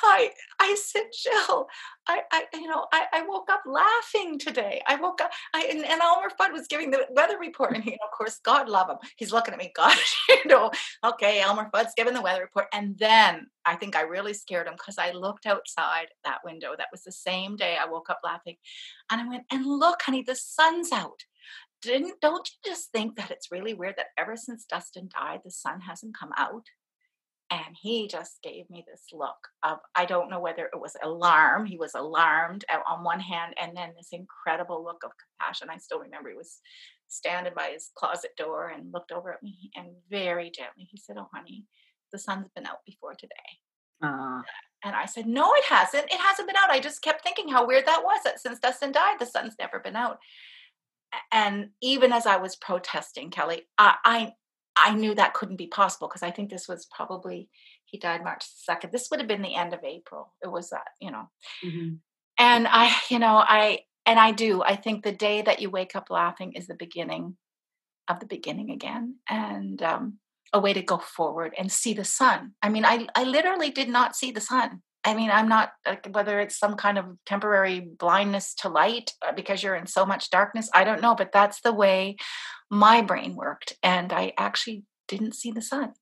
I 0.03 0.31
I 0.59 0.75
said, 0.75 1.03
Jill, 1.13 1.67
I, 2.07 2.21
I 2.31 2.45
you 2.53 2.67
know, 2.67 2.87
I, 2.91 3.05
I 3.13 3.21
woke 3.27 3.49
up 3.51 3.61
laughing 3.65 4.39
today. 4.39 4.81
I 4.87 4.95
woke 4.95 5.21
up, 5.21 5.31
I 5.53 5.67
and, 5.71 5.85
and 5.85 6.01
Elmer 6.01 6.29
Fudd 6.39 6.51
was 6.51 6.67
giving 6.67 6.91
the 6.91 7.05
weather 7.11 7.37
report, 7.39 7.75
and 7.75 7.85
know, 7.85 7.93
of 8.03 8.17
course, 8.17 8.39
God 8.43 8.69
love 8.69 8.89
him. 8.89 8.97
He's 9.17 9.31
looking 9.31 9.53
at 9.53 9.59
me, 9.59 9.71
God, 9.75 9.97
you 10.29 10.45
know, 10.45 10.71
okay, 11.03 11.41
Elmer 11.41 11.69
Fudd's 11.73 11.93
giving 11.95 12.13
the 12.13 12.21
weather 12.21 12.41
report, 12.41 12.67
and 12.73 12.97
then 12.97 13.47
I 13.65 13.75
think 13.75 13.95
I 13.95 14.01
really 14.01 14.33
scared 14.33 14.67
him 14.67 14.73
because 14.73 14.97
I 14.97 15.11
looked 15.11 15.45
outside 15.45 16.07
that 16.23 16.39
window. 16.43 16.73
That 16.77 16.87
was 16.91 17.03
the 17.03 17.11
same 17.11 17.55
day 17.55 17.77
I 17.79 17.89
woke 17.89 18.09
up 18.09 18.19
laughing, 18.23 18.55
and 19.11 19.21
I 19.21 19.27
went, 19.27 19.43
and 19.51 19.65
look, 19.65 20.01
honey, 20.01 20.23
the 20.23 20.35
sun's 20.35 20.91
out. 20.91 21.23
Didn't 21.81 22.19
don't 22.21 22.49
you 22.49 22.71
just 22.71 22.91
think 22.91 23.15
that 23.15 23.31
it's 23.31 23.51
really 23.51 23.73
weird 23.73 23.95
that 23.97 24.07
ever 24.17 24.35
since 24.35 24.65
Dustin 24.65 25.09
died, 25.17 25.41
the 25.43 25.51
sun 25.51 25.79
hasn't 25.79 26.17
come 26.17 26.31
out? 26.37 26.65
And 27.51 27.75
he 27.81 28.07
just 28.07 28.41
gave 28.43 28.69
me 28.69 28.85
this 28.87 29.05
look 29.11 29.37
of 29.63 29.79
i 29.95 30.05
don't 30.05 30.29
know 30.29 30.39
whether 30.39 30.65
it 30.65 30.79
was 30.79 30.95
alarm 31.03 31.65
he 31.65 31.77
was 31.77 31.95
alarmed 31.95 32.63
on 32.87 33.03
one 33.03 33.19
hand 33.19 33.53
and 33.61 33.75
then 33.75 33.91
this 33.97 34.09
incredible 34.11 34.83
look 34.83 35.03
of 35.03 35.11
compassion. 35.39 35.69
I 35.71 35.77
still 35.77 35.99
remember 35.99 36.29
he 36.29 36.35
was 36.35 36.59
standing 37.07 37.53
by 37.55 37.71
his 37.73 37.89
closet 37.95 38.31
door 38.37 38.69
and 38.69 38.93
looked 38.93 39.11
over 39.11 39.33
at 39.33 39.43
me 39.43 39.71
and 39.75 39.87
very 40.09 40.51
gently 40.51 40.87
he 40.89 40.97
said 40.97 41.17
oh 41.17 41.29
honey 41.33 41.65
the 42.11 42.19
sun's 42.19 42.49
been 42.55 42.65
out 42.65 42.79
before 42.85 43.13
today. 43.13 43.31
Uh. 44.01 44.41
and 44.85 44.95
i 44.95 45.05
said 45.05 45.27
no 45.27 45.51
it 45.55 45.65
hasn't. 45.65 46.05
It 46.05 46.19
hasn't 46.19 46.47
been 46.47 46.55
out. 46.55 46.69
I 46.69 46.79
just 46.79 47.01
kept 47.01 47.21
thinking 47.21 47.49
how 47.49 47.67
weird 47.67 47.85
that 47.85 48.03
was 48.03 48.21
that 48.23 48.39
since 48.39 48.59
dustin 48.59 48.91
died 48.91 49.19
the 49.19 49.25
sun's 49.25 49.55
never 49.59 49.79
been 49.79 49.95
out. 49.95 50.19
And 51.31 51.69
even 51.81 52.13
as 52.13 52.25
i 52.25 52.37
was 52.37 52.55
protesting 52.55 53.29
kelly 53.31 53.63
I, 53.77 53.95
I 54.05 54.33
I 54.83 54.93
knew 54.93 55.15
that 55.15 55.33
couldn't 55.33 55.57
be 55.57 55.67
possible 55.67 56.07
because 56.07 56.23
I 56.23 56.31
think 56.31 56.49
this 56.49 56.67
was 56.67 56.87
probably 56.95 57.49
he 57.85 57.97
died 57.97 58.23
March 58.23 58.45
2nd. 58.69 58.91
This 58.91 59.07
would 59.09 59.19
have 59.19 59.27
been 59.27 59.41
the 59.41 59.55
end 59.55 59.73
of 59.73 59.83
April. 59.83 60.33
It 60.43 60.51
was 60.51 60.69
that, 60.69 60.87
you 61.01 61.11
know. 61.11 61.29
Mm-hmm. 61.65 61.95
And 62.37 62.67
I, 62.69 62.95
you 63.09 63.19
know, 63.19 63.37
I 63.37 63.79
and 64.05 64.19
I 64.19 64.31
do. 64.31 64.63
I 64.63 64.75
think 64.75 65.03
the 65.03 65.11
day 65.11 65.41
that 65.41 65.61
you 65.61 65.69
wake 65.69 65.95
up 65.95 66.09
laughing 66.09 66.53
is 66.53 66.67
the 66.67 66.75
beginning 66.75 67.37
of 68.07 68.19
the 68.19 68.25
beginning 68.25 68.71
again. 68.71 69.15
And 69.27 69.81
um, 69.81 70.19
a 70.53 70.59
way 70.59 70.73
to 70.73 70.81
go 70.81 70.97
forward 70.97 71.53
and 71.57 71.71
see 71.71 71.93
the 71.93 72.03
sun. 72.03 72.53
I 72.61 72.69
mean, 72.69 72.85
I 72.85 73.07
I 73.15 73.23
literally 73.23 73.69
did 73.69 73.89
not 73.89 74.15
see 74.15 74.31
the 74.31 74.41
sun. 74.41 74.81
I 75.03 75.13
mean, 75.13 75.31
I'm 75.31 75.47
not 75.47 75.71
like 75.85 76.07
whether 76.11 76.39
it's 76.39 76.59
some 76.59 76.75
kind 76.75 76.97
of 76.97 77.05
temporary 77.25 77.79
blindness 77.79 78.53
to 78.55 78.69
light 78.69 79.13
uh, 79.25 79.31
because 79.31 79.63
you're 79.63 79.75
in 79.75 79.87
so 79.87 80.05
much 80.05 80.29
darkness. 80.29 80.69
I 80.73 80.83
don't 80.83 81.01
know, 81.01 81.15
but 81.15 81.31
that's 81.31 81.61
the 81.61 81.73
way 81.73 82.17
my 82.69 83.01
brain 83.01 83.35
worked. 83.35 83.73
And 83.83 84.11
I 84.13 84.33
actually 84.37 84.83
didn't 85.07 85.35
see 85.35 85.51
the 85.51 85.61
sun 85.61 85.93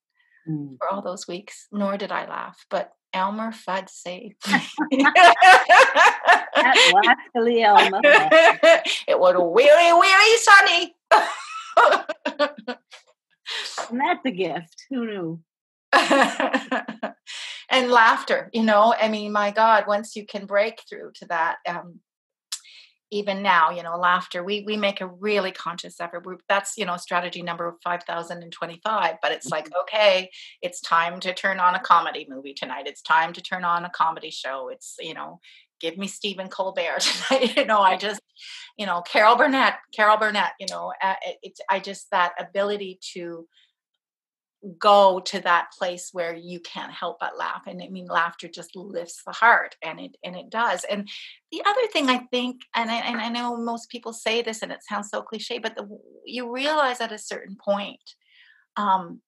mm. 0.48 0.78
for 0.78 0.92
all 0.92 1.02
those 1.02 1.28
weeks, 1.28 1.68
nor 1.72 1.98
did 1.98 2.12
I 2.12 2.28
laugh. 2.28 2.66
But 2.70 2.94
Elmer 3.14 3.52
Fudd 3.52 3.90
saved 3.90 4.36
me. 4.92 5.06
Luckily, 6.94 7.64
Elmer. 7.64 8.02
it 8.04 9.20
was 9.20 9.36
weary, 9.38 9.94
weary 9.94 10.38
sunny. 10.38 10.96
and 13.90 14.02
that's 14.02 14.26
a 14.26 14.32
gift. 14.32 14.84
Who 14.90 15.06
knew? 15.06 15.40
and 17.70 17.92
laughter, 17.92 18.50
you 18.54 18.64
know, 18.64 18.94
I 19.00 19.08
mean, 19.08 19.32
my 19.32 19.52
God, 19.52 19.86
once 19.88 20.16
you 20.16 20.26
can 20.26 20.46
break 20.46 20.82
through 20.90 21.12
to 21.16 21.26
that, 21.28 21.58
um, 21.68 22.02
even 23.12 23.42
now, 23.42 23.70
you 23.70 23.84
know, 23.84 23.98
laughter, 23.98 24.44
we 24.44 24.64
we 24.66 24.76
make 24.76 25.02
a 25.02 25.08
really 25.08 25.52
conscious 25.52 26.00
effort. 26.00 26.26
We're, 26.26 26.38
that's, 26.50 26.78
you 26.78 26.86
know, 26.86 26.98
strategy 26.98 27.42
number 27.42 27.78
5025, 27.84 29.16
but 29.22 29.32
it's 29.32 29.50
like, 29.50 29.70
okay, 29.82 30.30
it's 30.62 30.82
time 30.82 31.20
to 31.22 31.34
turn 31.34 31.60
on 31.60 31.76
a 31.76 31.80
comedy 31.80 32.26
movie 32.30 32.54
tonight. 32.54 32.88
It's 32.88 33.02
time 33.02 33.34
to 33.34 33.42
turn 33.42 33.64
on 33.64 33.86
a 33.86 33.90
comedy 33.90 34.32
show. 34.32 34.70
It's, 34.70 34.96
you 35.00 35.14
know, 35.14 35.40
give 35.80 35.98
me 35.98 36.08
Stephen 36.08 36.50
Colbert 36.50 37.00
tonight. 37.30 37.56
you 37.56 37.66
know, 37.66 37.80
I 37.80 37.98
just, 38.08 38.22
you 38.78 38.86
know, 38.86 39.02
Carol 39.02 39.36
Burnett, 39.36 39.76
Carol 39.96 40.18
Burnett, 40.18 40.52
you 40.60 40.68
know, 40.70 40.94
uh, 41.02 41.16
it's, 41.42 41.62
I 41.70 41.80
just, 41.80 42.08
that 42.12 42.34
ability 42.40 43.00
to, 43.14 43.48
go 44.80 45.20
to 45.20 45.40
that 45.42 45.68
place 45.78 46.10
where 46.14 46.36
you 46.36 46.60
can't 46.60 46.92
help 46.92 47.20
but 47.20 47.38
laugh 47.38 47.62
and 47.68 47.82
i 47.82 47.88
mean 47.90 48.08
laughter 48.08 48.48
just 48.48 48.76
lifts 48.76 49.22
the 49.24 49.32
heart 49.32 49.76
and 49.84 50.00
it 50.00 50.18
and 50.24 50.36
it 50.36 50.50
does 50.50 50.84
and 50.90 51.08
the 51.52 51.62
other 51.66 51.88
thing 51.94 52.10
i 52.10 52.18
think 52.32 52.62
and 52.76 52.90
i, 52.90 52.96
and 52.96 53.22
I 53.22 53.30
know 53.30 53.56
most 53.56 53.90
people 53.90 54.14
say 54.14 54.42
this 54.42 54.64
and 54.64 54.72
it 54.72 54.80
sounds 54.82 55.10
so 55.10 55.22
cliche 55.22 55.60
but 55.60 55.76
the, 55.76 55.88
you 56.26 56.52
realize 56.52 57.02
at 57.02 57.12
a 57.12 57.20
certain 57.20 57.56
point 57.56 58.02
um, 58.78 59.22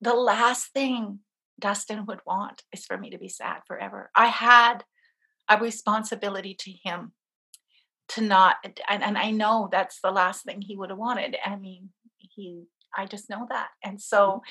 the 0.00 0.14
last 0.14 0.72
thing 0.72 1.20
Dustin 1.58 2.06
would 2.06 2.20
want 2.26 2.62
is 2.72 2.84
for 2.84 2.96
me 2.96 3.10
to 3.10 3.18
be 3.18 3.28
sad 3.28 3.62
forever. 3.66 4.10
I 4.14 4.26
had 4.26 4.84
a 5.48 5.58
responsibility 5.58 6.54
to 6.54 6.70
him 6.70 7.12
to 8.10 8.22
not 8.22 8.56
and, 8.88 9.02
and 9.02 9.18
I 9.18 9.30
know 9.30 9.68
that's 9.70 10.00
the 10.02 10.10
last 10.10 10.44
thing 10.44 10.62
he 10.62 10.76
would 10.76 10.90
have 10.90 10.98
wanted. 10.98 11.36
I 11.44 11.56
mean, 11.56 11.90
he 12.18 12.64
I 12.96 13.06
just 13.06 13.30
know 13.30 13.46
that. 13.50 13.68
And 13.84 14.00
so, 14.00 14.42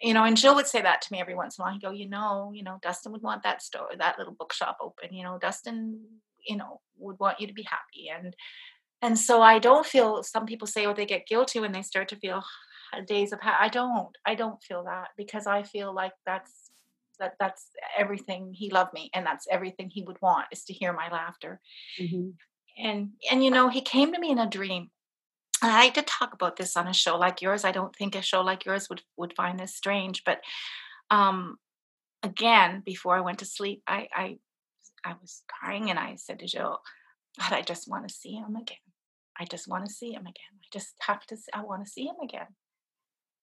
you 0.00 0.14
know, 0.14 0.24
and 0.24 0.36
Jill 0.36 0.54
would 0.54 0.66
say 0.66 0.80
that 0.82 1.02
to 1.02 1.12
me 1.12 1.20
every 1.20 1.34
once 1.34 1.58
in 1.58 1.62
a 1.62 1.64
while. 1.64 1.72
He'd 1.74 1.82
go, 1.82 1.90
you 1.90 2.08
know, 2.08 2.52
you 2.54 2.62
know, 2.62 2.78
Dustin 2.82 3.12
would 3.12 3.22
want 3.22 3.42
that 3.42 3.62
store, 3.62 3.88
that 3.98 4.18
little 4.18 4.34
bookshop 4.38 4.78
open. 4.80 5.12
You 5.12 5.24
know, 5.24 5.38
Dustin, 5.38 6.00
you 6.46 6.56
know, 6.56 6.80
would 6.98 7.18
want 7.18 7.40
you 7.40 7.46
to 7.46 7.52
be 7.52 7.64
happy. 7.64 8.08
And 8.08 8.34
and 9.02 9.18
so 9.18 9.40
I 9.42 9.58
don't 9.58 9.86
feel 9.86 10.22
some 10.22 10.46
people 10.46 10.66
say, 10.66 10.86
oh, 10.86 10.92
they 10.92 11.06
get 11.06 11.26
guilty 11.26 11.58
when 11.58 11.72
they 11.72 11.82
start 11.82 12.08
to 12.08 12.16
feel 12.16 12.42
days 13.06 13.32
of 13.32 13.38
I 13.42 13.68
don't. 13.68 14.16
I 14.26 14.34
don't 14.34 14.62
feel 14.62 14.84
that 14.84 15.08
because 15.16 15.46
I 15.46 15.62
feel 15.62 15.94
like 15.94 16.12
that's 16.26 16.70
that 17.18 17.34
that's 17.38 17.68
everything 17.96 18.52
he 18.52 18.70
loved 18.70 18.92
me 18.92 19.10
and 19.14 19.24
that's 19.24 19.46
everything 19.50 19.90
he 19.90 20.02
would 20.02 20.20
want 20.20 20.46
is 20.52 20.64
to 20.64 20.72
hear 20.72 20.92
my 20.92 21.10
laughter. 21.10 21.60
Mm-hmm. 22.00 22.30
And 22.84 23.10
and 23.30 23.44
you 23.44 23.50
know, 23.50 23.68
he 23.68 23.80
came 23.80 24.12
to 24.12 24.18
me 24.18 24.30
in 24.30 24.38
a 24.38 24.48
dream. 24.48 24.90
I 25.62 25.90
did 25.90 26.06
talk 26.06 26.32
about 26.32 26.56
this 26.56 26.76
on 26.76 26.88
a 26.88 26.94
show 26.94 27.16
like 27.16 27.42
yours. 27.42 27.64
I 27.64 27.72
don't 27.72 27.94
think 27.94 28.14
a 28.14 28.22
show 28.22 28.40
like 28.40 28.64
yours 28.64 28.88
would 28.88 29.02
would 29.16 29.34
find 29.36 29.58
this 29.58 29.74
strange, 29.74 30.22
but 30.24 30.40
um 31.10 31.56
again, 32.22 32.82
before 32.84 33.16
I 33.16 33.20
went 33.20 33.40
to 33.40 33.44
sleep, 33.44 33.82
I 33.86 34.08
I 34.14 34.38
I 35.04 35.14
was 35.20 35.42
crying 35.48 35.90
and 35.90 35.98
I 35.98 36.16
said 36.16 36.40
to 36.40 36.46
Joe, 36.46 36.78
God, 37.38 37.52
I 37.52 37.62
just 37.62 37.88
want 37.88 38.08
to 38.08 38.14
see 38.14 38.34
him 38.34 38.56
again. 38.56 38.76
I 39.38 39.44
just 39.44 39.68
want 39.68 39.86
to 39.86 39.92
see 39.92 40.12
him 40.12 40.22
again. 40.22 40.52
I 40.54 40.66
just 40.72 40.94
have 41.00 41.24
to, 41.26 41.36
I 41.54 41.62
want 41.62 41.84
to 41.84 41.90
see 41.90 42.04
him 42.04 42.16
again 42.22 42.46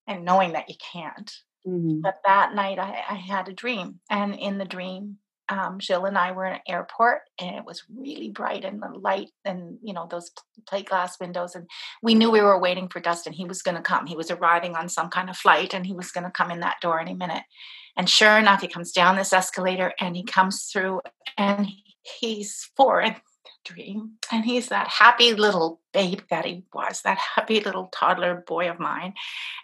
and 0.06 0.26
knowing 0.26 0.54
that 0.54 0.70
you 0.70 0.76
can't. 0.80 1.32
Mm-hmm. 1.68 2.02
But 2.02 2.20
that 2.26 2.54
night 2.54 2.80
I, 2.80 3.04
I, 3.10 3.16
had 3.16 3.50
a 3.50 3.54
dream, 3.54 4.00
and 4.10 4.36
in 4.36 4.58
the 4.58 4.66
dream, 4.66 5.18
um, 5.50 5.80
Jill 5.80 6.06
and 6.06 6.18
I 6.18 6.32
were 6.32 6.46
in 6.46 6.54
an 6.54 6.60
airport, 6.68 7.22
and 7.40 7.56
it 7.56 7.66
was 7.66 7.84
really 7.96 8.30
bright 8.30 8.66
and 8.66 8.82
the 8.82 8.90
light, 8.90 9.30
and 9.46 9.78
you 9.82 9.94
know 9.94 10.08
those 10.10 10.32
plate 10.68 10.90
glass 10.90 11.20
windows, 11.20 11.56
and 11.56 11.68
we 12.02 12.16
knew 12.16 12.32
we 12.32 12.42
were 12.42 12.60
waiting 12.60 12.90
for 12.90 13.00
Dustin. 13.00 13.34
He 13.34 13.46
was 13.46 13.62
going 13.62 13.78
to 13.78 13.84
come. 13.84 14.06
He 14.06 14.16
was 14.16 14.32
arriving 14.32 14.76
on 14.76 14.90
some 14.90 15.10
kind 15.10 15.30
of 15.30 15.38
flight, 15.38 15.74
and 15.74 15.86
he 15.86 15.94
was 15.94 16.12
going 16.12 16.26
to 16.26 16.32
come 16.32 16.52
in 16.52 16.60
that 16.62 16.82
door 16.82 17.00
any 17.00 17.14
minute. 17.14 17.44
And 17.96 18.10
sure 18.10 18.38
enough, 18.38 18.62
he 18.62 18.68
comes 18.68 18.92
down 18.92 19.16
this 19.16 19.34
escalator, 19.34 19.94
and 20.00 20.16
he 20.16 20.24
comes 20.24 20.70
through, 20.72 21.02
and 21.38 21.68
he's 22.20 22.70
four, 22.76 23.02
and 23.02 23.16
dream. 23.68 24.14
And 24.32 24.46
he's 24.46 24.70
that 24.70 24.88
happy 24.88 25.34
little 25.34 25.82
babe 25.94 26.22
that 26.30 26.46
he 26.46 26.64
was, 26.74 27.02
that 27.02 27.18
happy 27.36 27.60
little 27.60 27.90
toddler 27.94 28.44
boy 28.48 28.70
of 28.70 28.80
mine. 28.80 29.14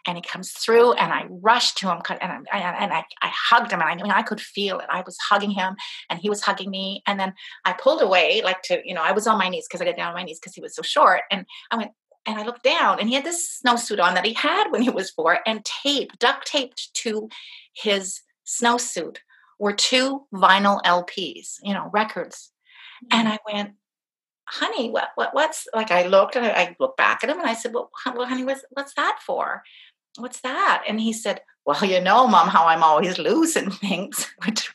And 0.08 0.18
he 0.18 0.22
comes 0.22 0.52
through, 0.52 0.94
and 0.94 1.14
I 1.14 1.26
rushed 1.30 1.78
to 1.80 1.92
him, 1.92 2.02
and 2.22 2.46
I, 2.52 2.60
and 2.60 2.94
I, 2.94 3.04
I 3.22 3.32
hugged 3.34 3.72
him, 3.72 3.82
and 3.82 3.90
I, 3.90 3.96
mean, 3.96 4.12
I 4.12 4.22
could 4.22 4.42
feel 4.42 4.80
it. 4.80 4.88
I 4.90 5.04
was 5.06 5.18
hugging 5.18 5.52
him, 5.52 5.76
and 6.10 6.20
he 6.20 6.30
was 6.30 6.42
hugging 6.42 6.70
me. 6.70 7.02
And 7.08 7.20
then 7.20 7.34
I 7.66 7.74
pulled 7.74 8.02
away, 8.02 8.42
like 8.44 8.62
to, 8.64 8.82
you 8.84 8.94
know, 8.94 9.04
I 9.04 9.12
was 9.12 9.28
on 9.28 9.38
my 9.38 9.50
knees 9.50 9.68
because 9.68 9.82
I 9.82 9.86
got 9.86 9.98
down 9.98 10.10
on 10.10 10.16
my 10.16 10.24
knees 10.24 10.40
because 10.40 10.56
he 10.56 10.62
was 10.62 10.76
so 10.76 10.82
short. 10.82 11.22
And 11.32 11.46
I 11.72 11.78
went, 11.78 11.92
and 12.26 12.38
I 12.38 12.44
looked 12.44 12.64
down, 12.64 13.00
and 13.00 13.10
he 13.10 13.16
had 13.16 13.26
this 13.26 13.62
snowsuit 13.66 14.02
on 14.02 14.16
that 14.16 14.26
he 14.26 14.34
had 14.34 14.72
when 14.72 14.82
he 14.82 14.90
was 14.90 15.12
four, 15.12 15.40
and 15.46 15.64
tape, 15.66 16.18
duct 16.20 16.48
taped 16.48 16.94
to 16.96 17.30
his 17.74 18.22
snowsuit 18.46 19.18
were 19.60 19.74
two 19.74 20.26
vinyl 20.34 20.82
LPs, 20.84 21.58
you 21.64 21.74
know, 21.74 21.90
records. 21.94 22.52
And 23.12 23.28
mm. 23.28 23.32
I 23.32 23.40
went, 23.52 23.72
honey, 24.48 24.90
what, 24.90 25.10
what, 25.16 25.34
what's 25.34 25.68
like? 25.74 25.92
I 25.92 26.08
looked 26.08 26.36
and 26.36 26.46
I, 26.46 26.50
I 26.50 26.76
looked 26.80 26.98
back 26.98 27.24
at 27.24 27.30
him 27.30 27.40
and 27.40 27.50
I 27.50 27.54
said, 27.54 27.74
well, 27.74 27.90
well, 28.16 28.28
honey, 28.28 28.44
what's, 28.44 28.64
what's 28.72 28.94
that 28.96 29.20
for? 29.26 29.64
What's 30.18 30.42
that? 30.42 30.84
And 30.88 31.00
he 31.00 31.14
said, 31.14 31.42
well, 31.66 31.84
you 31.86 32.02
know, 32.02 32.28
mom, 32.28 32.50
how 32.50 32.68
I'm 32.68 32.84
always 32.84 33.18
losing 33.18 33.72
things, 33.72 34.30
which, 34.46 34.74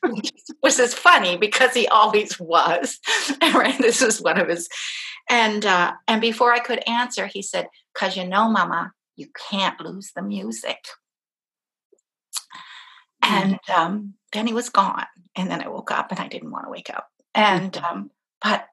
which 0.60 0.78
is 0.78 0.94
funny 0.94 1.36
because 1.36 1.74
he 1.74 1.86
always 1.88 2.38
was. 2.40 2.98
right? 3.42 3.76
This 3.78 4.00
was 4.00 4.20
one 4.20 4.38
of 4.40 4.48
his, 4.48 4.68
and 5.28 5.66
uh, 5.66 5.92
and 6.06 6.20
before 6.20 6.52
I 6.52 6.60
could 6.60 6.82
answer, 6.88 7.26
he 7.26 7.42
said, 7.42 7.68
"Cause 7.94 8.16
you 8.16 8.26
know, 8.26 8.48
mama, 8.48 8.92
you 9.16 9.28
can't 9.50 9.78
lose 9.80 10.12
the 10.14 10.22
music." 10.22 10.78
And 13.22 13.58
mm. 13.68 13.74
um, 13.74 14.14
then 14.32 14.46
he 14.46 14.54
was 14.54 14.70
gone, 14.70 15.06
and 15.36 15.50
then 15.50 15.62
I 15.62 15.68
woke 15.68 15.90
up, 15.90 16.10
and 16.10 16.18
I 16.18 16.28
didn't 16.28 16.50
want 16.50 16.64
to 16.64 16.70
wake 16.70 16.90
up. 16.90 17.08
And 17.34 17.76
um, 17.76 18.10
but 18.40 18.66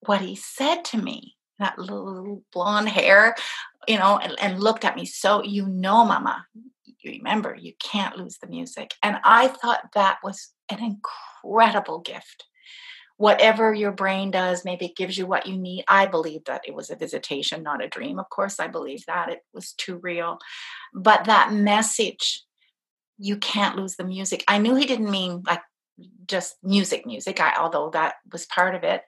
what 0.00 0.20
he 0.20 0.36
said 0.36 0.84
to 0.86 0.98
me, 0.98 1.36
that 1.58 1.78
little 1.78 2.42
blonde 2.52 2.88
hair, 2.88 3.34
you 3.86 3.98
know, 3.98 4.18
and, 4.18 4.38
and 4.40 4.60
looked 4.60 4.84
at 4.84 4.96
me. 4.96 5.04
So, 5.04 5.42
you 5.42 5.66
know, 5.66 6.04
mama, 6.04 6.44
you 7.02 7.12
remember, 7.12 7.54
you 7.54 7.72
can't 7.78 8.16
lose 8.16 8.38
the 8.38 8.46
music. 8.46 8.94
And 9.02 9.18
I 9.24 9.48
thought 9.48 9.90
that 9.94 10.18
was 10.22 10.50
an 10.70 10.78
incredible 10.82 12.00
gift. 12.00 12.44
Whatever 13.16 13.74
your 13.74 13.92
brain 13.92 14.30
does, 14.30 14.64
maybe 14.64 14.86
it 14.86 14.96
gives 14.96 15.18
you 15.18 15.26
what 15.26 15.46
you 15.46 15.58
need. 15.58 15.84
I 15.86 16.06
believe 16.06 16.44
that 16.46 16.62
it 16.66 16.74
was 16.74 16.88
a 16.88 16.96
visitation, 16.96 17.62
not 17.62 17.84
a 17.84 17.88
dream. 17.88 18.18
Of 18.18 18.30
course, 18.30 18.58
I 18.58 18.68
believe 18.68 19.04
that 19.06 19.28
it 19.28 19.40
was 19.52 19.72
too 19.72 19.96
real. 20.02 20.38
But 20.94 21.24
that 21.24 21.52
message, 21.52 22.42
you 23.18 23.36
can't 23.36 23.76
lose 23.76 23.96
the 23.96 24.04
music. 24.04 24.42
I 24.48 24.56
knew 24.56 24.74
he 24.74 24.86
didn't 24.86 25.10
mean 25.10 25.42
like 25.46 25.60
just 26.26 26.56
music, 26.62 27.04
music, 27.04 27.40
I, 27.40 27.52
although 27.58 27.90
that 27.90 28.14
was 28.32 28.46
part 28.46 28.74
of 28.74 28.84
it. 28.84 29.02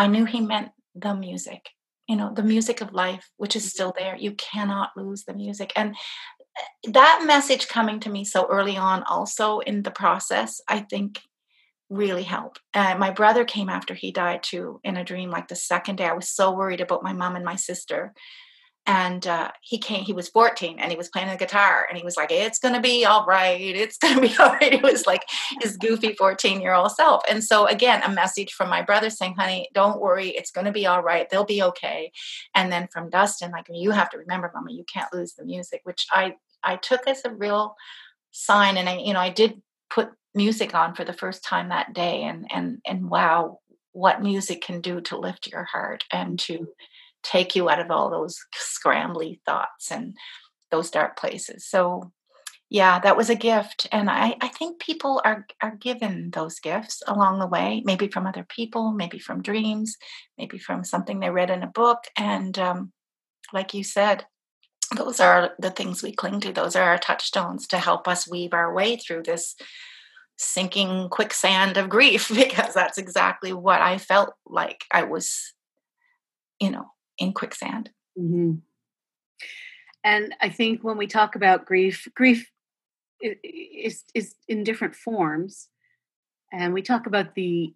I 0.00 0.06
knew 0.06 0.24
he 0.24 0.40
meant 0.40 0.70
the 0.94 1.14
music, 1.14 1.68
you 2.08 2.16
know, 2.16 2.32
the 2.32 2.42
music 2.42 2.80
of 2.80 2.94
life, 2.94 3.28
which 3.36 3.54
is 3.54 3.70
still 3.70 3.92
there. 3.94 4.16
You 4.16 4.32
cannot 4.32 4.92
lose 4.96 5.24
the 5.24 5.34
music. 5.34 5.74
And 5.76 5.94
eh, 6.56 6.90
that 6.92 7.24
message 7.26 7.68
coming 7.68 8.00
to 8.00 8.08
me 8.08 8.24
so 8.24 8.46
early 8.48 8.78
on, 8.78 9.02
also 9.02 9.58
in 9.58 9.82
the 9.82 9.90
process, 9.90 10.58
I 10.66 10.80
think 10.80 11.20
really 11.90 12.22
helped. 12.22 12.60
Uh, 12.72 12.96
my 12.96 13.10
brother 13.10 13.44
came 13.44 13.68
after 13.68 13.92
he 13.92 14.10
died 14.10 14.42
too 14.42 14.80
in 14.84 14.96
a 14.96 15.04
dream, 15.04 15.28
like 15.28 15.48
the 15.48 15.54
second 15.54 15.96
day. 15.96 16.06
I 16.06 16.14
was 16.14 16.30
so 16.30 16.50
worried 16.50 16.80
about 16.80 17.02
my 17.02 17.12
mom 17.12 17.36
and 17.36 17.44
my 17.44 17.56
sister 17.56 18.14
and 18.86 19.26
uh, 19.26 19.50
he 19.62 19.78
came 19.78 20.04
he 20.04 20.12
was 20.12 20.28
14 20.28 20.78
and 20.78 20.90
he 20.90 20.96
was 20.96 21.08
playing 21.08 21.28
the 21.28 21.36
guitar 21.36 21.86
and 21.88 21.98
he 21.98 22.04
was 22.04 22.16
like 22.16 22.30
it's 22.30 22.58
gonna 22.58 22.80
be 22.80 23.04
all 23.04 23.24
right 23.26 23.60
it's 23.60 23.98
gonna 23.98 24.20
be 24.20 24.34
all 24.38 24.52
right. 24.52 24.72
It 24.72 24.82
was 24.82 25.06
like 25.06 25.22
his 25.60 25.76
goofy 25.76 26.14
14 26.14 26.60
year 26.60 26.74
old 26.74 26.92
self 26.92 27.22
and 27.28 27.44
so 27.44 27.66
again 27.66 28.02
a 28.02 28.10
message 28.10 28.52
from 28.52 28.68
my 28.68 28.82
brother 28.82 29.10
saying 29.10 29.34
honey 29.38 29.68
don't 29.74 30.00
worry 30.00 30.28
it's 30.30 30.50
gonna 30.50 30.72
be 30.72 30.86
all 30.86 31.02
right 31.02 31.28
they'll 31.30 31.44
be 31.44 31.62
okay. 31.62 32.10
And 32.54 32.72
then 32.72 32.88
from 32.92 33.10
dustin 33.10 33.50
like 33.50 33.66
you 33.70 33.90
have 33.90 34.10
to 34.10 34.18
remember 34.18 34.50
mama 34.54 34.72
you 34.72 34.84
can't 34.92 35.12
lose 35.12 35.34
the 35.34 35.44
music 35.44 35.80
which 35.84 36.06
i 36.12 36.34
i 36.62 36.76
took 36.76 37.06
as 37.06 37.22
a 37.24 37.30
real 37.30 37.74
sign 38.32 38.76
and 38.76 38.88
i 38.88 38.96
you 38.96 39.12
know 39.12 39.20
i 39.20 39.30
did 39.30 39.60
put 39.88 40.10
music 40.34 40.74
on 40.74 40.94
for 40.94 41.04
the 41.04 41.12
first 41.12 41.44
time 41.44 41.68
that 41.68 41.92
day 41.92 42.22
and 42.22 42.46
and 42.52 42.78
and 42.86 43.10
wow 43.10 43.58
what 43.92 44.22
music 44.22 44.62
can 44.62 44.80
do 44.80 45.00
to 45.00 45.18
lift 45.18 45.48
your 45.48 45.64
heart 45.64 46.04
and 46.12 46.38
to 46.38 46.68
take 47.22 47.54
you 47.54 47.68
out 47.68 47.80
of 47.80 47.90
all 47.90 48.10
those 48.10 48.38
scrambly 48.56 49.40
thoughts 49.46 49.90
and 49.90 50.16
those 50.70 50.90
dark 50.90 51.18
places. 51.18 51.66
So 51.66 52.12
yeah, 52.70 53.00
that 53.00 53.16
was 53.16 53.28
a 53.28 53.34
gift. 53.34 53.88
And 53.90 54.08
I, 54.08 54.36
I 54.40 54.46
think 54.46 54.80
people 54.80 55.20
are 55.24 55.44
are 55.60 55.74
given 55.74 56.30
those 56.30 56.60
gifts 56.60 57.02
along 57.08 57.40
the 57.40 57.48
way, 57.48 57.82
maybe 57.84 58.06
from 58.06 58.28
other 58.28 58.46
people, 58.48 58.92
maybe 58.92 59.18
from 59.18 59.42
dreams, 59.42 59.96
maybe 60.38 60.56
from 60.56 60.84
something 60.84 61.18
they 61.18 61.30
read 61.30 61.50
in 61.50 61.64
a 61.64 61.66
book. 61.66 62.04
And 62.16 62.56
um, 62.60 62.92
like 63.52 63.74
you 63.74 63.82
said, 63.82 64.24
those 64.96 65.18
are 65.18 65.50
the 65.58 65.70
things 65.70 66.02
we 66.02 66.12
cling 66.12 66.40
to. 66.40 66.52
Those 66.52 66.76
are 66.76 66.84
our 66.84 66.98
touchstones 66.98 67.66
to 67.68 67.78
help 67.78 68.06
us 68.06 68.30
weave 68.30 68.54
our 68.54 68.72
way 68.72 68.96
through 68.96 69.24
this 69.24 69.56
sinking 70.36 71.08
quicksand 71.10 71.76
of 71.76 71.88
grief, 71.88 72.28
because 72.34 72.72
that's 72.72 72.98
exactly 72.98 73.52
what 73.52 73.80
I 73.82 73.98
felt 73.98 74.32
like 74.46 74.84
I 74.92 75.02
was, 75.02 75.54
you 76.60 76.70
know, 76.70 76.86
in 77.20 77.32
quicksand. 77.32 77.90
Mm-hmm. 78.18 78.54
And 80.02 80.34
I 80.40 80.48
think 80.48 80.82
when 80.82 80.96
we 80.96 81.06
talk 81.06 81.36
about 81.36 81.66
grief, 81.66 82.08
grief 82.16 82.50
is 83.20 84.04
is 84.14 84.34
in 84.48 84.64
different 84.64 84.96
forms, 84.96 85.68
and 86.50 86.72
we 86.72 86.82
talk 86.82 87.06
about 87.06 87.34
the 87.34 87.74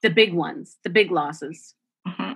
the 0.00 0.10
big 0.10 0.32
ones, 0.32 0.78
the 0.82 0.90
big 0.90 1.10
losses. 1.10 1.74
Mm-hmm. 2.08 2.32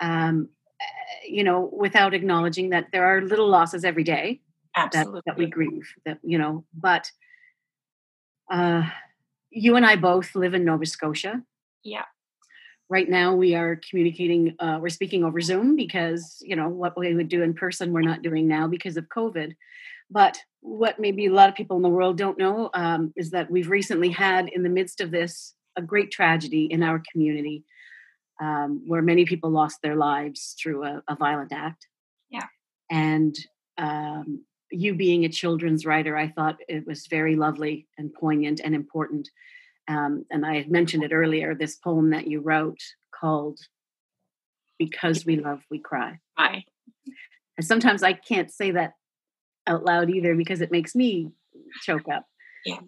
Um, 0.00 0.48
eh, 0.80 1.26
you 1.28 1.44
know, 1.44 1.70
without 1.72 2.14
acknowledging 2.14 2.70
that 2.70 2.86
there 2.90 3.04
are 3.04 3.20
little 3.20 3.48
losses 3.48 3.84
every 3.84 4.02
day 4.02 4.40
that, 4.74 4.92
that, 5.26 5.36
we 5.36 5.46
grieve. 5.46 5.92
That 6.06 6.18
you 6.22 6.38
know, 6.38 6.64
but 6.72 7.10
uh, 8.50 8.88
you 9.50 9.76
and 9.76 9.84
I 9.84 9.96
both 9.96 10.34
live 10.34 10.54
in 10.54 10.64
Nova 10.64 10.86
Scotia. 10.86 11.42
Yeah 11.84 12.04
right 12.92 13.08
now 13.08 13.34
we 13.34 13.54
are 13.54 13.80
communicating 13.88 14.54
uh, 14.58 14.78
we're 14.78 14.90
speaking 14.90 15.24
over 15.24 15.40
zoom 15.40 15.76
because 15.76 16.36
you 16.42 16.54
know 16.54 16.68
what 16.68 16.96
we 16.96 17.14
would 17.14 17.28
do 17.28 17.42
in 17.42 17.54
person 17.54 17.90
we're 17.90 18.02
not 18.02 18.22
doing 18.22 18.46
now 18.46 18.68
because 18.68 18.98
of 18.98 19.08
covid. 19.08 19.54
But 20.10 20.36
what 20.60 21.00
maybe 21.00 21.24
a 21.24 21.32
lot 21.32 21.48
of 21.48 21.54
people 21.54 21.78
in 21.78 21.82
the 21.82 21.88
world 21.88 22.18
don't 22.18 22.36
know 22.36 22.68
um, 22.74 23.12
is 23.16 23.30
that 23.30 23.50
we've 23.50 23.70
recently 23.70 24.10
had 24.10 24.50
in 24.50 24.62
the 24.62 24.68
midst 24.68 25.00
of 25.00 25.10
this 25.10 25.54
a 25.74 25.80
great 25.80 26.10
tragedy 26.10 26.66
in 26.66 26.82
our 26.82 27.02
community 27.10 27.64
um, 28.42 28.82
where 28.86 29.00
many 29.00 29.24
people 29.24 29.48
lost 29.48 29.78
their 29.82 29.96
lives 29.96 30.54
through 30.60 30.84
a, 30.84 31.02
a 31.08 31.16
violent 31.16 31.50
act. 31.50 31.86
Yeah. 32.28 32.48
And 32.90 33.34
um, 33.78 34.44
you 34.70 34.94
being 34.94 35.24
a 35.24 35.30
children's 35.30 35.86
writer, 35.86 36.14
I 36.14 36.28
thought 36.28 36.58
it 36.68 36.86
was 36.86 37.06
very 37.06 37.36
lovely 37.36 37.86
and 37.96 38.12
poignant 38.12 38.60
and 38.62 38.74
important. 38.74 39.30
Um, 39.88 40.24
and 40.30 40.46
I 40.46 40.56
had 40.56 40.70
mentioned 40.70 41.04
it 41.04 41.12
earlier 41.12 41.54
this 41.54 41.76
poem 41.76 42.10
that 42.10 42.26
you 42.26 42.40
wrote 42.40 42.80
called 43.18 43.58
Because 44.78 45.26
We 45.26 45.36
Love, 45.36 45.62
We 45.70 45.78
Cry. 45.78 46.18
Cry. 46.36 46.64
And 47.58 47.66
sometimes 47.66 48.02
I 48.02 48.12
can't 48.12 48.50
say 48.50 48.70
that 48.72 48.92
out 49.66 49.84
loud 49.84 50.10
either 50.10 50.34
because 50.34 50.60
it 50.60 50.70
makes 50.70 50.94
me 50.94 51.30
choke 51.82 52.08
up. 52.08 52.26
Yeah. 52.64 52.78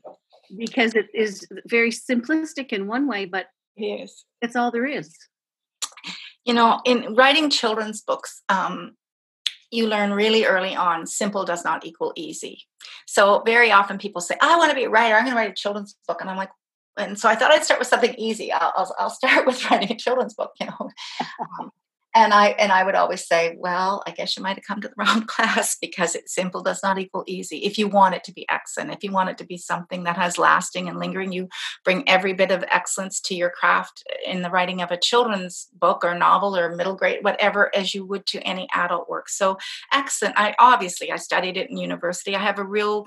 Because 0.57 0.95
it 0.95 1.07
is 1.15 1.47
very 1.67 1.91
simplistic 1.91 2.73
in 2.73 2.87
one 2.87 3.07
way, 3.09 3.25
but 3.25 3.47
Yes. 3.77 4.25
it's 4.41 4.57
all 4.57 4.71
there 4.71 4.87
is. 4.87 5.15
You 6.45 6.55
know, 6.55 6.81
in 6.85 7.15
writing 7.15 7.51
children's 7.51 8.03
books, 8.03 8.43
um, 8.49 8.97
you 9.71 9.89
learn 9.89 10.13
really 10.13 10.45
early 10.45 10.77
on 10.77 11.07
simple 11.07 11.45
does 11.45 11.65
not 11.65 11.85
equal 11.85 12.13
easy. 12.15 12.63
So 13.07 13.43
very 13.45 13.73
often 13.73 13.99
people 13.99 14.21
say, 14.21 14.37
I 14.41 14.57
want 14.57 14.71
to 14.71 14.77
be 14.77 14.85
a 14.85 14.91
writer. 14.91 15.15
I'm 15.17 15.25
going 15.25 15.35
to 15.35 15.41
write 15.41 15.51
a 15.51 15.55
children's 15.55 15.97
book. 16.07 16.21
And 16.21 16.31
I'm 16.31 16.37
like, 16.37 16.51
and 16.97 17.19
so 17.19 17.29
I 17.29 17.35
thought 17.35 17.51
I'd 17.51 17.65
start 17.65 17.81
with 17.81 17.89
something 17.89 18.15
easy. 18.17 18.53
I'll, 18.53 18.73
I'll, 18.77 18.95
I'll 18.99 19.11
start 19.11 19.47
with 19.47 19.71
writing 19.71 19.93
a 19.93 19.97
children's 19.97 20.35
book, 20.35 20.53
you 20.61 20.67
know. 20.67 20.91
Um, 21.41 21.71
and 22.17 22.33
I 22.33 22.51
and 22.51 22.71
I 22.71 22.85
would 22.85 22.95
always 22.95 23.27
say, 23.27 23.57
well, 23.59 24.01
I 24.07 24.13
guess 24.13 24.37
you 24.37 24.43
might 24.43 24.57
have 24.57 24.65
come 24.65 24.81
to 24.81 24.89
the 24.89 24.95
wrong 24.99 25.27
class 25.27 25.77
because 25.81 26.15
it 26.15 26.29
simple 26.29 26.63
does 26.63 26.81
not 26.83 26.99
equal 26.99 27.25
easy. 27.27 27.59
If 27.65 27.77
you 27.77 27.89
want 27.89 28.15
it 28.15 28.23
to 28.25 28.33
be 28.33 28.47
excellent, 28.49 28.93
if 28.93 29.03
you 29.03 29.11
want 29.11 29.31
it 29.31 29.39
to 29.39 29.45
be 29.45 29.57
something 29.57 30.05
that 30.05 30.17
has 30.17 30.39
lasting 30.39 30.89
and 30.89 30.99
lingering, 30.99 31.33
you 31.33 31.49
bring 31.85 32.09
every 32.09 32.33
bit 32.33 32.53
of 32.53 32.65
excellence 32.71 33.21
to 33.23 33.35
your 33.35 33.51
craft 33.51 34.05
in 34.25 34.43
the 34.43 34.51
writing 34.51 34.81
of 34.81 34.93
a 34.93 34.97
children's 34.97 35.67
book 35.75 36.05
or 36.05 36.15
novel 36.15 36.57
or 36.57 36.77
middle 36.77 36.95
grade, 36.95 37.25
whatever, 37.25 37.75
as 37.75 37.95
you 37.95 38.07
would 38.07 38.27
to 38.27 38.41
any 38.41 38.69
adult 38.73 39.09
work. 39.09 39.29
So 39.29 39.59
excellent. 39.93 40.39
I 40.39 40.55
obviously 40.61 41.11
I 41.11 41.17
studied 41.17 41.57
it 41.57 41.69
in 41.69 41.77
university. 41.77 42.37
I 42.37 42.41
have 42.41 42.61
a 42.61 42.65
real 42.65 43.07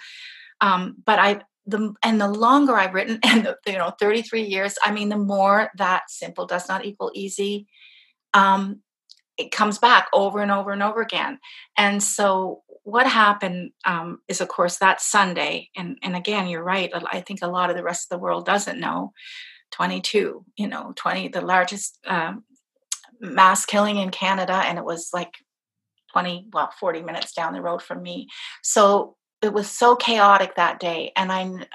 um, 0.60 0.95
but 1.06 1.19
I 1.19 1.41
the 1.67 1.93
and 2.01 2.19
the 2.19 2.27
longer 2.27 2.75
I've 2.75 2.93
written, 2.93 3.19
and 3.23 3.45
the, 3.45 3.58
you 3.67 3.77
know, 3.77 3.93
33 3.99 4.43
years, 4.43 4.75
I 4.84 4.91
mean, 4.91 5.10
the 5.10 5.17
more 5.17 5.69
that 5.77 6.10
simple 6.10 6.45
does 6.47 6.67
not 6.67 6.86
equal 6.86 7.12
easy. 7.13 7.67
Um, 8.34 8.82
it 9.38 9.51
comes 9.51 9.77
back 9.77 10.08
over 10.13 10.39
and 10.39 10.51
over 10.51 10.71
and 10.71 10.82
over 10.82 11.01
again. 11.01 11.38
And 11.77 12.01
so 12.01 12.63
what 12.84 13.06
happened 13.06 13.71
um, 13.86 14.19
is, 14.27 14.41
of 14.41 14.47
course, 14.47 14.77
that 14.77 15.01
Sunday, 15.01 15.69
and 15.75 15.97
and 16.01 16.15
again, 16.15 16.47
you're 16.47 16.63
right. 16.63 16.91
I 17.12 17.21
think 17.21 17.39
a 17.41 17.47
lot 17.47 17.69
of 17.69 17.75
the 17.75 17.84
rest 17.84 18.08
of 18.10 18.17
the 18.17 18.23
world 18.23 18.45
doesn't 18.45 18.80
know. 18.80 19.12
22, 19.71 20.45
you 20.56 20.67
know, 20.67 20.93
20, 20.95 21.27
the 21.27 21.41
largest 21.41 21.99
um, 22.08 22.45
mass 23.19 23.65
killing 23.65 23.97
in 23.97 24.10
Canada, 24.12 24.53
and 24.53 24.77
it 24.77 24.86
was 24.86 25.10
like 25.13 25.34
20, 26.13 26.47
well, 26.53 26.71
40 26.80 27.01
minutes 27.01 27.34
down 27.34 27.53
the 27.53 27.62
road 27.62 27.82
from 27.82 28.01
me. 28.01 28.27
So 28.63 29.16
it 29.41 29.54
was 29.54 29.69
so 29.69 29.95
chaotic 29.95 30.56
that 30.56 30.80
day 30.80 31.12
and 31.15 31.32
i 31.32 31.65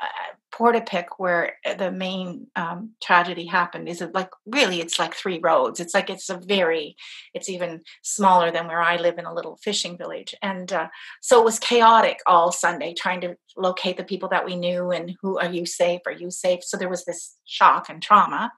Portapique 0.53 1.07
where 1.16 1.55
uh, 1.64 1.75
the 1.75 1.90
main 1.90 2.46
um, 2.57 2.90
tragedy 3.03 3.46
happened 3.46 3.88
is 3.88 4.05
like 4.12 4.29
really 4.44 4.81
it's 4.81 4.98
like 4.98 5.14
three 5.14 5.40
roads. 5.42 5.81
It's 5.81 5.94
like 5.94 6.11
it's 6.11 6.29
a 6.29 6.37
very 6.37 6.94
it's 7.33 7.48
even 7.48 7.81
smaller 8.03 8.51
than 8.51 8.68
where 8.68 8.83
i 8.83 8.96
live 8.96 9.18
in 9.18 9.25
a 9.25 9.35
little 9.35 9.57
fishing 9.57 9.96
village 9.96 10.35
and 10.42 10.72
uh, 10.72 10.88
so 11.22 11.40
it 11.40 11.44
was 11.44 11.59
chaotic 11.59 12.18
all 12.27 12.53
sunday 12.53 12.94
trying 12.94 13.22
to 13.22 13.35
locate 13.57 13.96
the 13.96 14.05
people 14.05 14.29
that 14.29 14.44
we 14.44 14.55
knew 14.57 14.90
and 14.90 15.16
who 15.22 15.38
are 15.38 15.51
you 15.51 15.66
safe? 15.66 16.01
Are 16.07 16.12
you 16.12 16.31
safe? 16.31 16.62
So 16.62 16.77
there 16.77 16.88
was 16.88 17.05
this 17.05 17.37
shock 17.44 17.88
and 17.88 18.03
trauma. 18.03 18.53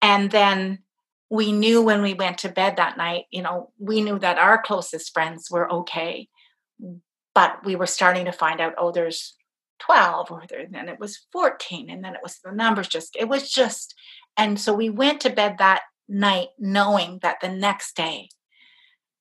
And 0.00 0.30
then 0.30 0.80
we 1.30 1.52
knew 1.52 1.82
when 1.82 2.02
we 2.02 2.14
went 2.14 2.38
to 2.38 2.48
bed 2.48 2.76
that 2.76 2.96
night 2.98 3.24
you 3.30 3.42
know 3.42 3.70
we 3.78 4.02
knew 4.02 4.18
that 4.18 4.38
our 4.38 4.60
closest 4.60 5.12
friends 5.14 5.50
were 5.50 5.70
okay 5.72 6.28
but 7.38 7.64
we 7.64 7.76
were 7.76 7.86
starting 7.86 8.24
to 8.24 8.32
find 8.32 8.60
out 8.60 8.74
oh 8.78 8.90
there's 8.90 9.36
12 9.78 10.32
or 10.32 10.42
then 10.72 10.88
it 10.88 10.98
was 10.98 11.26
14 11.30 11.88
and 11.88 12.02
then 12.02 12.14
it 12.16 12.20
was 12.20 12.40
the 12.44 12.50
numbers 12.50 12.88
just 12.88 13.14
it 13.14 13.28
was 13.28 13.48
just 13.48 13.94
and 14.36 14.58
so 14.58 14.74
we 14.74 14.90
went 14.90 15.20
to 15.20 15.30
bed 15.30 15.54
that 15.58 15.82
night 16.08 16.48
knowing 16.58 17.20
that 17.22 17.36
the 17.40 17.48
next 17.48 17.94
day 17.94 18.28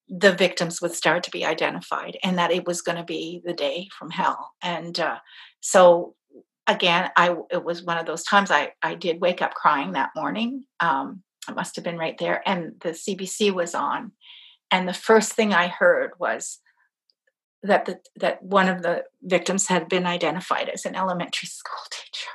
the 0.09 0.31
victims 0.31 0.81
would 0.81 0.93
start 0.93 1.21
to 1.23 1.29
be 1.29 1.45
identified 1.45 2.17
and 2.23 2.39
that 2.39 2.49
it 2.49 2.65
was 2.65 2.81
going 2.81 2.97
to 2.97 3.03
be 3.03 3.41
the 3.45 3.53
day 3.53 3.87
from 3.99 4.09
hell. 4.09 4.53
And 4.63 4.97
uh, 4.99 5.17
so 5.59 6.15
again 6.65 7.09
i 7.15 7.35
it 7.51 7.63
was 7.63 7.83
one 7.83 7.97
of 7.97 8.05
those 8.05 8.23
times 8.23 8.51
i 8.51 8.71
i 8.83 8.93
did 8.93 9.21
wake 9.21 9.41
up 9.41 9.53
crying 9.53 9.93
that 9.93 10.09
morning 10.17 10.65
um 10.81 11.23
i 11.47 11.53
must 11.53 11.77
have 11.77 11.85
been 11.85 11.97
right 11.97 12.17
there 12.17 12.41
and 12.45 12.73
the 12.81 12.89
cbc 12.89 13.53
was 13.53 13.75
on. 13.75 14.11
And 14.71 14.87
the 14.87 15.01
first 15.09 15.33
thing 15.33 15.53
i 15.53 15.67
heard 15.67 16.11
was 16.19 16.59
that 17.63 17.85
the, 17.85 17.99
that 18.15 18.43
one 18.43 18.69
of 18.69 18.81
the 18.81 19.03
victims 19.21 19.67
had 19.67 19.89
been 19.89 20.05
identified 20.05 20.69
as 20.69 20.85
an 20.85 20.95
elementary 20.95 21.47
school 21.47 21.79
teacher. 21.91 22.29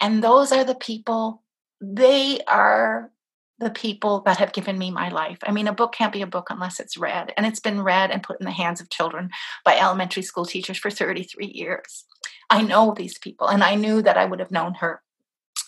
And 0.00 0.24
those 0.24 0.52
are 0.52 0.64
the 0.64 0.74
people 0.74 1.42
they 1.82 2.40
are 2.46 3.10
the 3.58 3.70
people 3.70 4.20
that 4.20 4.38
have 4.38 4.52
given 4.52 4.78
me 4.78 4.90
my 4.90 5.10
life. 5.10 5.38
I 5.44 5.52
mean 5.52 5.68
a 5.68 5.72
book 5.72 5.92
can't 5.92 6.12
be 6.12 6.22
a 6.22 6.26
book 6.26 6.48
unless 6.50 6.80
it's 6.80 6.96
read 6.96 7.32
and 7.36 7.46
it's 7.46 7.60
been 7.60 7.82
read 7.82 8.10
and 8.10 8.22
put 8.22 8.40
in 8.40 8.46
the 8.46 8.52
hands 8.52 8.80
of 8.80 8.90
children 8.90 9.30
by 9.64 9.78
elementary 9.78 10.22
school 10.22 10.46
teachers 10.46 10.78
for 10.78 10.90
33 10.90 11.46
years. 11.46 12.04
I 12.48 12.62
know 12.62 12.94
these 12.94 13.18
people 13.18 13.48
and 13.48 13.62
i 13.62 13.74
knew 13.74 14.02
that 14.02 14.16
i 14.16 14.24
would 14.24 14.40
have 14.40 14.50
known 14.50 14.74
her. 14.74 15.02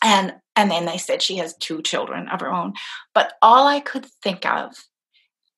And 0.03 0.35
and 0.57 0.71
then 0.71 0.87
they 0.87 0.99
said 0.99 1.23
she 1.23 1.37
has 1.37 1.57
two 1.57 1.83
children 1.83 2.29
of 2.29 2.41
her 2.41 2.53
own. 2.53 2.75
But 3.15 3.35
all 3.43 3.67
i 3.67 3.81
could 3.81 4.07
think 4.23 4.47
of 4.47 4.75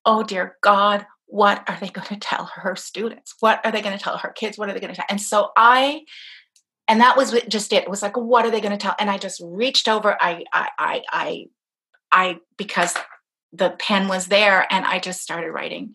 oh 0.05 0.23
dear 0.23 0.57
god 0.61 1.07
what 1.35 1.69
are 1.69 1.77
they 1.81 1.89
going 1.89 2.07
to 2.07 2.17
tell 2.17 2.45
her 2.55 2.77
students? 2.77 3.35
What 3.41 3.61
are 3.65 3.73
they 3.73 3.83
going 3.83 3.99
to 3.99 4.03
tell 4.03 4.19
her 4.19 4.31
kids? 4.31 4.57
What 4.57 4.69
are 4.69 4.73
they 4.73 4.79
going 4.79 4.95
to 4.95 4.97
tell? 4.97 5.07
And 5.09 5.21
so 5.21 5.51
I, 5.57 6.03
and 6.87 7.01
that 7.01 7.17
was 7.17 7.33
just 7.49 7.73
it. 7.73 7.83
It 7.83 7.91
was 7.91 8.03
like, 8.03 8.17
what 8.17 8.47
are 8.47 8.53
they 8.53 8.61
going 8.61 8.71
to 8.71 8.79
tell? 8.79 8.95
And 9.01 9.11
I 9.11 9.19
just 9.19 9.43
reached 9.45 9.89
over. 9.89 10.17
I, 10.21 10.45
I, 10.53 10.69
I, 10.79 11.03
I, 11.11 11.45
I 12.13 12.39
because 12.57 12.95
the 13.53 13.71
pen 13.71 14.07
was 14.07 14.27
there, 14.27 14.65
and 14.71 14.85
I 14.85 15.01
just 15.01 15.23
started 15.23 15.51
writing 15.51 15.95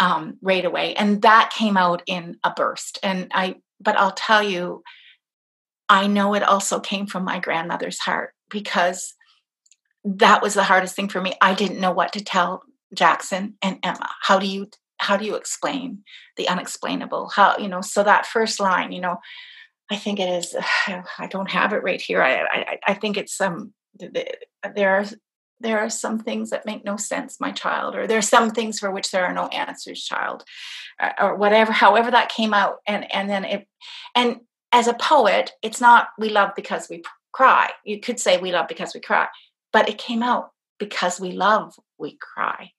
um, 0.00 0.36
right 0.42 0.66
away, 0.66 0.94
and 0.96 1.22
that 1.22 1.50
came 1.56 1.78
out 1.78 2.02
in 2.06 2.36
a 2.44 2.52
burst. 2.54 2.98
And 3.02 3.28
I, 3.32 3.56
but 3.80 3.98
I'll 3.98 4.12
tell 4.12 4.42
you, 4.42 4.82
I 5.88 6.08
know 6.08 6.34
it 6.34 6.42
also 6.42 6.78
came 6.78 7.06
from 7.06 7.24
my 7.24 7.38
grandmother's 7.38 8.00
heart 8.00 8.34
because 8.50 9.14
that 10.04 10.42
was 10.42 10.52
the 10.52 10.64
hardest 10.64 10.94
thing 10.94 11.08
for 11.08 11.22
me. 11.22 11.32
I 11.40 11.54
didn't 11.54 11.80
know 11.80 11.92
what 11.92 12.12
to 12.12 12.22
tell 12.22 12.64
Jackson 12.94 13.54
and 13.62 13.78
Emma. 13.82 14.08
How 14.22 14.38
do 14.38 14.46
you 14.46 14.68
how 14.98 15.16
do 15.16 15.24
you 15.24 15.34
explain 15.34 16.02
the 16.36 16.48
unexplainable? 16.48 17.30
How 17.34 17.56
you 17.58 17.68
know? 17.68 17.80
So 17.80 18.02
that 18.02 18.26
first 18.26 18.60
line, 18.60 18.92
you 18.92 19.00
know, 19.00 19.18
I 19.90 19.96
think 19.96 20.18
it 20.18 20.28
is. 20.28 20.56
I 21.18 21.26
don't 21.28 21.50
have 21.50 21.72
it 21.72 21.82
right 21.82 22.00
here. 22.00 22.22
I 22.22 22.42
I, 22.42 22.78
I 22.88 22.94
think 22.94 23.16
it's 23.16 23.36
some. 23.36 23.74
Um, 24.02 24.12
there 24.74 24.96
are 24.96 25.04
there 25.60 25.78
are 25.78 25.90
some 25.90 26.18
things 26.18 26.50
that 26.50 26.66
make 26.66 26.84
no 26.84 26.96
sense, 26.96 27.40
my 27.40 27.52
child, 27.52 27.94
or 27.94 28.06
there 28.06 28.18
are 28.18 28.22
some 28.22 28.50
things 28.50 28.78
for 28.78 28.90
which 28.90 29.10
there 29.10 29.24
are 29.24 29.32
no 29.32 29.46
answers, 29.48 30.02
child, 30.02 30.44
or, 31.00 31.22
or 31.22 31.36
whatever. 31.36 31.72
However 31.72 32.10
that 32.10 32.28
came 32.28 32.54
out, 32.54 32.76
and 32.86 33.12
and 33.14 33.28
then 33.30 33.44
it, 33.44 33.68
and 34.14 34.40
as 34.72 34.88
a 34.88 34.94
poet, 34.94 35.52
it's 35.62 35.80
not 35.80 36.08
we 36.18 36.28
love 36.28 36.50
because 36.56 36.88
we 36.88 37.02
cry. 37.32 37.70
You 37.84 38.00
could 38.00 38.18
say 38.18 38.38
we 38.38 38.52
love 38.52 38.68
because 38.68 38.94
we 38.94 39.00
cry, 39.00 39.28
but 39.72 39.88
it 39.88 39.98
came 39.98 40.22
out 40.22 40.50
because 40.78 41.20
we 41.20 41.32
love, 41.32 41.74
we 41.98 42.16
cry 42.16 42.70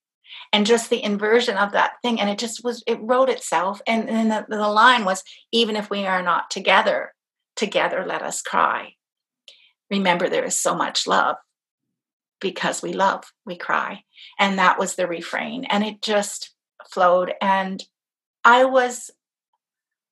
and 0.52 0.66
just 0.66 0.90
the 0.90 1.04
inversion 1.04 1.58
of 1.58 1.72
that 1.72 1.94
thing 2.02 2.20
and 2.20 2.30
it 2.30 2.38
just 2.38 2.64
was 2.64 2.84
it 2.88 3.00
wrote 3.02 3.30
itself 3.30 3.82
and 3.88 4.08
then 4.08 4.30
the, 4.30 4.46
the 4.50 4.70
line 4.70 5.06
was 5.06 5.24
even 5.52 5.76
if 5.76 5.90
we 5.90 6.06
are 6.06 6.22
not 6.22 6.50
together 6.50 7.14
together 7.56 8.06
let 8.06 8.22
us 8.22 8.42
cry. 8.42 8.94
Remember 9.90 10.28
there 10.28 10.46
is 10.46 10.58
so 10.58 10.76
much 10.76 11.08
love. 11.08 11.38
Because 12.42 12.84
we 12.84 12.94
love 12.94 13.24
we 13.46 13.56
cry. 13.56 14.04
And 14.38 14.60
that 14.60 14.78
was 14.78 14.96
the 14.96 15.08
refrain 15.08 15.66
and 15.66 15.84
it 15.84 16.02
just 16.02 16.54
flowed 16.92 17.34
and 17.42 17.84
i 18.44 18.64
was 18.64 19.10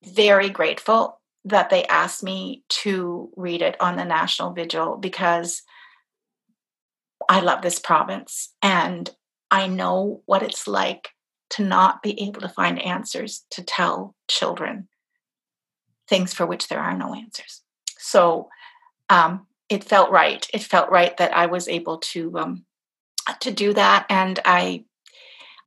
very 0.03 0.49
grateful 0.49 1.21
that 1.45 1.69
they 1.69 1.85
asked 1.85 2.23
me 2.23 2.63
to 2.69 3.29
read 3.35 3.61
it 3.61 3.75
on 3.79 3.95
the 3.95 4.05
national 4.05 4.53
vigil 4.53 4.97
because 4.97 5.61
I 7.29 7.41
love 7.41 7.61
this 7.61 7.79
province 7.79 8.53
and 8.61 9.09
I 9.53 9.67
know 9.67 10.23
what 10.25 10.41
it's 10.41 10.67
like 10.67 11.09
to 11.51 11.63
not 11.63 12.01
be 12.01 12.19
able 12.23 12.41
to 12.41 12.49
find 12.49 12.81
answers 12.81 13.45
to 13.51 13.63
tell 13.63 14.15
children 14.27 14.87
things 16.09 16.33
for 16.33 16.47
which 16.47 16.69
there 16.69 16.79
are 16.79 16.97
no 16.97 17.13
answers. 17.13 17.61
So 17.99 18.49
um, 19.11 19.45
it 19.69 19.83
felt 19.83 20.09
right. 20.09 20.45
It 20.51 20.63
felt 20.63 20.89
right 20.89 21.15
that 21.17 21.37
I 21.37 21.45
was 21.45 21.67
able 21.67 21.99
to 21.99 22.39
um, 22.39 22.65
to 23.41 23.51
do 23.51 23.73
that, 23.73 24.07
and 24.09 24.39
I 24.43 24.85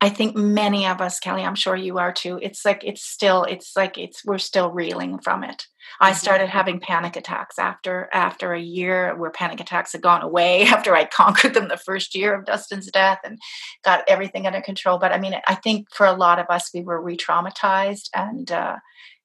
I 0.00 0.10
think 0.10 0.36
many 0.36 0.86
of 0.86 1.00
us, 1.00 1.18
Kelly, 1.18 1.42
I'm 1.42 1.54
sure 1.54 1.74
you 1.74 1.98
are 1.98 2.12
too. 2.12 2.38
It's 2.42 2.64
like 2.64 2.84
it's 2.84 3.02
still, 3.02 3.44
it's 3.44 3.74
like 3.76 3.96
it's 3.96 4.24
we're 4.24 4.38
still 4.38 4.70
reeling 4.70 5.18
from 5.18 5.42
it. 5.42 5.66
I 6.00 6.10
mm-hmm. 6.10 6.18
started 6.18 6.48
having 6.48 6.80
panic 6.80 7.16
attacks 7.16 7.58
after 7.58 8.08
after 8.12 8.52
a 8.52 8.60
year 8.60 9.16
where 9.16 9.30
panic 9.30 9.60
attacks 9.60 9.92
had 9.92 10.02
gone 10.02 10.22
away 10.22 10.62
after 10.66 10.94
I 10.94 11.06
conquered 11.06 11.54
them 11.54 11.68
the 11.68 11.78
first 11.78 12.14
year 12.14 12.34
of 12.34 12.44
Dustin's 12.44 12.90
death 12.90 13.20
and 13.24 13.38
got 13.84 14.04
everything 14.06 14.46
under 14.46 14.60
control. 14.60 14.98
But 14.98 15.12
I 15.12 15.18
mean, 15.18 15.34
I 15.48 15.54
think 15.54 15.86
for 15.94 16.06
a 16.06 16.12
lot 16.12 16.38
of 16.38 16.46
us, 16.50 16.70
we 16.74 16.82
were 16.82 17.00
re-traumatized 17.00 18.10
and 18.14 18.50
uh, 18.52 18.76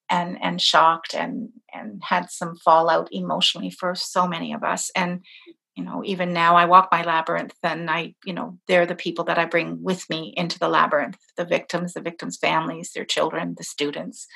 and 0.08 0.38
and 0.42 0.60
shocked 0.60 1.14
and 1.14 1.50
and 1.72 2.00
had 2.02 2.30
some 2.30 2.56
fallout 2.56 3.08
emotionally 3.12 3.70
for 3.70 3.94
so 3.94 4.26
many 4.26 4.52
of 4.52 4.62
us. 4.62 4.90
And 4.96 5.22
you 5.76 5.84
know 5.84 6.02
even 6.04 6.32
now 6.32 6.56
i 6.56 6.64
walk 6.64 6.88
my 6.92 7.02
labyrinth 7.02 7.54
and 7.62 7.90
i 7.90 8.14
you 8.24 8.32
know 8.32 8.58
they're 8.66 8.86
the 8.86 8.94
people 8.94 9.24
that 9.24 9.38
i 9.38 9.44
bring 9.44 9.82
with 9.82 10.08
me 10.10 10.32
into 10.36 10.58
the 10.58 10.68
labyrinth 10.68 11.18
the 11.36 11.44
victims 11.44 11.94
the 11.94 12.00
victims 12.00 12.36
families 12.36 12.92
their 12.92 13.04
children 13.04 13.54
the 13.56 13.64
students 13.64 14.26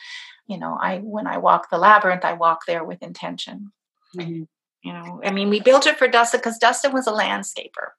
you 0.47 0.59
know 0.59 0.79
i 0.81 0.99
when 0.99 1.27
i 1.27 1.37
walk 1.37 1.71
the 1.71 1.79
labyrinth 1.79 2.25
i 2.25 2.33
walk 2.33 2.61
there 2.67 2.85
with 2.85 3.03
intention 3.03 3.73
mm-hmm. 4.17 4.43
you 4.83 4.93
know 4.93 5.21
i 5.25 5.31
mean 5.31 5.51
we 5.51 5.61
built 5.61 5.87
it 5.87 5.99
for 5.99 6.09
dustin 6.09 6.41
because 6.41 6.59
dustin 6.59 6.93
was 6.93 7.07
a 7.07 7.13
landscaper 7.13 7.91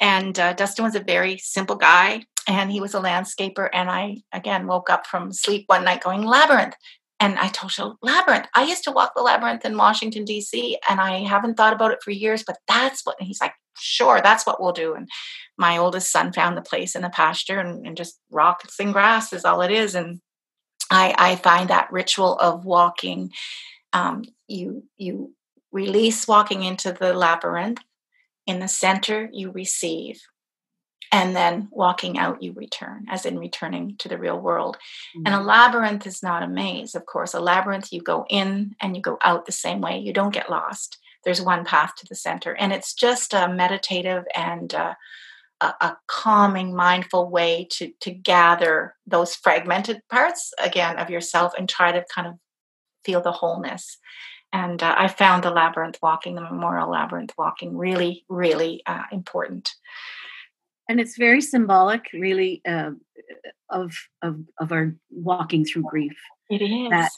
and 0.00 0.38
uh, 0.38 0.52
dustin 0.52 0.84
was 0.84 0.94
a 0.94 1.00
very 1.00 1.38
simple 1.38 1.76
guy 1.76 2.22
and 2.46 2.70
he 2.70 2.80
was 2.80 2.94
a 2.94 3.00
landscaper 3.00 3.68
and 3.72 3.90
i 3.90 4.16
again 4.32 4.66
woke 4.66 4.90
up 4.90 5.06
from 5.06 5.32
sleep 5.32 5.64
one 5.66 5.84
night 5.84 6.02
going 6.02 6.22
labyrinth 6.22 6.76
and 7.20 7.38
I 7.38 7.48
told 7.48 7.72
her, 7.74 7.94
Labyrinth. 8.02 8.46
I 8.54 8.64
used 8.64 8.84
to 8.84 8.90
walk 8.90 9.12
the 9.14 9.22
labyrinth 9.22 9.64
in 9.64 9.76
Washington, 9.76 10.24
D.C., 10.24 10.78
and 10.88 11.00
I 11.00 11.18
haven't 11.18 11.54
thought 11.54 11.72
about 11.72 11.92
it 11.92 12.02
for 12.02 12.10
years, 12.10 12.42
but 12.46 12.58
that's 12.66 13.02
what, 13.04 13.16
he's 13.20 13.40
like, 13.40 13.54
sure, 13.78 14.20
that's 14.22 14.46
what 14.46 14.60
we'll 14.60 14.72
do. 14.72 14.94
And 14.94 15.08
my 15.56 15.78
oldest 15.78 16.10
son 16.10 16.32
found 16.32 16.56
the 16.56 16.62
place 16.62 16.94
in 16.94 17.02
the 17.02 17.10
pasture 17.10 17.60
and, 17.60 17.86
and 17.86 17.96
just 17.96 18.18
rocks 18.30 18.80
and 18.80 18.92
grass 18.92 19.32
is 19.32 19.44
all 19.44 19.62
it 19.62 19.70
is. 19.70 19.94
And 19.94 20.20
I, 20.90 21.14
I 21.16 21.36
find 21.36 21.70
that 21.70 21.92
ritual 21.92 22.36
of 22.38 22.64
walking, 22.64 23.30
um, 23.92 24.24
you, 24.48 24.84
you 24.96 25.34
release 25.72 26.26
walking 26.26 26.62
into 26.62 26.92
the 26.92 27.14
labyrinth. 27.14 27.78
In 28.46 28.58
the 28.58 28.68
center, 28.68 29.30
you 29.32 29.50
receive 29.52 30.20
and 31.14 31.36
then 31.36 31.68
walking 31.70 32.18
out 32.18 32.42
you 32.42 32.52
return 32.54 33.06
as 33.08 33.24
in 33.24 33.38
returning 33.38 33.94
to 33.98 34.08
the 34.08 34.18
real 34.18 34.38
world. 34.40 34.76
Mm-hmm. 34.76 35.26
and 35.26 35.34
a 35.34 35.38
mm-hmm. 35.38 35.46
labyrinth 35.46 36.06
is 36.08 36.22
not 36.24 36.42
a 36.42 36.48
maze 36.48 36.96
of 36.96 37.06
course. 37.06 37.34
A 37.34 37.40
labyrinth 37.40 37.92
you 37.92 38.02
go 38.02 38.26
in 38.28 38.74
and 38.80 38.96
you 38.96 39.00
go 39.00 39.16
out 39.22 39.46
the 39.46 39.52
same 39.52 39.80
way. 39.80 39.98
You 39.98 40.12
don't 40.12 40.34
get 40.34 40.50
lost. 40.50 40.98
There's 41.24 41.40
one 41.40 41.64
path 41.64 41.94
to 41.98 42.06
the 42.06 42.16
center. 42.16 42.54
And 42.54 42.72
it's 42.72 42.94
just 42.94 43.32
a 43.32 43.48
meditative 43.48 44.24
and 44.34 44.74
uh, 44.74 44.94
a, 45.60 45.66
a, 45.80 45.96
calming 46.08 46.74
mindful 46.74 47.30
way 47.30 47.68
to 47.70 47.92
to 48.00 48.10
gather 48.10 48.96
those 49.06 49.36
fragmented 49.36 50.02
parts 50.10 50.52
again 50.58 50.98
of 50.98 51.10
yourself 51.10 51.52
and 51.56 51.68
try 51.68 51.92
to 51.92 52.04
kind 52.12 52.26
of 52.26 52.34
feel 53.04 53.20
the 53.20 53.32
wholeness. 53.32 53.98
And 54.52 54.82
uh, 54.82 54.94
i 54.98 55.06
found 55.06 55.44
the 55.44 55.50
labyrinth 55.50 55.98
walking 56.02 56.34
the 56.34 56.40
memorial 56.40 56.90
labyrinth 56.90 57.34
walking 57.38 57.76
really 57.76 58.24
really 58.28 58.82
uh, 58.86 59.04
important 59.12 59.74
and 60.88 61.00
it's 61.00 61.16
very 61.16 61.40
symbolic 61.40 62.10
really 62.12 62.62
uh, 62.66 62.90
of, 63.70 63.92
of 64.22 64.40
of 64.60 64.72
our 64.72 64.94
walking 65.10 65.64
through 65.64 65.84
grief 65.88 66.16
it 66.50 66.62
is. 66.62 66.90
that 66.90 67.10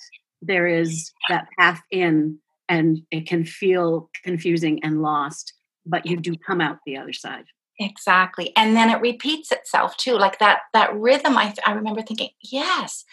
there 0.42 0.66
is 0.66 1.12
that 1.28 1.48
path 1.58 1.80
in 1.90 2.38
and 2.68 2.98
it 3.10 3.26
can 3.26 3.44
feel 3.44 4.10
confusing 4.24 4.82
and 4.82 5.02
lost 5.02 5.52
but 5.86 6.06
you 6.06 6.16
do 6.16 6.34
come 6.36 6.60
out 6.60 6.78
the 6.84 6.96
other 6.96 7.12
side. 7.12 7.44
Exactly. 7.78 8.52
And 8.56 8.74
then 8.74 8.90
it 8.90 9.00
repeats 9.00 9.52
itself 9.52 9.96
too 9.96 10.14
like 10.14 10.38
that 10.38 10.60
that 10.72 10.94
rhythm 10.94 11.36
i, 11.36 11.54
I 11.66 11.72
remember 11.72 12.02
thinking 12.02 12.30
yes 12.42 13.04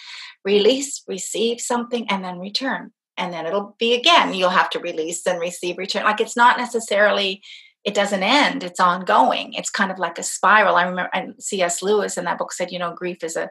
release 0.45 1.03
receive 1.07 1.59
something 1.59 2.09
and 2.09 2.23
then 2.23 2.39
return. 2.39 2.91
And 3.17 3.31
then 3.31 3.45
it'll 3.45 3.75
be 3.77 3.93
again 3.93 4.33
you'll 4.33 4.49
have 4.49 4.69
to 4.71 4.79
release 4.79 5.25
and 5.25 5.39
receive 5.39 5.77
return. 5.77 6.03
Like 6.03 6.21
it's 6.21 6.37
not 6.37 6.57
necessarily 6.57 7.41
it 7.83 7.93
doesn't 7.93 8.23
end 8.23 8.63
it's 8.63 8.79
ongoing 8.79 9.53
it's 9.53 9.69
kind 9.69 9.91
of 9.91 9.99
like 9.99 10.17
a 10.17 10.23
spiral. 10.23 10.75
I 10.75 10.83
remember 10.83 11.09
and 11.13 11.35
cs 11.39 11.81
lewis 11.81 12.17
in 12.17 12.25
that 12.25 12.37
book 12.37 12.53
said 12.53 12.71
you 12.71 12.79
know 12.79 12.93
grief 12.93 13.23
is 13.23 13.35
a 13.35 13.49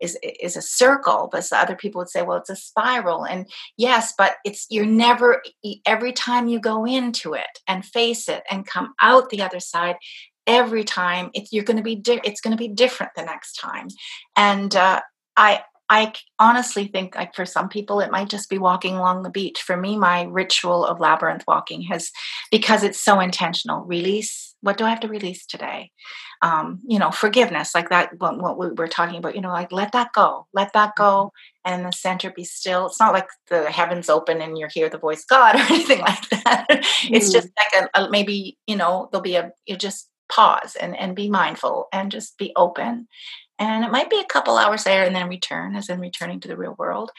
is 0.00 0.18
is 0.22 0.56
a 0.56 0.62
circle 0.62 1.28
but 1.30 1.46
other 1.52 1.76
people 1.76 1.98
would 2.00 2.08
say 2.08 2.22
well 2.22 2.38
it's 2.38 2.50
a 2.50 2.56
spiral. 2.56 3.24
And 3.24 3.48
yes 3.76 4.14
but 4.16 4.36
it's 4.44 4.66
you're 4.70 4.86
never 4.86 5.42
every 5.86 6.12
time 6.12 6.48
you 6.48 6.60
go 6.60 6.84
into 6.84 7.34
it 7.34 7.58
and 7.66 7.84
face 7.84 8.28
it 8.28 8.42
and 8.50 8.66
come 8.66 8.94
out 9.00 9.30
the 9.30 9.42
other 9.42 9.60
side 9.60 9.96
every 10.46 10.84
time 10.84 11.30
it's 11.34 11.52
you're 11.52 11.64
going 11.64 11.76
to 11.76 11.82
be 11.82 11.96
di- 11.96 12.20
it's 12.24 12.40
going 12.40 12.56
to 12.56 12.62
be 12.62 12.68
different 12.68 13.12
the 13.16 13.22
next 13.22 13.54
time. 13.54 13.88
And 14.36 14.74
uh, 14.74 15.00
i 15.36 15.62
I 15.92 16.10
honestly 16.38 16.86
think 16.86 17.14
like 17.14 17.34
for 17.34 17.44
some 17.44 17.68
people 17.68 18.00
it 18.00 18.10
might 18.10 18.30
just 18.30 18.48
be 18.48 18.56
walking 18.56 18.96
along 18.96 19.22
the 19.22 19.30
beach. 19.30 19.60
For 19.60 19.76
me, 19.76 19.98
my 19.98 20.22
ritual 20.22 20.86
of 20.86 21.00
labyrinth 21.00 21.44
walking 21.46 21.82
has 21.82 22.10
because 22.50 22.82
it's 22.82 22.98
so 22.98 23.20
intentional. 23.20 23.84
Release. 23.84 24.54
What 24.62 24.78
do 24.78 24.86
I 24.86 24.90
have 24.90 25.00
to 25.00 25.08
release 25.08 25.44
today? 25.44 25.90
Um, 26.40 26.80
you 26.88 26.98
know, 26.98 27.10
forgiveness, 27.10 27.74
like 27.74 27.90
that. 27.90 28.18
What, 28.18 28.38
what 28.38 28.58
we 28.58 28.70
were 28.70 28.88
talking 28.88 29.18
about. 29.18 29.34
You 29.34 29.42
know, 29.42 29.50
like 29.50 29.70
let 29.70 29.92
that 29.92 30.12
go. 30.14 30.46
Let 30.54 30.72
that 30.72 30.96
go. 30.96 31.26
Mm-hmm. 31.66 31.74
And 31.74 31.84
the 31.84 31.92
center, 31.92 32.30
be 32.30 32.44
still. 32.44 32.86
It's 32.86 32.98
not 32.98 33.12
like 33.12 33.28
the 33.50 33.70
heavens 33.70 34.08
open 34.08 34.40
and 34.40 34.56
you 34.56 34.68
hear 34.72 34.88
the 34.88 34.96
voice 34.96 35.26
God 35.26 35.56
or 35.56 35.58
anything 35.58 36.00
like 36.00 36.26
that. 36.30 36.66
It's 37.10 37.30
just 37.30 37.48
like 37.58 37.84
a, 37.94 38.00
a, 38.00 38.10
maybe 38.10 38.56
you 38.66 38.76
know 38.76 39.10
there'll 39.12 39.22
be 39.22 39.36
a 39.36 39.52
you 39.66 39.76
just 39.76 40.08
pause 40.30 40.74
and 40.74 40.96
and 40.96 41.14
be 41.14 41.28
mindful 41.28 41.88
and 41.92 42.10
just 42.10 42.38
be 42.38 42.50
open 42.56 43.08
and 43.62 43.84
it 43.84 43.92
might 43.92 44.10
be 44.10 44.18
a 44.18 44.24
couple 44.24 44.58
hours 44.58 44.82
there 44.82 45.04
and 45.04 45.14
then 45.14 45.28
return, 45.28 45.76
as 45.76 45.88
in 45.88 46.00
returning 46.00 46.40
to 46.40 46.48
the 46.48 46.56
real 46.56 46.74
world. 46.78 47.12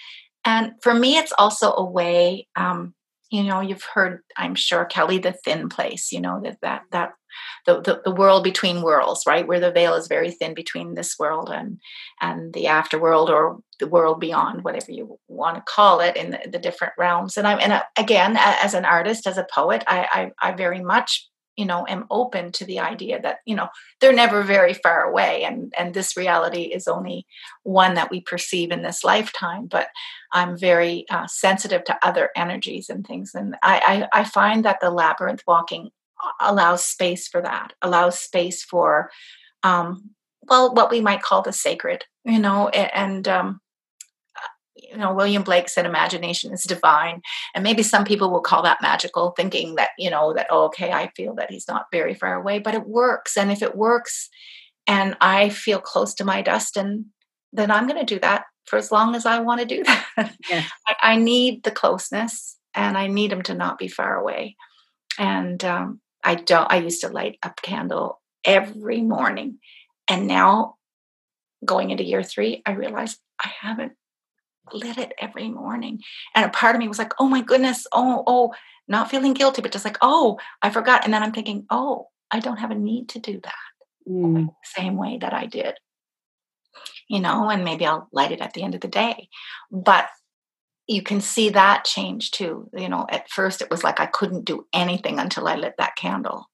And 0.43 0.73
for 0.82 0.93
me, 0.93 1.17
it's 1.17 1.32
also 1.38 1.71
a 1.71 1.86
way. 1.86 2.47
Um, 2.58 2.93
you 3.32 3.43
know, 3.43 3.62
you've 3.62 3.88
heard, 3.95 4.19
I'm 4.38 4.53
sure, 4.53 4.84
Kelly, 4.84 5.19
the 5.19 5.32
thin 5.32 5.69
place. 5.69 6.12
You 6.12 6.19
know 6.19 6.41
that 6.43 6.58
that 6.62 6.82
that 6.91 7.13
the, 7.65 7.82
the, 7.82 8.01
the 8.03 8.12
world 8.12 8.43
between 8.43 8.84
worlds, 8.84 9.23
right, 9.25 9.47
where 9.47 9.62
the 9.62 9.71
veil 9.71 9.95
is 9.95 10.08
very 10.08 10.32
thin 10.32 10.53
between 10.53 10.93
this 10.93 11.17
world 11.17 11.49
and 11.49 11.79
and 12.19 12.53
the 12.53 12.65
afterworld 12.65 13.29
or 13.29 13.60
the 13.79 13.88
world 13.88 14.19
beyond, 14.19 14.65
whatever 14.65 14.91
you 14.91 15.17
want 15.29 15.56
to 15.56 15.63
call 15.65 16.01
it, 16.01 16.17
in 16.17 16.32
the, 16.32 16.39
the 16.51 16.60
different 16.60 16.93
realms. 16.97 17.38
And 17.38 17.47
I'm 17.47 17.60
and 17.62 17.71
uh, 17.71 17.84
again, 17.97 18.36
as 18.38 18.73
an 18.73 18.84
artist, 18.84 19.25
as 19.27 19.38
a 19.38 19.47
poet, 19.51 19.84
I, 19.88 20.32
I, 20.41 20.49
I 20.49 20.51
very 20.51 20.82
much 20.82 21.29
you 21.55 21.65
know 21.65 21.85
am 21.87 22.05
open 22.09 22.51
to 22.51 22.65
the 22.65 22.79
idea 22.79 23.21
that 23.21 23.37
you 23.45 23.55
know 23.55 23.67
they're 23.99 24.13
never 24.13 24.43
very 24.43 24.73
far 24.73 25.03
away 25.03 25.43
and 25.43 25.73
and 25.77 25.93
this 25.93 26.17
reality 26.17 26.63
is 26.63 26.87
only 26.87 27.25
one 27.63 27.93
that 27.93 28.11
we 28.11 28.21
perceive 28.21 28.71
in 28.71 28.81
this 28.81 29.03
lifetime 29.03 29.67
but 29.67 29.87
i'm 30.31 30.57
very 30.57 31.05
uh, 31.09 31.27
sensitive 31.27 31.83
to 31.83 31.97
other 32.05 32.29
energies 32.35 32.89
and 32.89 33.05
things 33.05 33.31
and 33.33 33.55
I, 33.61 34.07
I 34.13 34.21
i 34.21 34.23
find 34.23 34.65
that 34.65 34.79
the 34.81 34.89
labyrinth 34.89 35.43
walking 35.47 35.89
allows 36.39 36.85
space 36.85 37.27
for 37.27 37.41
that 37.41 37.73
allows 37.81 38.17
space 38.17 38.63
for 38.63 39.11
um 39.63 40.09
well 40.49 40.73
what 40.73 40.91
we 40.91 41.01
might 41.01 41.21
call 41.21 41.41
the 41.41 41.53
sacred 41.53 42.05
you 42.25 42.39
know 42.39 42.69
and 42.69 43.27
um 43.27 43.59
you 44.75 44.97
know 44.97 45.13
william 45.13 45.43
blake 45.43 45.69
said 45.69 45.86
imagination 45.86 46.51
is 46.51 46.63
divine 46.63 47.21
and 47.53 47.63
maybe 47.63 47.83
some 47.83 48.03
people 48.03 48.31
will 48.31 48.41
call 48.41 48.63
that 48.63 48.81
magical 48.81 49.31
thinking 49.31 49.75
that 49.75 49.89
you 49.97 50.09
know 50.09 50.33
that 50.33 50.47
oh, 50.49 50.65
okay 50.65 50.91
i 50.91 51.12
feel 51.15 51.36
that 51.36 51.51
he's 51.51 51.67
not 51.67 51.86
very 51.91 52.13
far 52.13 52.36
away 52.36 52.59
but 52.59 52.73
it 52.73 52.88
works 52.88 53.38
and 53.38 53.51
if 53.51 53.62
it 53.62 53.75
works 53.75 54.29
and 54.88 55.15
i 55.21 55.49
feel 55.49 55.79
close 55.79 56.13
to 56.13 56.25
my 56.25 56.41
dustin 56.41 57.05
then 57.51 57.69
i'm 57.69 57.88
going 57.88 57.99
to 57.99 58.15
do 58.15 58.19
that 58.19 58.45
for 58.65 58.77
as 58.77 58.91
long 58.91 59.15
as 59.15 59.25
i 59.25 59.39
want 59.39 59.59
to 59.59 59.65
do 59.65 59.83
that. 60.17 60.36
I, 60.88 60.95
I, 61.01 61.15
need 61.17 61.63
the 61.63 61.71
closeness 61.71 62.57
and 62.73 62.97
i 62.97 63.07
need 63.07 63.31
him 63.31 63.41
to 63.43 63.53
not 63.53 63.77
be 63.77 63.88
far 63.88 64.15
away. 64.15 64.55
And 65.19 65.63
um, 65.63 66.01
i 66.23 66.36
don't 66.36 66.71
i 66.71 66.77
used 66.77 67.01
to 67.01 67.09
light 67.09 67.38
a 67.43 67.51
candle 67.62 68.21
every 68.45 69.01
morning 69.01 69.59
and 70.07 70.27
now 70.27 70.75
going 71.63 71.91
into 71.91 72.03
year 72.03 72.23
three 72.23 72.62
i 72.65 72.71
realize 72.71 73.17
i 73.41 73.49
haven't 73.62 73.93
lit 74.71 74.97
it 74.97 75.13
every 75.19 75.49
morning. 75.49 75.99
And 76.36 76.45
a 76.45 76.49
part 76.49 76.76
of 76.76 76.80
me 76.80 76.88
was 76.88 76.99
like, 76.99 77.13
oh 77.19 77.28
my 77.28 77.41
goodness, 77.41 77.86
oh, 77.91 78.23
oh, 78.28 78.54
not 78.88 79.10
feeling 79.10 79.34
guilty, 79.34 79.62
but 79.62 79.71
just 79.71 79.86
like, 79.86 79.97
oh, 80.02 80.39
I 80.62 80.69
forgot. 80.69 81.04
And 81.04 81.13
then 81.13 81.23
I'm 81.23 81.32
thinking, 81.32 81.65
oh, 81.69 82.08
I 82.32 82.39
don't 82.39 82.58
have 82.58 82.71
a 82.71 82.76
need 82.76 83.10
to 83.10 83.19
do 83.19 83.39
that 83.43 83.54
mm. 84.10 84.54
same 84.63 84.97
way 84.97 85.17
that 85.21 85.34
I 85.34 85.45
did. 85.45 85.76
You 87.10 87.19
know, 87.19 87.49
and 87.49 87.63
maybe 87.63 87.86
I'll 87.86 88.08
light 88.12 88.32
it 88.32 88.41
at 88.41 88.54
the 88.54 88.63
end 88.63 88.76
of 88.76 88.82
the 88.82 88.88
day. 88.88 89.30
But 89.71 90.08
you 90.88 91.02
can 91.02 91.21
see 91.21 91.49
that 91.49 91.86
change 91.86 92.32
too. 92.32 92.69
You 92.73 92.89
know, 92.89 93.06
at 93.10 93.30
first 93.30 93.62
it 93.62 93.69
was 93.69 93.84
like 93.84 93.99
I 93.99 94.06
couldn't 94.06 94.45
do 94.45 94.65
anything 94.73 95.19
until 95.19 95.47
I 95.47 95.56
lit 95.56 95.76
that 95.78 95.95
candle. 95.95 96.50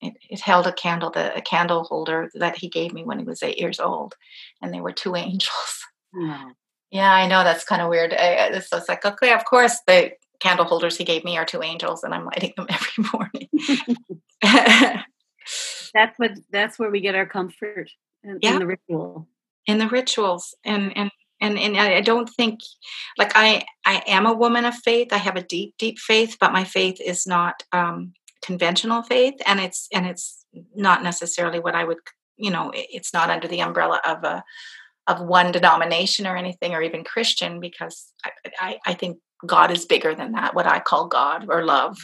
It, 0.00 0.14
it, 0.30 0.40
held 0.40 0.66
a 0.66 0.72
candle, 0.72 1.10
the 1.10 1.36
a 1.36 1.42
candle 1.42 1.84
holder 1.84 2.30
that 2.36 2.56
he 2.56 2.70
gave 2.70 2.94
me 2.94 3.04
when 3.04 3.18
he 3.18 3.24
was 3.26 3.42
eight 3.42 3.58
years 3.58 3.78
old, 3.78 4.14
and 4.62 4.72
they 4.72 4.80
were 4.80 4.92
two 4.92 5.14
angels. 5.16 5.84
Yeah, 6.94 7.12
I 7.12 7.26
know 7.26 7.42
that's 7.42 7.64
kind 7.64 7.82
of 7.82 7.88
weird. 7.88 8.12
I, 8.14 8.50
it's 8.52 8.70
just 8.70 8.88
like, 8.88 9.04
okay, 9.04 9.32
of 9.32 9.44
course, 9.44 9.80
the 9.88 10.12
candle 10.38 10.64
holders 10.64 10.96
he 10.96 11.02
gave 11.02 11.24
me 11.24 11.36
are 11.36 11.44
two 11.44 11.60
angels, 11.60 12.04
and 12.04 12.14
I'm 12.14 12.24
lighting 12.24 12.52
them 12.56 12.68
every 12.70 13.04
morning. 13.12 13.48
that's 15.92 16.16
what 16.18 16.32
that's 16.52 16.78
where 16.78 16.90
we 16.92 17.00
get 17.00 17.16
our 17.16 17.26
comfort 17.26 17.90
in, 18.22 18.38
Yeah. 18.40 18.52
in 18.54 18.58
the 18.60 18.66
ritual. 18.66 19.26
in 19.66 19.78
the 19.78 19.88
rituals 19.88 20.54
and 20.64 20.96
and 20.96 21.10
and 21.40 21.58
and 21.58 21.76
I 21.76 21.96
I 21.96 22.00
don't 22.00 22.30
think 22.30 22.60
like 23.18 23.32
I 23.34 23.64
I 23.84 24.02
am 24.06 24.26
a 24.26 24.32
woman 24.32 24.64
of 24.64 24.76
faith. 24.76 25.08
I 25.12 25.16
have 25.18 25.34
a 25.36 25.42
deep 25.42 25.74
deep 25.78 25.98
faith, 25.98 26.36
but 26.38 26.52
my 26.52 26.62
faith 26.62 27.00
is 27.00 27.26
not 27.26 27.64
um 27.72 28.12
conventional 28.40 29.02
faith 29.02 29.34
and 29.46 29.58
it's 29.58 29.88
and 29.92 30.06
it's 30.06 30.44
not 30.76 31.02
necessarily 31.02 31.58
what 31.58 31.74
I 31.74 31.82
would 31.82 31.98
you 32.36 32.50
know 32.52 32.70
it's 32.74 33.12
not 33.12 33.30
under 33.30 33.48
the 33.48 33.62
umbrella 33.62 34.00
of 34.06 34.22
a 34.22 34.44
of 35.06 35.20
one 35.20 35.52
denomination 35.52 36.26
or 36.26 36.36
anything 36.36 36.74
or 36.74 36.82
even 36.82 37.04
Christian 37.04 37.60
because 37.60 38.12
I 38.24 38.30
I, 38.58 38.78
I 38.86 38.94
think 38.94 39.18
God 39.46 39.70
is 39.70 39.84
bigger 39.84 40.14
than 40.14 40.32
that. 40.32 40.54
What 40.54 40.66
I 40.66 40.80
call 40.80 41.08
God 41.08 41.46
or 41.48 41.64
love 41.64 41.96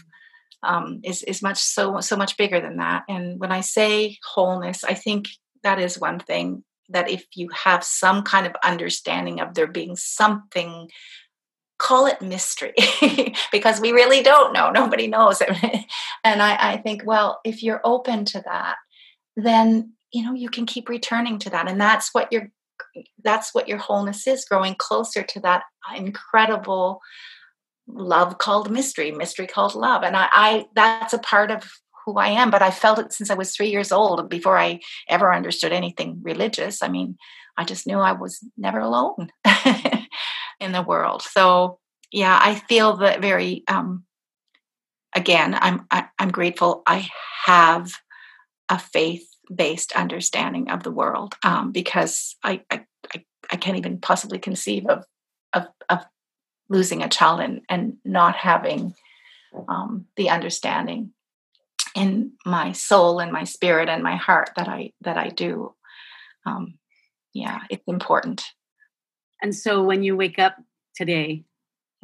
um, 0.62 1.00
is 1.04 1.22
is 1.22 1.42
much 1.42 1.58
so 1.58 2.00
so 2.00 2.16
much 2.16 2.36
bigger 2.36 2.60
than 2.60 2.76
that. 2.76 3.04
And 3.08 3.40
when 3.40 3.52
I 3.52 3.60
say 3.60 4.18
wholeness, 4.34 4.84
I 4.84 4.94
think 4.94 5.28
that 5.62 5.78
is 5.78 5.98
one 5.98 6.18
thing 6.18 6.64
that 6.90 7.10
if 7.10 7.24
you 7.34 7.48
have 7.64 7.84
some 7.84 8.22
kind 8.22 8.46
of 8.46 8.54
understanding 8.64 9.40
of 9.40 9.54
there 9.54 9.66
being 9.66 9.96
something 9.96 10.90
call 11.78 12.06
it 12.06 12.20
mystery 12.20 12.74
because 13.52 13.80
we 13.80 13.90
really 13.90 14.22
don't 14.22 14.52
know 14.52 14.70
nobody 14.70 15.06
knows 15.06 15.40
and 16.24 16.42
I, 16.42 16.72
I 16.72 16.76
think 16.76 17.04
well 17.06 17.40
if 17.42 17.62
you're 17.62 17.80
open 17.84 18.26
to 18.26 18.42
that 18.44 18.76
then 19.34 19.94
you 20.12 20.22
know 20.22 20.34
you 20.34 20.50
can 20.50 20.66
keep 20.66 20.90
returning 20.90 21.38
to 21.38 21.48
that 21.48 21.70
and 21.70 21.80
that's 21.80 22.10
what 22.12 22.30
your 22.30 22.50
that's 23.22 23.54
what 23.54 23.68
your 23.68 23.78
wholeness 23.78 24.26
is 24.26 24.44
growing 24.44 24.74
closer 24.74 25.22
to 25.22 25.40
that 25.40 25.62
incredible 25.96 27.00
love 27.86 28.38
called 28.38 28.70
mystery 28.70 29.10
mystery 29.10 29.46
called 29.46 29.74
love. 29.74 30.02
And 30.02 30.16
I, 30.16 30.28
I 30.32 30.66
that's 30.74 31.12
a 31.12 31.18
part 31.18 31.50
of 31.50 31.68
who 32.06 32.16
i 32.16 32.28
am 32.28 32.50
but 32.50 32.62
i 32.62 32.70
felt 32.70 32.98
it 32.98 33.12
since 33.12 33.30
i 33.30 33.34
was 33.34 33.52
three 33.54 33.68
years 33.68 33.92
old 33.92 34.30
before 34.30 34.56
i 34.56 34.80
ever 35.08 35.34
understood 35.34 35.72
anything 35.72 36.20
religious. 36.22 36.82
I 36.82 36.88
mean 36.88 37.16
i 37.56 37.64
just 37.64 37.86
knew 37.86 37.98
i 37.98 38.12
was 38.12 38.40
never 38.56 38.78
alone 38.78 39.30
in 40.60 40.72
the 40.72 40.82
world. 40.82 41.22
So 41.22 41.78
yeah 42.12 42.38
i 42.40 42.54
feel 42.54 42.96
that 42.98 43.20
very 43.20 43.64
um 43.68 44.04
again 45.14 45.56
i'm 45.60 45.86
I, 45.90 46.06
i'm 46.18 46.30
grateful 46.30 46.82
i 46.86 47.08
have 47.46 47.92
a 48.68 48.78
faith 48.78 49.28
based 49.54 49.92
understanding 49.92 50.70
of 50.70 50.82
the 50.82 50.90
world 50.90 51.34
um 51.42 51.72
because 51.72 52.36
I, 52.44 52.62
I 52.70 52.84
i 53.50 53.56
can't 53.56 53.78
even 53.78 53.98
possibly 54.00 54.38
conceive 54.38 54.86
of 54.86 55.04
of 55.52 55.66
of 55.88 56.04
losing 56.68 57.02
a 57.02 57.08
child 57.08 57.40
and 57.40 57.62
and 57.68 57.94
not 58.04 58.36
having 58.36 58.94
um 59.68 60.06
the 60.16 60.30
understanding 60.30 61.12
in 61.94 62.32
my 62.46 62.72
soul 62.72 63.18
and 63.18 63.32
my 63.32 63.44
spirit 63.44 63.88
and 63.88 64.02
my 64.02 64.16
heart 64.16 64.50
that 64.56 64.68
i 64.68 64.92
that 65.00 65.16
i 65.16 65.28
do. 65.28 65.74
Um 66.46 66.74
yeah 67.34 67.60
it's 67.70 67.86
important. 67.86 68.44
And 69.42 69.54
so 69.54 69.82
when 69.82 70.02
you 70.02 70.16
wake 70.16 70.38
up 70.38 70.56
today, 70.94 71.44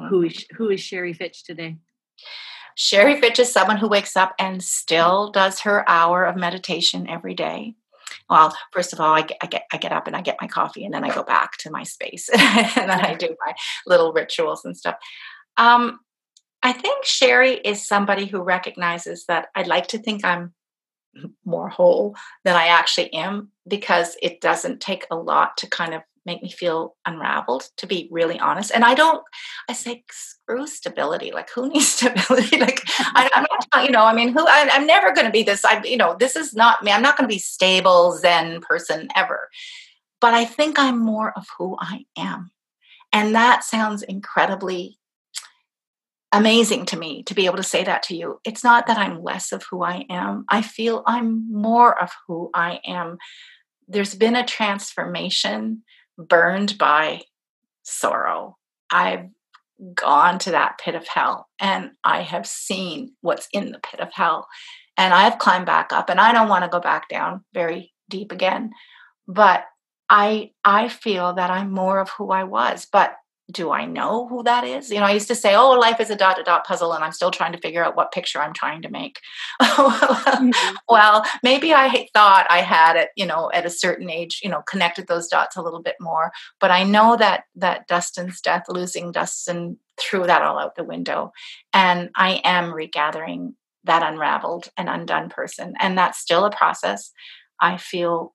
who 0.09 0.23
is 0.23 0.47
who 0.57 0.71
is 0.71 0.81
Sheree 0.81 1.17
Fitch 1.17 1.45
today? 1.45 1.77
Sheree 2.77 3.21
Fitch 3.21 3.39
is 3.39 3.53
someone 3.53 3.79
who 3.79 3.89
wakes 3.89 4.17
up 4.17 4.35
and 4.39 4.63
still 4.63 5.31
does 5.31 5.61
her 5.61 5.89
hour 5.89 6.25
of 6.25 6.37
meditation 6.37 7.09
every 7.09 7.35
day. 7.35 7.75
Well, 8.29 8.57
first 8.73 8.93
of 8.93 9.01
all, 9.01 9.15
I 9.15 9.23
get, 9.23 9.39
I 9.43 9.47
get 9.47 9.63
I 9.73 9.77
get 9.79 9.93
up 9.93 10.07
and 10.07 10.15
I 10.15 10.21
get 10.21 10.37
my 10.41 10.47
coffee, 10.47 10.85
and 10.85 10.93
then 10.93 11.05
I 11.05 11.15
go 11.15 11.23
back 11.23 11.57
to 11.59 11.71
my 11.71 11.83
space, 11.83 12.29
and 12.39 12.91
then 12.91 13.01
I 13.01 13.15
do 13.15 13.35
my 13.45 13.55
little 13.87 14.13
rituals 14.13 14.65
and 14.65 14.77
stuff. 14.77 14.97
Um, 15.57 16.01
I 16.63 16.73
think 16.73 17.05
Sheree 17.05 17.61
is 17.65 17.87
somebody 17.87 18.27
who 18.27 18.43
recognizes 18.43 19.25
that 19.27 19.49
I'd 19.55 19.69
like 19.69 19.89
to 19.89 19.99
think 19.99 20.25
I'm 20.25 20.55
more 21.45 21.69
whole 21.69 22.15
than 22.45 22.57
I 22.57 22.67
actually 22.67 23.13
am 23.13 23.51
because 23.67 24.17
it 24.23 24.41
doesn't 24.41 24.81
take 24.81 25.07
a 25.11 25.17
lot 25.17 25.57
to 25.59 25.69
kind 25.69 25.95
of 25.95 26.03
make 26.27 26.43
me 26.43 26.51
feel 26.51 26.97
unraveled 27.07 27.69
to 27.79 27.87
be 27.87 28.09
really 28.11 28.39
honest. 28.39 28.73
And 28.75 28.85
i 28.85 28.95
don't 28.95 29.23
i 29.69 29.73
say 29.73 30.05
screw 30.11 30.67
stability 30.67 31.33
like 31.33 31.51
who 31.51 31.69
needs 31.73 31.89
stability? 31.89 32.59
Like 32.59 32.83
I, 32.99 33.31
i'm 33.35 33.47
not 33.51 33.85
you 33.85 33.91
know 33.91 34.05
i 34.05 34.15
mean 34.15 34.33
who 34.33 34.45
I, 34.47 34.69
i'm 34.73 34.87
never 34.87 35.13
going 35.13 35.27
to 35.27 35.33
be 35.33 35.43
this 35.43 35.65
i 35.65 35.83
you 35.85 35.97
know 35.97 36.17
this 36.19 36.37
is 36.37 36.55
not 36.55 36.83
me. 36.83 36.93
I'm 36.93 37.03
not 37.03 37.17
going 37.17 37.29
to 37.29 37.35
be 37.35 37.39
stable 37.39 38.13
zen 38.19 38.61
person 38.61 39.09
ever. 39.17 39.49
But 40.21 40.35
i 40.35 40.45
think 40.45 40.79
i'm 40.79 40.99
more 40.99 41.33
of 41.37 41.47
who 41.59 41.77
i 41.81 42.05
am. 42.17 42.51
And 43.13 43.35
that 43.35 43.65
sounds 43.65 44.03
incredibly 44.03 44.99
amazing 46.33 46.85
to 46.87 46.99
me 46.99 47.23
to 47.23 47.35
be 47.35 47.47
able 47.47 47.57
to 47.57 47.63
say 47.63 47.85
that 47.85 48.03
to 48.03 48.17
you. 48.17 48.41
It's 48.45 48.65
not 48.65 48.87
that 48.87 48.99
i'm 48.99 49.23
less 49.23 49.53
of 49.53 49.65
who 49.71 49.83
i 49.83 50.05
am. 50.11 50.45
I 50.49 50.63
feel 50.63 51.03
i'm 51.07 51.51
more 51.53 52.01
of 52.01 52.11
who 52.27 52.51
i 52.55 52.81
am. 52.85 53.19
There's 53.89 54.15
been 54.15 54.37
a 54.37 54.45
transformation 54.45 55.83
burned 56.19 56.79
by 56.79 57.23
sorrow. 57.83 58.57
I've 58.91 59.29
gone 59.95 60.39
to 60.41 60.51
that 60.53 60.79
pit 60.79 60.95
of 60.95 61.07
hell 61.07 61.49
and 61.61 61.91
I 62.03 62.23
have 62.23 62.47
seen 62.47 63.13
what's 63.21 63.49
in 63.53 63.73
the 63.73 63.79
pit 63.79 64.01
of 64.01 64.13
hell. 64.13 64.49
And 64.97 65.13
I've 65.13 65.39
climbed 65.39 65.67
back 65.67 65.93
up 65.93 66.09
and 66.09 66.19
I 66.19 66.33
don't 66.33 66.49
want 66.49 66.65
to 66.65 66.71
go 66.71 66.81
back 66.81 67.09
down 67.09 67.45
very 67.53 67.93
deep 68.09 68.33
again. 68.33 68.71
But 69.29 69.65
I 70.09 70.53
I 70.65 70.89
feel 70.89 71.35
that 71.35 71.51
I'm 71.51 71.73
more 71.73 72.01
of 72.01 72.11
who 72.11 72.31
I 72.31 72.45
was. 72.45 72.87
But 72.91 73.17
do 73.51 73.71
I 73.71 73.85
know 73.85 74.27
who 74.27 74.43
that 74.43 74.65
is? 74.65 74.91
You 74.91 74.99
know, 74.99 75.07
I 75.07 75.13
used 75.13 75.29
to 75.29 75.35
say, 75.35 75.55
oh, 75.55 75.71
life 75.71 76.01
is 76.01 76.11
a 76.11 76.17
dot 76.17 76.37
to 76.37 76.43
dot 76.43 76.67
puzzle, 76.67 76.93
and 76.93 77.05
I'm 77.05 77.13
still 77.13 77.31
trying 77.31 77.53
to 77.53 77.59
figure 77.59 77.85
out 77.85 77.97
what 77.97 78.13
picture 78.13 78.41
I'm 78.41 78.53
trying 78.53 78.83
to 78.83 78.91
make. 78.91 79.21
Mm-hmm. 79.63 80.51
well, 80.89 81.25
maybe 81.43 81.73
I 81.73 82.09
thought 82.13 82.47
I 82.51 82.63
had 82.63 82.97
it, 82.97 83.11
you 83.17 83.25
know, 83.25 83.51
at 83.55 83.65
a 83.65 83.71
certain 83.71 84.11
age, 84.11 84.41
you 84.43 84.51
know, 84.51 84.63
connected 84.63 85.07
those 85.07 85.29
dots 85.29 85.57
a 85.57 85.63
little 85.63 85.81
bit 85.81 85.97
more. 86.01 86.33
But 86.61 86.73
I 86.73 86.83
know 86.83 87.17
that 87.17 87.45
that 87.55 87.87
Dustin's 87.87 88.41
death, 88.41 88.65
losing 88.69 89.13
Dustin, 89.13 89.79
threw 89.99 90.27
that 90.27 90.43
all 90.43 90.59
out 90.59 90.75
the 90.75 90.85
window. 90.85 91.33
And 91.73 92.11
I 92.17 92.41
am 92.43 92.73
regathering 92.73 93.55
that 93.85 94.03
unraveled 94.03 94.69
and 94.77 94.89
undone 94.89 95.29
person. 95.29 95.75
And 95.79 95.97
that's 95.97 96.19
still 96.19 96.45
a 96.45 96.51
process. 96.51 97.13
I 97.61 97.77
feel 97.77 98.35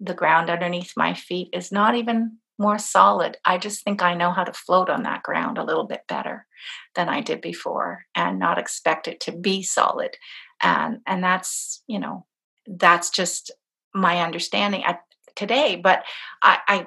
the 0.00 0.14
ground 0.14 0.50
underneath 0.50 0.94
my 0.96 1.14
feet 1.14 1.50
is 1.52 1.70
not 1.70 1.94
even 1.94 2.38
more 2.62 2.78
solid. 2.78 3.36
I 3.44 3.58
just 3.58 3.84
think 3.84 4.02
I 4.02 4.14
know 4.14 4.30
how 4.30 4.44
to 4.44 4.52
float 4.52 4.88
on 4.88 5.02
that 5.02 5.22
ground 5.22 5.58
a 5.58 5.64
little 5.64 5.84
bit 5.84 6.02
better 6.08 6.46
than 6.94 7.08
I 7.08 7.20
did 7.20 7.40
before 7.42 8.06
and 8.14 8.38
not 8.38 8.58
expect 8.58 9.08
it 9.08 9.20
to 9.20 9.32
be 9.32 9.62
solid. 9.62 10.16
And 10.62 11.00
and 11.06 11.22
that's, 11.22 11.82
you 11.86 11.98
know, 11.98 12.24
that's 12.66 13.10
just 13.10 13.50
my 13.94 14.22
understanding 14.22 14.84
at 14.84 15.00
today. 15.34 15.76
But 15.76 16.04
I, 16.40 16.58
I 16.68 16.86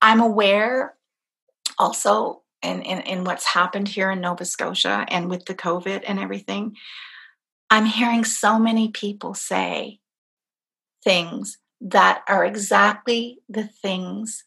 I'm 0.00 0.20
aware 0.20 0.94
also 1.78 2.42
in, 2.62 2.82
in, 2.82 3.00
in 3.00 3.24
what's 3.24 3.46
happened 3.46 3.88
here 3.88 4.10
in 4.10 4.20
Nova 4.20 4.44
Scotia 4.44 5.04
and 5.08 5.28
with 5.28 5.44
the 5.44 5.54
COVID 5.54 6.04
and 6.06 6.18
everything. 6.18 6.76
I'm 7.70 7.86
hearing 7.86 8.24
so 8.24 8.58
many 8.58 8.90
people 8.90 9.34
say 9.34 10.00
things 11.02 11.58
that 11.82 12.22
are 12.28 12.44
exactly 12.44 13.38
the 13.48 13.66
things 13.66 14.44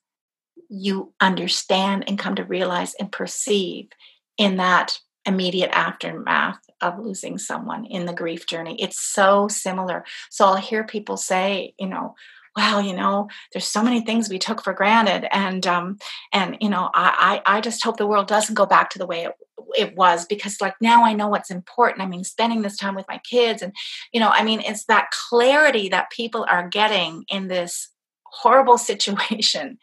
you 0.70 1.14
understand 1.20 2.06
and 2.08 2.18
come 2.18 2.36
to 2.36 2.44
realize 2.44 2.96
and 2.96 3.12
perceive 3.12 3.90
in 4.38 4.58
that 4.58 5.00
immediate 5.26 5.72
aftermath 5.72 6.60
of 6.82 7.00
losing 7.00 7.38
someone 7.38 7.86
in 7.86 8.06
the 8.06 8.14
grief 8.14 8.48
journey. 8.48 8.82
It's 8.82 9.00
so 9.00 9.48
similar. 9.48 10.06
So 10.30 10.46
I'll 10.46 10.56
hear 10.56 10.84
people 10.84 11.18
say, 11.18 11.74
you 11.80 11.88
know, 11.88 12.16
well, 12.56 12.82
you 12.82 12.96
know, 12.96 13.28
there's 13.52 13.68
so 13.68 13.84
many 13.84 14.02
things 14.02 14.30
we 14.30 14.40
took 14.40 14.64
for 14.64 14.74
granted, 14.74 15.28
and 15.36 15.66
um, 15.68 15.98
and 16.32 16.58
you 16.62 16.70
know, 16.70 16.90
I, 16.94 17.42
I 17.46 17.58
I 17.58 17.62
just 17.62 17.84
hope 17.84 17.98
the 17.98 18.08
world 18.08 18.28
doesn't 18.28 18.56
go 18.56 18.66
back 18.66 18.90
to 18.92 19.00
the 19.00 19.06
way 19.06 19.26
it 19.26 19.34
it 19.78 19.96
was 19.96 20.26
because 20.26 20.62
like 20.62 20.76
now 20.80 21.04
I 21.04 21.14
know 21.14 21.28
what's 21.28 21.52
important. 21.52 22.02
I 22.02 22.08
mean, 22.08 22.24
spending 22.24 22.62
this 22.62 22.78
time 22.78 22.96
with 22.96 23.08
my 23.10 23.20
kids, 23.30 23.62
and 23.62 23.74
you 24.14 24.20
know, 24.20 24.30
I 24.30 24.44
mean, 24.44 24.62
it's 24.62 24.86
that 24.86 25.10
clarity 25.30 25.90
that 25.90 26.12
people 26.12 26.46
are 26.50 26.68
getting 26.70 27.26
in 27.30 27.48
this 27.48 27.90
horrible 28.26 28.78
situation. 28.92 29.78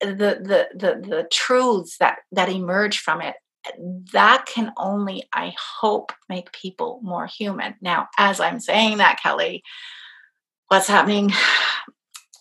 The 0.00 0.06
the 0.06 0.68
the 0.74 1.08
the 1.08 1.28
truths 1.32 1.96
that 1.98 2.18
that 2.32 2.48
emerge 2.48 2.98
from 2.98 3.20
it 3.20 3.34
that 4.12 4.46
can 4.46 4.72
only, 4.76 5.24
I 5.32 5.54
hope, 5.80 6.12
make 6.28 6.52
people 6.52 7.00
more 7.02 7.26
human. 7.26 7.74
Now, 7.80 8.08
as 8.16 8.40
I'm 8.40 8.60
saying 8.60 8.98
that, 8.98 9.18
Kelly, 9.22 9.62
what's 10.68 10.88
happening? 10.88 11.32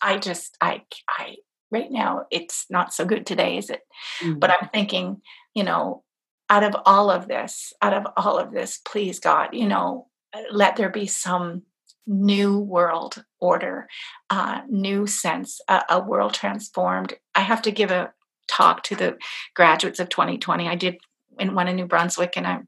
I 0.06 0.18
just, 0.18 0.58
I, 0.62 0.84
I, 1.10 1.38
right 1.72 1.92
now, 1.92 2.28
it's 2.32 2.68
not 2.70 2.94
so 2.94 3.06
good 3.06 3.26
today, 3.26 3.58
is 3.58 3.70
it? 3.70 3.82
Mm-hmm. 4.22 4.40
But 4.40 4.52
I'm 4.52 4.70
thinking, 4.70 5.22
you 5.54 5.64
know, 5.64 6.04
out 6.50 6.64
of 6.64 6.76
all 6.86 7.10
of 7.10 7.28
this, 7.28 7.74
out 7.82 7.94
of 7.94 8.06
all 8.16 8.38
of 8.38 8.52
this, 8.52 8.80
please, 8.86 9.20
God, 9.20 9.50
you 9.54 9.68
know, 9.68 10.08
let 10.52 10.76
there 10.76 10.90
be 10.90 11.08
some 11.08 11.64
new 12.06 12.60
world 12.60 13.26
order, 13.40 13.88
uh, 14.30 14.62
new 14.70 15.08
sense, 15.08 15.60
a, 15.68 15.82
a 15.90 16.00
world 16.00 16.34
transformed. 16.34 17.16
I 17.34 17.42
have 17.42 17.62
to 17.64 17.72
give 17.72 17.90
a 17.90 18.14
talk 18.48 18.84
to 18.84 18.96
the 18.96 19.18
graduates 19.56 20.00
of 20.00 20.10
2020. 20.10 20.68
I 20.68 20.76
did 20.76 20.98
in 21.40 21.56
one 21.56 21.68
in 21.68 21.76
New 21.76 21.88
Brunswick, 21.88 22.34
and 22.38 22.46
I 22.46 22.60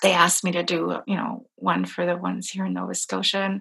they 0.00 0.12
asked 0.12 0.42
me 0.42 0.52
to 0.52 0.62
do 0.62 1.00
you 1.06 1.16
know 1.16 1.46
one 1.56 1.84
for 1.84 2.06
the 2.06 2.16
ones 2.16 2.50
here 2.50 2.66
in 2.66 2.74
Nova 2.74 2.94
Scotia, 2.94 3.38
and 3.38 3.60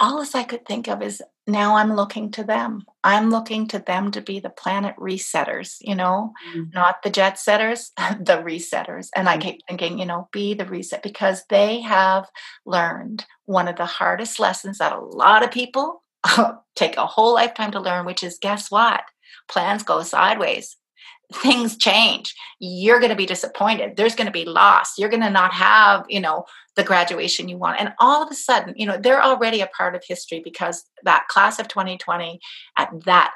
all 0.00 0.24
I 0.34 0.44
could 0.44 0.66
think 0.66 0.88
of 0.88 1.02
is 1.02 1.22
now 1.46 1.76
I'm 1.76 1.94
looking 1.94 2.30
to 2.32 2.44
them. 2.44 2.84
I'm 3.04 3.30
looking 3.30 3.68
to 3.68 3.78
them 3.78 4.10
to 4.12 4.22
be 4.22 4.40
the 4.40 4.48
planet 4.50 4.96
resetters, 4.96 5.76
you 5.80 5.94
know, 5.94 6.32
mm-hmm. 6.48 6.70
not 6.72 7.02
the 7.02 7.10
jet 7.10 7.38
setters, 7.38 7.92
the 7.98 8.42
resetters. 8.42 9.08
And 9.14 9.28
I 9.28 9.36
mm. 9.36 9.42
keep 9.42 9.60
thinking, 9.68 9.98
you 9.98 10.06
know, 10.06 10.28
be 10.32 10.54
the 10.54 10.64
reset 10.64 11.02
because 11.02 11.44
they 11.50 11.80
have 11.82 12.28
learned 12.64 13.26
one 13.44 13.68
of 13.68 13.76
the 13.76 13.86
hardest 13.86 14.40
lessons 14.40 14.78
that 14.78 14.92
a 14.92 15.00
lot 15.00 15.42
of 15.42 15.50
people 15.50 16.02
take 16.76 16.96
a 16.96 17.06
whole 17.06 17.34
lifetime 17.34 17.72
to 17.72 17.80
learn, 17.80 18.06
which 18.06 18.22
is 18.22 18.38
guess 18.40 18.70
what? 18.70 19.02
Plans 19.48 19.82
go 19.82 20.02
sideways 20.02 20.76
things 21.32 21.76
change 21.76 22.34
you're 22.58 22.98
going 22.98 23.10
to 23.10 23.16
be 23.16 23.26
disappointed 23.26 23.96
there's 23.96 24.14
going 24.14 24.26
to 24.26 24.32
be 24.32 24.44
loss 24.44 24.98
you're 24.98 25.08
going 25.08 25.22
to 25.22 25.30
not 25.30 25.52
have 25.52 26.04
you 26.08 26.20
know 26.20 26.44
the 26.76 26.84
graduation 26.84 27.48
you 27.48 27.56
want 27.56 27.78
and 27.80 27.92
all 27.98 28.22
of 28.22 28.30
a 28.30 28.34
sudden 28.34 28.74
you 28.76 28.86
know 28.86 28.96
they're 28.96 29.22
already 29.22 29.60
a 29.60 29.66
part 29.68 29.94
of 29.94 30.02
history 30.06 30.40
because 30.42 30.84
that 31.04 31.26
class 31.28 31.58
of 31.58 31.68
2020 31.68 32.40
at 32.76 32.90
that 33.04 33.32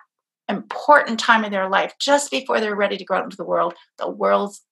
important 0.49 1.19
time 1.19 1.45
in 1.45 1.53
their 1.53 1.69
life 1.69 1.95
just 2.01 2.31
before 2.31 2.61
they're 2.61 2.77
ready 2.77 2.97
to 2.97 3.05
go 3.05 3.15
out 3.15 3.25
into 3.25 3.37
the 3.37 3.45
world 3.45 3.75
the 3.99 4.11
world's 4.11 4.63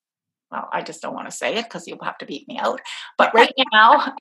well, 0.53 0.69
I 0.71 0.83
just 0.83 1.01
don't 1.01 1.15
want 1.15 1.27
to 1.27 1.35
say 1.35 1.55
it 1.55 1.63
because 1.63 1.87
you'll 1.87 2.03
have 2.03 2.19
to 2.19 2.27
beat 2.27 2.47
me 2.47 2.59
out. 2.59 2.79
But 3.17 3.33
right 3.33 3.51
now, 3.73 4.13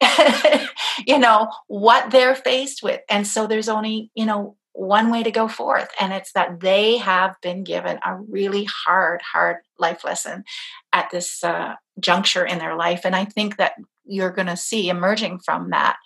you 1.07 1.19
know, 1.19 1.49
what 1.67 2.11
they're 2.11 2.35
faced 2.35 2.83
with. 2.83 3.03
And 3.11 3.27
so 3.27 3.47
there's 3.47 3.69
only, 3.69 4.11
you 4.15 4.25
know, 4.25 4.57
one 4.75 5.11
way 5.11 5.23
to 5.23 5.31
go 5.31 5.49
forth 5.49 5.91
and 6.01 6.12
it's 6.12 6.33
that 6.33 6.61
they 6.61 6.97
have 6.97 7.37
been 7.43 7.62
given 7.62 7.99
a 8.05 8.16
really 8.16 8.64
hard 8.64 9.20
hard 9.20 9.59
life 9.79 10.05
lesson 10.05 10.45
at 10.93 11.11
this 11.11 11.45
uh, 11.45 11.75
juncture 12.01 12.45
in 12.45 12.59
their 12.59 12.77
life 12.77 13.03
and 13.05 13.14
i 13.14 13.25
think 13.25 13.57
that 13.57 13.75
you're 14.05 14.31
going 14.31 14.47
to 14.47 14.57
see 14.57 14.89
emerging 14.89 15.39
from 15.39 15.70
that 15.70 15.97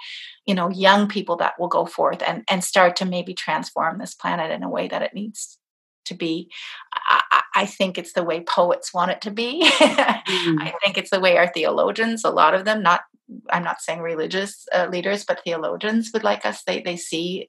you 0.47 0.55
know 0.55 0.69
young 0.69 1.09
people 1.09 1.37
that 1.37 1.59
will 1.59 1.69
go 1.69 1.87
forth 1.87 2.23
and 2.27 2.43
and 2.51 2.64
start 2.64 2.97
to 2.97 3.05
maybe 3.05 3.35
transform 3.35 3.99
this 3.99 4.14
planet 4.14 4.51
in 4.51 4.62
a 4.62 4.71
way 4.71 4.89
that 4.89 5.03
it 5.03 5.14
needs 5.14 5.59
to 6.05 6.14
be 6.14 6.51
i, 6.93 7.43
I 7.55 7.67
think 7.67 7.99
it's 7.99 8.12
the 8.12 8.25
way 8.25 8.41
poets 8.41 8.93
want 8.93 9.12
it 9.12 9.21
to 9.23 9.31
be 9.31 9.62
mm. 9.79 10.61
i 10.61 10.75
think 10.83 10.99
it's 10.99 11.11
the 11.11 11.21
way 11.21 11.37
our 11.37 11.49
theologians 11.49 12.25
a 12.25 12.31
lot 12.31 12.55
of 12.55 12.64
them 12.64 12.83
not 12.83 13.03
i'm 13.51 13.64
not 13.64 13.81
saying 13.81 14.01
religious 14.01 14.67
uh, 14.75 14.89
leaders 14.91 15.25
but 15.25 15.43
theologians 15.45 16.11
would 16.12 16.25
like 16.25 16.45
us 16.45 16.62
they 16.64 16.81
they 16.81 16.97
see 16.97 17.49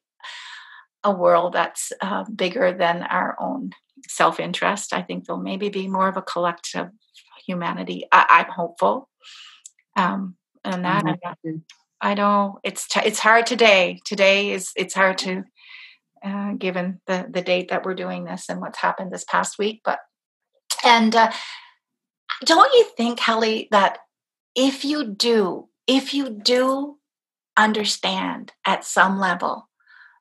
a 1.08 1.12
world 1.12 1.53
that's 1.53 1.91
uh, 2.01 2.26
bigger 2.26 2.74
than 2.74 3.03
our 3.03 3.36
own 3.39 3.72
self 4.08 4.39
interest. 4.39 4.93
I 4.93 5.01
think 5.01 5.26
there'll 5.26 5.41
maybe 5.41 5.70
be 5.70 5.88
more 5.88 6.08
of 6.08 6.18
a 6.18 6.22
collective 6.22 6.89
humanity. 7.45 8.05
I, 8.12 8.45
am 8.45 8.51
hopeful. 8.51 9.10
Um, 9.95 10.36
and 10.64 10.84
that 10.86 11.03
mm-hmm. 11.05 11.58
I 12.01 12.14
know 12.14 12.60
it's 12.64 12.88
t- 12.88 13.01
it's 13.03 13.20
hard 13.20 13.45
today. 13.45 13.99
Today 14.05 14.51
is 14.51 14.72
it's 14.76 14.93
hard 14.93 15.18
to 15.20 15.43
uh, 16.24 16.53
given 16.53 16.99
the 17.08 17.28
the 17.30 17.41
date 17.41 17.70
that 17.70 17.86
we're 17.86 17.95
doing 17.95 18.26
this 18.26 18.49
and 18.49 18.60
what's 18.60 18.80
happened 18.80 19.12
this 19.12 19.24
past 19.24 19.58
week. 19.58 19.82
But 19.84 19.99
and 20.84 21.16
uh, 21.16 21.32
don't 22.43 22.74
you 22.74 22.86
think, 22.95 23.18
Kelly, 23.18 23.68
that 23.72 23.99
if 24.55 24.84
you 24.84 25.05
do, 25.05 25.70
if 25.88 26.14
you 26.14 26.30
do 26.30 26.97
understand 27.55 28.53
at 28.66 28.84
some 28.84 29.20
level 29.20 29.68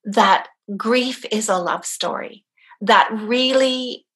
that 0.04 0.48
grief 0.76 1.24
is 1.30 1.48
a 1.48 1.58
love 1.58 1.84
story 1.84 2.44
that 2.80 3.08
really 3.12 4.06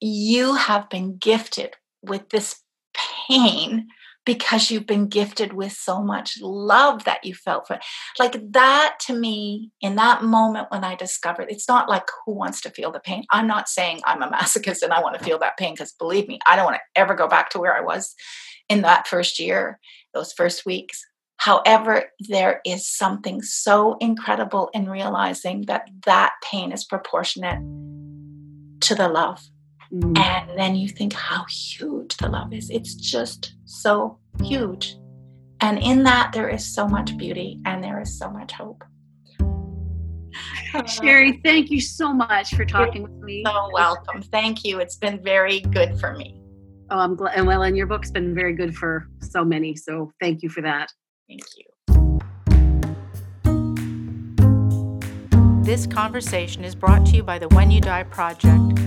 you 0.00 0.54
have 0.54 0.88
been 0.88 1.16
gifted 1.16 1.74
with 2.02 2.28
this 2.30 2.60
pain 3.28 3.86
because 4.24 4.70
you've 4.70 4.86
been 4.86 5.08
gifted 5.08 5.52
with 5.52 5.72
so 5.72 6.00
much 6.00 6.38
love 6.40 7.04
that 7.04 7.24
you 7.24 7.34
felt 7.34 7.66
for 7.66 7.78
like 8.18 8.36
that 8.52 8.96
to 9.00 9.14
me 9.14 9.70
in 9.80 9.96
that 9.96 10.22
moment 10.22 10.68
when 10.70 10.84
i 10.84 10.94
discovered 10.94 11.46
it's 11.48 11.68
not 11.68 11.88
like 11.88 12.04
who 12.24 12.32
wants 12.32 12.60
to 12.60 12.70
feel 12.70 12.92
the 12.92 13.00
pain? 13.00 13.24
I'm 13.30 13.46
not 13.46 13.68
saying 13.68 14.00
i'm 14.04 14.22
a 14.22 14.28
masochist 14.32 14.82
and 14.82 14.92
i 14.92 15.00
want 15.00 15.18
to 15.18 15.24
feel 15.24 15.38
that 15.40 15.56
pain 15.56 15.74
because 15.74 15.92
believe 15.92 16.28
me 16.28 16.38
i 16.46 16.56
don't 16.56 16.64
want 16.64 16.76
to 16.76 17.00
ever 17.00 17.14
go 17.14 17.28
back 17.28 17.50
to 17.50 17.58
where 17.58 17.76
i 17.76 17.80
was 17.80 18.14
in 18.68 18.82
that 18.82 19.06
first 19.06 19.38
year 19.38 19.78
those 20.14 20.32
first 20.32 20.64
weeks 20.64 21.04
However, 21.44 22.04
there 22.28 22.60
is 22.64 22.88
something 22.88 23.42
so 23.42 23.96
incredible 23.98 24.70
in 24.74 24.88
realizing 24.88 25.62
that 25.62 25.90
that 26.06 26.34
pain 26.48 26.70
is 26.70 26.84
proportionate 26.84 27.58
to 28.82 28.94
the 28.94 29.08
love. 29.08 29.42
Mm. 29.92 30.16
And 30.16 30.56
then 30.56 30.76
you 30.76 30.88
think 30.88 31.14
how 31.14 31.44
huge 31.50 32.16
the 32.18 32.28
love 32.28 32.52
is. 32.52 32.70
It's 32.70 32.94
just 32.94 33.54
so 33.64 34.20
huge. 34.40 34.96
And 35.60 35.80
in 35.80 36.04
that, 36.04 36.30
there 36.32 36.48
is 36.48 36.64
so 36.64 36.86
much 36.86 37.16
beauty 37.16 37.58
and 37.66 37.82
there 37.82 38.00
is 38.00 38.16
so 38.16 38.30
much 38.30 38.52
hope. 38.52 38.84
Sheree, 40.74 41.42
thank 41.42 41.70
you 41.70 41.80
so 41.80 42.14
much 42.14 42.54
for 42.54 42.64
talking 42.64 43.02
with 43.02 43.20
me. 43.20 43.42
So 43.44 43.68
welcome. 43.72 44.22
Thank 44.22 44.64
you. 44.64 44.78
It's 44.78 44.96
been 44.96 45.20
very 45.20 45.58
good 45.58 45.98
for 45.98 46.14
me. 46.14 46.40
Oh, 46.88 46.98
I'm 46.98 47.16
glad. 47.16 47.36
And 47.36 47.48
well, 47.48 47.64
and 47.64 47.76
your 47.76 47.88
book's 47.88 48.12
been 48.12 48.32
very 48.32 48.54
good 48.54 48.76
for 48.76 49.08
so 49.18 49.44
many. 49.44 49.74
So 49.74 50.12
thank 50.20 50.44
you 50.44 50.48
for 50.48 50.62
that. 50.62 50.92
Thank 51.28 51.42
you. 51.56 51.72
This 55.64 55.86
conversation 55.86 56.64
is 56.64 56.74
brought 56.74 57.06
to 57.06 57.16
you 57.16 57.22
by 57.22 57.38
the 57.38 57.48
When 57.48 57.70
You 57.70 57.80
Die 57.80 58.02
Project. 58.04 58.78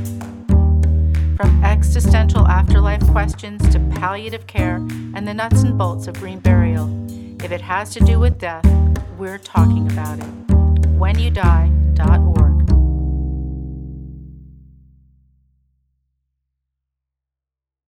From 1.38 1.63
existential 1.63 2.47
afterlife 2.47 3.05
questions 3.07 3.67
to 3.69 3.79
palliative 3.95 4.45
care 4.45 4.75
and 5.15 5.27
the 5.27 5.33
nuts 5.33 5.63
and 5.63 5.77
bolts 5.77 6.07
of 6.07 6.15
green 6.15 6.39
burial, 6.39 6.89
if 7.43 7.51
it 7.51 7.61
has 7.61 7.91
to 7.93 7.99
do 8.01 8.19
with 8.19 8.38
death, 8.38 8.65
we're 9.17 9.38
talking 9.38 9.89
about 9.91 10.19
it. 10.19 10.47
WhenYouDie.org. 10.97 12.34